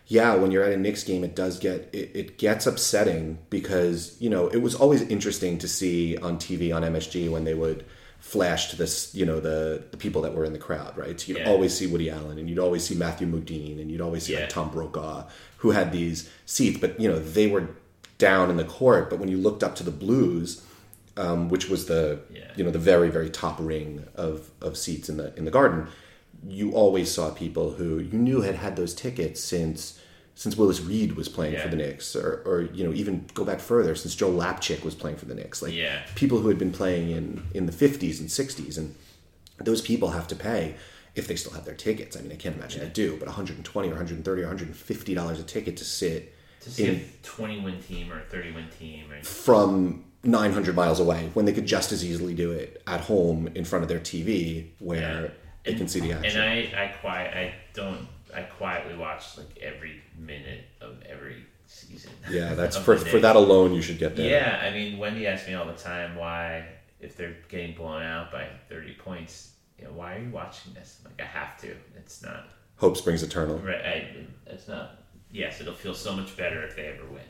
yeah, 0.06 0.34
when 0.34 0.50
you're 0.50 0.62
at 0.62 0.72
a 0.72 0.76
Knicks 0.76 1.04
game, 1.04 1.24
it 1.24 1.34
does 1.34 1.58
get 1.58 1.88
it, 1.92 2.10
it, 2.14 2.38
gets 2.38 2.66
upsetting 2.66 3.38
because 3.48 4.16
you 4.20 4.28
know 4.28 4.48
it 4.48 4.58
was 4.58 4.74
always 4.74 5.00
interesting 5.02 5.56
to 5.58 5.68
see 5.68 6.18
on 6.18 6.36
TV 6.36 6.74
on 6.74 6.82
MSG 6.82 7.30
when 7.30 7.44
they 7.44 7.54
would 7.54 7.86
flash 8.24 8.70
to 8.70 8.76
this 8.76 9.14
you 9.14 9.26
know 9.26 9.38
the 9.38 9.84
the 9.90 9.96
people 9.96 10.22
that 10.22 10.34
were 10.34 10.44
in 10.44 10.52
the 10.52 10.58
crowd, 10.58 10.96
right? 10.96 11.20
So 11.20 11.28
you'd 11.28 11.38
yeah. 11.38 11.48
always 11.50 11.76
see 11.76 11.86
Woody 11.86 12.10
Allen 12.10 12.38
and 12.38 12.48
you'd 12.48 12.58
always 12.58 12.84
see 12.84 12.94
Matthew 12.94 13.26
Modine 13.26 13.80
and 13.80 13.90
you'd 13.90 14.00
always 14.00 14.24
see 14.24 14.32
yeah. 14.32 14.40
like 14.40 14.48
Tom 14.48 14.70
Brokaw 14.70 15.28
who 15.58 15.70
had 15.70 15.92
these 15.92 16.28
seats, 16.46 16.78
but 16.78 16.98
you 16.98 17.08
know 17.08 17.18
they 17.18 17.46
were 17.46 17.68
down 18.18 18.50
in 18.50 18.56
the 18.56 18.64
court. 18.64 19.10
But 19.10 19.18
when 19.18 19.28
you 19.28 19.36
looked 19.36 19.62
up 19.62 19.74
to 19.76 19.82
the 19.82 19.90
Blues, 19.90 20.64
um, 21.16 21.48
which 21.48 21.68
was 21.68 21.86
the 21.86 22.20
yeah. 22.30 22.50
you 22.56 22.64
know 22.64 22.70
the 22.70 22.78
very 22.78 23.10
very 23.10 23.30
top 23.30 23.56
ring 23.60 24.06
of 24.14 24.50
of 24.60 24.76
seats 24.76 25.08
in 25.08 25.16
the 25.18 25.34
in 25.36 25.44
the 25.44 25.50
Garden 25.50 25.88
you 26.46 26.72
always 26.72 27.10
saw 27.10 27.30
people 27.30 27.72
who 27.72 27.98
you 27.98 28.18
knew 28.18 28.42
had 28.42 28.56
had 28.56 28.76
those 28.76 28.94
tickets 28.94 29.40
since 29.42 29.98
since 30.34 30.56
Willis 30.56 30.80
Reed 30.80 31.12
was 31.12 31.28
playing 31.28 31.54
yeah. 31.54 31.62
for 31.62 31.68
the 31.68 31.76
Knicks, 31.76 32.16
or, 32.16 32.42
or 32.44 32.62
you 32.72 32.84
know 32.84 32.92
even 32.92 33.26
go 33.34 33.44
back 33.44 33.60
further 33.60 33.94
since 33.94 34.14
Joe 34.14 34.30
Lapchick 34.30 34.84
was 34.84 34.94
playing 34.94 35.16
for 35.16 35.26
the 35.26 35.34
Knicks, 35.34 35.62
like 35.62 35.72
yeah. 35.72 36.02
people 36.14 36.38
who 36.38 36.48
had 36.48 36.58
been 36.58 36.72
playing 36.72 37.10
in 37.10 37.46
in 37.54 37.66
the 37.66 37.72
fifties 37.72 38.20
and 38.20 38.30
sixties, 38.30 38.76
and 38.78 38.94
those 39.58 39.80
people 39.80 40.10
have 40.10 40.26
to 40.28 40.36
pay 40.36 40.74
if 41.14 41.28
they 41.28 41.36
still 41.36 41.52
have 41.52 41.64
their 41.64 41.74
tickets. 41.74 42.16
I 42.16 42.20
mean, 42.20 42.32
I 42.32 42.36
can't 42.36 42.56
imagine 42.56 42.80
yeah. 42.80 42.86
they 42.86 42.92
do, 42.92 43.16
but 43.16 43.28
120 43.28 43.88
or 43.88 43.90
130 43.90 44.42
or 44.42 44.44
150 44.46 45.14
dollars 45.14 45.38
a 45.38 45.44
ticket 45.44 45.76
to 45.76 45.84
sit 45.84 46.34
to 46.60 46.70
see 46.70 46.86
in, 46.86 46.94
a 46.96 47.04
20 47.22 47.60
win 47.60 47.80
team 47.80 48.12
or 48.12 48.20
a 48.20 48.24
30 48.24 48.52
win 48.52 48.68
team 48.78 49.04
right? 49.10 49.24
from 49.24 50.04
900 50.24 50.74
miles 50.74 51.00
away 51.00 51.30
when 51.34 51.44
they 51.44 51.52
could 51.52 51.66
just 51.66 51.92
as 51.92 52.04
easily 52.04 52.34
do 52.34 52.50
it 52.50 52.82
at 52.86 53.00
home 53.02 53.48
in 53.54 53.64
front 53.64 53.82
of 53.82 53.88
their 53.88 54.00
TV 54.00 54.70
where 54.78 55.32
they 55.64 55.72
and, 55.72 55.78
can 55.78 55.88
see 55.88 56.00
the 56.00 56.12
action. 56.12 56.40
And 56.40 56.74
I, 56.74 56.84
I 56.84 56.88
quiet, 57.00 57.34
I 57.34 57.54
don't, 57.74 58.08
I 58.34 58.42
quietly 58.42 58.96
watch 58.96 59.38
like 59.38 59.58
every 59.60 60.02
minute 60.18 60.64
of 60.80 61.02
every 61.02 61.44
season. 61.66 62.12
Yeah, 62.30 62.54
that's 62.58 62.76
for 62.76 62.96
for 62.96 63.18
that 63.20 63.36
alone. 63.36 63.74
You 63.74 63.82
should 63.82 63.98
get 63.98 64.16
there. 64.16 64.28
Yeah, 64.28 64.62
I 64.66 64.72
mean, 64.72 64.98
Wendy 64.98 65.26
asks 65.26 65.46
me 65.46 65.54
all 65.54 65.66
the 65.66 65.72
time 65.72 66.16
why, 66.16 66.66
if 67.00 67.16
they're 67.16 67.36
getting 67.48 67.74
blown 67.74 68.02
out 68.02 68.32
by 68.32 68.48
thirty 68.68 68.94
points, 68.94 69.52
you 69.78 69.84
know, 69.84 69.92
why 69.92 70.16
are 70.16 70.20
you 70.20 70.30
watching 70.30 70.74
this? 70.74 71.00
I'm 71.04 71.10
like, 71.10 71.22
I 71.22 71.30
have 71.30 71.58
to. 71.60 71.74
It's 71.96 72.22
not. 72.22 72.48
Hope 72.76 72.96
springs 72.96 73.22
eternal. 73.22 73.58
Right. 73.58 73.84
I, 73.84 74.16
it's 74.46 74.68
not. 74.68 74.98
Yes, 75.30 75.60
it'll 75.60 75.74
feel 75.74 75.94
so 75.94 76.14
much 76.14 76.36
better 76.36 76.62
if 76.62 76.76
they 76.76 76.86
ever 76.86 77.04
win 77.06 77.22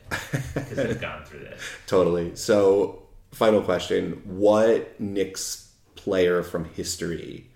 because 0.53 0.77
they've 0.77 1.01
gone 1.01 1.25
through 1.25 1.39
this. 1.39 1.59
Totally. 1.87 2.35
So, 2.35 3.03
final 3.31 3.61
question: 3.61 4.21
What 4.25 4.99
Knicks 4.99 5.71
player 5.95 6.43
from 6.43 6.65
history 6.65 7.49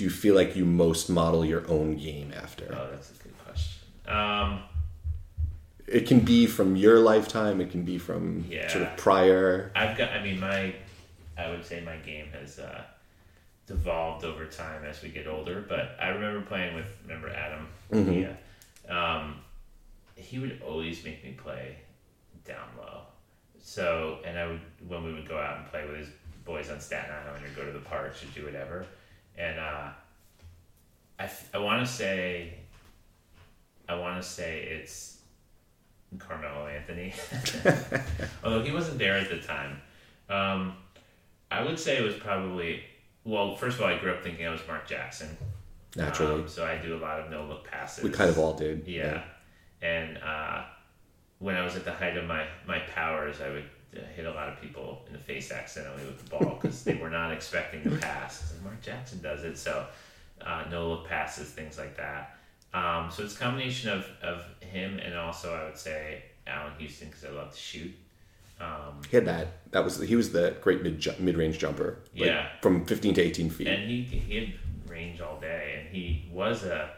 do 0.00 0.04
you 0.04 0.10
feel 0.10 0.34
like 0.34 0.56
you 0.56 0.64
most 0.64 1.10
model 1.10 1.44
your 1.44 1.62
own 1.68 1.94
game 1.94 2.32
after? 2.34 2.64
Oh, 2.72 2.88
that's 2.90 3.10
a 3.10 3.22
good 3.22 3.38
question. 3.44 3.82
Um, 4.08 4.62
it 5.86 6.06
can 6.06 6.20
be 6.20 6.46
from 6.46 6.74
your 6.74 7.00
lifetime. 7.00 7.60
It 7.60 7.70
can 7.70 7.82
be 7.82 7.98
from 7.98 8.46
yeah, 8.48 8.66
sort 8.68 8.84
of 8.84 8.96
prior. 8.96 9.70
I've 9.76 9.98
got. 9.98 10.12
I 10.12 10.22
mean, 10.22 10.40
my. 10.40 10.74
I 11.36 11.50
would 11.50 11.66
say 11.66 11.82
my 11.82 11.96
game 11.96 12.28
has 12.32 12.58
uh, 12.58 12.80
devolved 13.66 14.24
over 14.24 14.46
time 14.46 14.86
as 14.86 15.02
we 15.02 15.10
get 15.10 15.26
older. 15.26 15.62
But 15.68 15.98
I 16.00 16.08
remember 16.08 16.46
playing 16.46 16.74
with. 16.74 16.86
Remember 17.02 17.28
Adam? 17.28 17.68
Mm-hmm. 17.92 18.22
Yeah. 18.22 19.16
Um, 19.18 19.36
he 20.16 20.38
would 20.38 20.62
always 20.66 21.04
make 21.04 21.22
me 21.22 21.32
play 21.32 21.76
down 22.46 22.68
low. 22.78 23.02
So, 23.60 24.20
and 24.24 24.38
I 24.38 24.46
would 24.46 24.60
when 24.88 25.04
we 25.04 25.12
would 25.12 25.28
go 25.28 25.36
out 25.36 25.58
and 25.58 25.66
play 25.66 25.86
with 25.86 25.98
his 25.98 26.08
boys 26.46 26.70
on 26.70 26.80
Staten 26.80 27.10
Island 27.12 27.44
or 27.44 27.50
go 27.50 27.66
to 27.66 27.72
the 27.72 27.84
parks 27.84 28.22
or 28.22 28.26
do 28.28 28.46
whatever 28.46 28.86
and 29.36 29.58
uh, 29.58 29.88
I, 31.18 31.30
I 31.54 31.58
want 31.58 31.86
to 31.86 31.92
say 31.92 32.54
I 33.88 33.94
want 33.94 34.22
to 34.22 34.28
say 34.28 34.62
it's 34.62 35.18
Carmelo 36.18 36.66
Anthony, 36.66 37.12
although 38.44 38.62
he 38.62 38.72
wasn't 38.72 38.98
there 38.98 39.16
at 39.16 39.28
the 39.28 39.38
time. 39.38 39.80
Um, 40.28 40.74
I 41.50 41.62
would 41.62 41.78
say 41.78 41.96
it 41.96 42.02
was 42.02 42.14
probably 42.14 42.84
well. 43.24 43.56
First 43.56 43.76
of 43.76 43.82
all, 43.82 43.88
I 43.88 43.98
grew 43.98 44.12
up 44.12 44.22
thinking 44.22 44.46
I 44.46 44.50
was 44.50 44.60
Mark 44.68 44.86
Jackson. 44.86 45.36
Naturally, 45.96 46.42
um, 46.42 46.48
so 46.48 46.64
I 46.64 46.76
do 46.76 46.96
a 46.96 47.00
lot 47.00 47.18
of 47.18 47.30
no 47.30 47.44
look 47.46 47.68
passes. 47.68 48.04
We 48.04 48.10
kind 48.10 48.30
of 48.30 48.38
all 48.38 48.54
did. 48.54 48.86
Yeah, 48.86 49.22
yeah. 49.82 49.88
and 49.88 50.18
uh, 50.18 50.62
when 51.40 51.56
I 51.56 51.64
was 51.64 51.74
at 51.74 51.84
the 51.84 51.92
height 51.92 52.16
of 52.16 52.26
my 52.26 52.46
my 52.66 52.78
powers, 52.94 53.40
I 53.40 53.50
would 53.50 53.64
hit 53.92 54.26
a 54.26 54.30
lot 54.30 54.48
of 54.48 54.60
people 54.60 55.02
in 55.06 55.12
the 55.12 55.18
face 55.18 55.50
accidentally 55.50 56.04
with 56.04 56.22
the 56.22 56.30
ball 56.30 56.58
because 56.60 56.84
they 56.84 56.94
were 56.94 57.10
not 57.10 57.32
expecting 57.32 57.82
the 57.82 57.96
pass. 57.96 58.52
And 58.52 58.62
Mark 58.62 58.80
Jackson 58.82 59.20
does 59.20 59.44
it, 59.44 59.58
so 59.58 59.86
uh, 60.44 60.64
no 60.70 60.88
look 60.88 61.08
passes, 61.08 61.48
things 61.48 61.78
like 61.78 61.96
that. 61.96 62.36
Um, 62.72 63.10
so 63.10 63.24
it's 63.24 63.34
a 63.34 63.38
combination 63.38 63.90
of, 63.90 64.06
of 64.22 64.44
him 64.60 64.98
and 65.00 65.14
also 65.14 65.52
I 65.52 65.64
would 65.64 65.76
say 65.76 66.22
Allan 66.46 66.72
Houston 66.78 67.08
because 67.08 67.24
I 67.24 67.30
love 67.30 67.52
to 67.52 67.58
shoot. 67.58 67.92
Um, 68.60 69.00
he 69.08 69.16
had 69.16 69.24
that. 69.26 69.70
That 69.72 69.84
was 69.84 69.98
he 70.00 70.16
was 70.16 70.32
the 70.32 70.54
great 70.60 70.82
mid 70.82 71.04
mid 71.18 71.36
range 71.36 71.58
jumper. 71.58 71.98
Like 72.14 72.26
yeah, 72.26 72.48
from 72.60 72.84
fifteen 72.84 73.14
to 73.14 73.22
eighteen 73.22 73.48
feet. 73.48 73.66
And 73.66 73.88
he 73.88 74.02
he 74.02 74.36
had 74.36 74.52
range 74.90 75.20
all 75.20 75.40
day, 75.40 75.78
and 75.80 75.88
he 75.88 76.28
was 76.30 76.64
a 76.64 76.90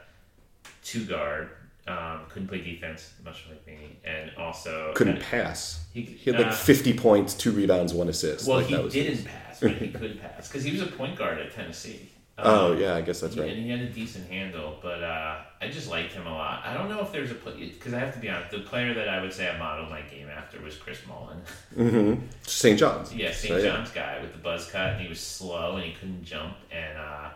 two 0.82 1.04
guard 1.04 1.50
um, 1.86 2.20
couldn't 2.28 2.48
play 2.48 2.60
defense, 2.60 3.12
much 3.24 3.44
like 3.48 3.66
me, 3.66 3.98
and 4.04 4.30
also 4.36 4.92
couldn't 4.94 5.20
pass. 5.20 5.84
He, 5.92 6.02
he 6.02 6.30
had 6.30 6.40
like 6.40 6.52
uh, 6.52 6.54
fifty 6.54 6.92
points, 6.92 7.34
two 7.34 7.50
rebounds, 7.50 7.92
one 7.92 8.08
assist. 8.08 8.46
Well, 8.46 8.58
like 8.58 8.66
he 8.92 9.02
didn't 9.02 9.24
pass, 9.24 9.60
but 9.60 9.72
he 9.72 9.88
could 9.88 10.20
pass 10.20 10.48
because 10.48 10.64
he 10.64 10.72
was 10.72 10.82
a 10.82 10.86
point 10.86 11.16
guard 11.16 11.38
at 11.38 11.52
Tennessee. 11.52 12.08
Um, 12.38 12.46
oh 12.48 12.72
yeah, 12.72 12.94
I 12.94 13.02
guess 13.02 13.20
that's 13.20 13.36
right. 13.36 13.50
And 13.50 13.62
he 13.62 13.68
had 13.68 13.80
a 13.80 13.90
decent 13.90 14.26
handle, 14.28 14.78
but 14.82 15.02
uh, 15.02 15.42
I 15.60 15.68
just 15.68 15.90
liked 15.90 16.14
him 16.14 16.26
a 16.26 16.32
lot. 16.32 16.62
I 16.64 16.72
don't 16.72 16.88
know 16.88 17.00
if 17.00 17.12
there's 17.12 17.30
a 17.30 17.34
because 17.34 17.92
I 17.92 17.98
have 17.98 18.14
to 18.14 18.20
be 18.20 18.30
honest. 18.30 18.50
The 18.50 18.60
player 18.60 18.94
that 18.94 19.06
I 19.06 19.20
would 19.20 19.34
say 19.34 19.50
I 19.50 19.58
modeled 19.58 19.90
my 19.90 20.00
game 20.00 20.28
after 20.30 20.58
was 20.62 20.76
Chris 20.76 20.98
Mullin. 21.06 21.42
Mm-hmm. 21.76 22.24
St. 22.42 22.78
John's. 22.78 23.14
Yeah, 23.14 23.32
St. 23.32 23.52
So, 23.52 23.62
John's 23.62 23.94
yeah. 23.94 24.16
guy 24.16 24.22
with 24.22 24.32
the 24.32 24.38
buzz 24.38 24.70
cut, 24.70 24.94
and 24.94 25.02
he 25.02 25.08
was 25.08 25.20
slow 25.20 25.76
and 25.76 25.84
he 25.84 25.92
couldn't 25.92 26.24
jump, 26.24 26.56
and 26.70 26.98
uh, 26.98 27.30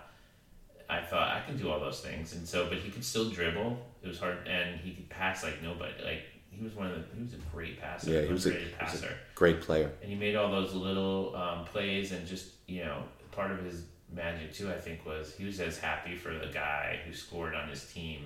I 0.88 1.00
thought 1.00 1.28
I 1.28 1.40
can 1.44 1.56
do 1.56 1.70
all 1.70 1.80
those 1.80 2.00
things, 2.00 2.34
and 2.34 2.46
so 2.46 2.68
but 2.68 2.78
he 2.78 2.90
could 2.90 3.04
still 3.04 3.28
dribble. 3.30 3.78
It 4.02 4.08
was 4.08 4.18
hard, 4.18 4.46
and 4.46 4.78
he 4.80 4.92
could 4.92 5.08
pass 5.08 5.42
like 5.42 5.62
nobody. 5.62 5.92
Like 6.04 6.22
he 6.50 6.62
was 6.62 6.74
one 6.74 6.86
of 6.86 6.94
the 6.94 7.16
he 7.16 7.22
was 7.22 7.34
a 7.34 7.38
great 7.52 7.80
passer. 7.80 8.10
Yeah, 8.10 8.22
he 8.22 8.32
was, 8.32 8.46
a, 8.46 8.52
passer. 8.78 8.96
Was 8.96 9.02
a 9.04 9.16
great 9.34 9.60
player, 9.60 9.90
and 10.00 10.10
he 10.10 10.16
made 10.16 10.36
all 10.36 10.50
those 10.50 10.74
little 10.74 11.34
um, 11.34 11.64
plays, 11.64 12.12
and 12.12 12.26
just 12.26 12.52
you 12.66 12.84
know 12.84 13.02
part 13.32 13.50
of 13.50 13.64
his 13.64 13.82
magic 14.12 14.52
too. 14.52 14.70
I 14.70 14.78
think 14.78 15.04
was 15.04 15.34
he 15.34 15.44
was 15.44 15.60
as 15.60 15.78
happy 15.78 16.14
for 16.14 16.32
the 16.32 16.50
guy 16.52 17.00
who 17.04 17.12
scored 17.12 17.54
on 17.54 17.68
his 17.68 17.84
team, 17.92 18.20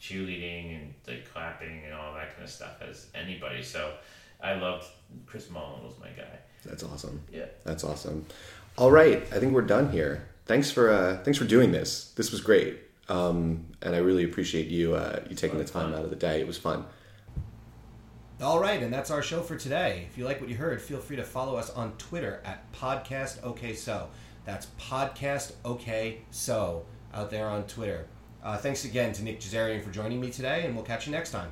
cheerleading 0.00 0.76
and 0.76 0.94
like 1.08 1.32
clapping 1.32 1.82
and 1.84 1.94
all 1.94 2.14
that 2.14 2.32
kind 2.32 2.44
of 2.44 2.50
stuff 2.50 2.80
as 2.88 3.08
anybody. 3.14 3.62
So 3.62 3.94
I 4.40 4.54
loved 4.54 4.86
Chris 5.26 5.50
Mullin 5.50 5.84
was 5.84 5.94
my 6.00 6.10
guy. 6.10 6.38
That's 6.64 6.84
awesome. 6.84 7.20
Yeah, 7.32 7.46
that's 7.64 7.82
awesome. 7.82 8.24
All 8.78 8.90
right, 8.90 9.22
I 9.32 9.38
think 9.38 9.52
we're 9.52 9.62
done 9.62 9.90
here 9.90 10.26
thanks 10.46 10.70
for 10.70 10.90
uh, 10.90 11.18
thanks 11.22 11.38
for 11.38 11.44
doing 11.44 11.72
this. 11.72 12.12
This 12.16 12.30
was 12.30 12.40
great, 12.40 12.78
um, 13.08 13.66
and 13.82 13.94
I 13.94 13.98
really 13.98 14.24
appreciate 14.24 14.68
you 14.68 14.94
uh, 14.94 15.20
you 15.28 15.36
taking 15.36 15.58
the 15.58 15.64
time 15.64 15.94
out 15.94 16.04
of 16.04 16.10
the 16.10 16.16
day. 16.16 16.40
It 16.40 16.46
was 16.46 16.58
fun. 16.58 16.84
All 18.42 18.58
right, 18.58 18.82
and 18.82 18.92
that's 18.92 19.10
our 19.10 19.22
show 19.22 19.42
for 19.42 19.56
today. 19.56 20.06
If 20.10 20.18
you 20.18 20.24
like 20.24 20.40
what 20.40 20.50
you 20.50 20.56
heard, 20.56 20.82
feel 20.82 20.98
free 20.98 21.16
to 21.16 21.24
follow 21.24 21.56
us 21.56 21.70
on 21.70 21.92
Twitter 21.98 22.42
at 22.44 22.70
Podcast 22.72 23.42
OK 23.44 23.74
So. 23.74 24.08
That's 24.44 24.66
Podcast 24.78 25.52
OK 25.64 26.18
So 26.30 26.84
out 27.14 27.30
there 27.30 27.48
on 27.48 27.64
Twitter. 27.64 28.06
Uh, 28.42 28.58
thanks 28.58 28.84
again 28.84 29.12
to 29.14 29.22
Nick 29.22 29.40
Jazarian 29.40 29.82
for 29.82 29.90
joining 29.90 30.20
me 30.20 30.30
today, 30.30 30.66
and 30.66 30.74
we'll 30.74 30.84
catch 30.84 31.06
you 31.06 31.12
next 31.12 31.30
time. 31.30 31.50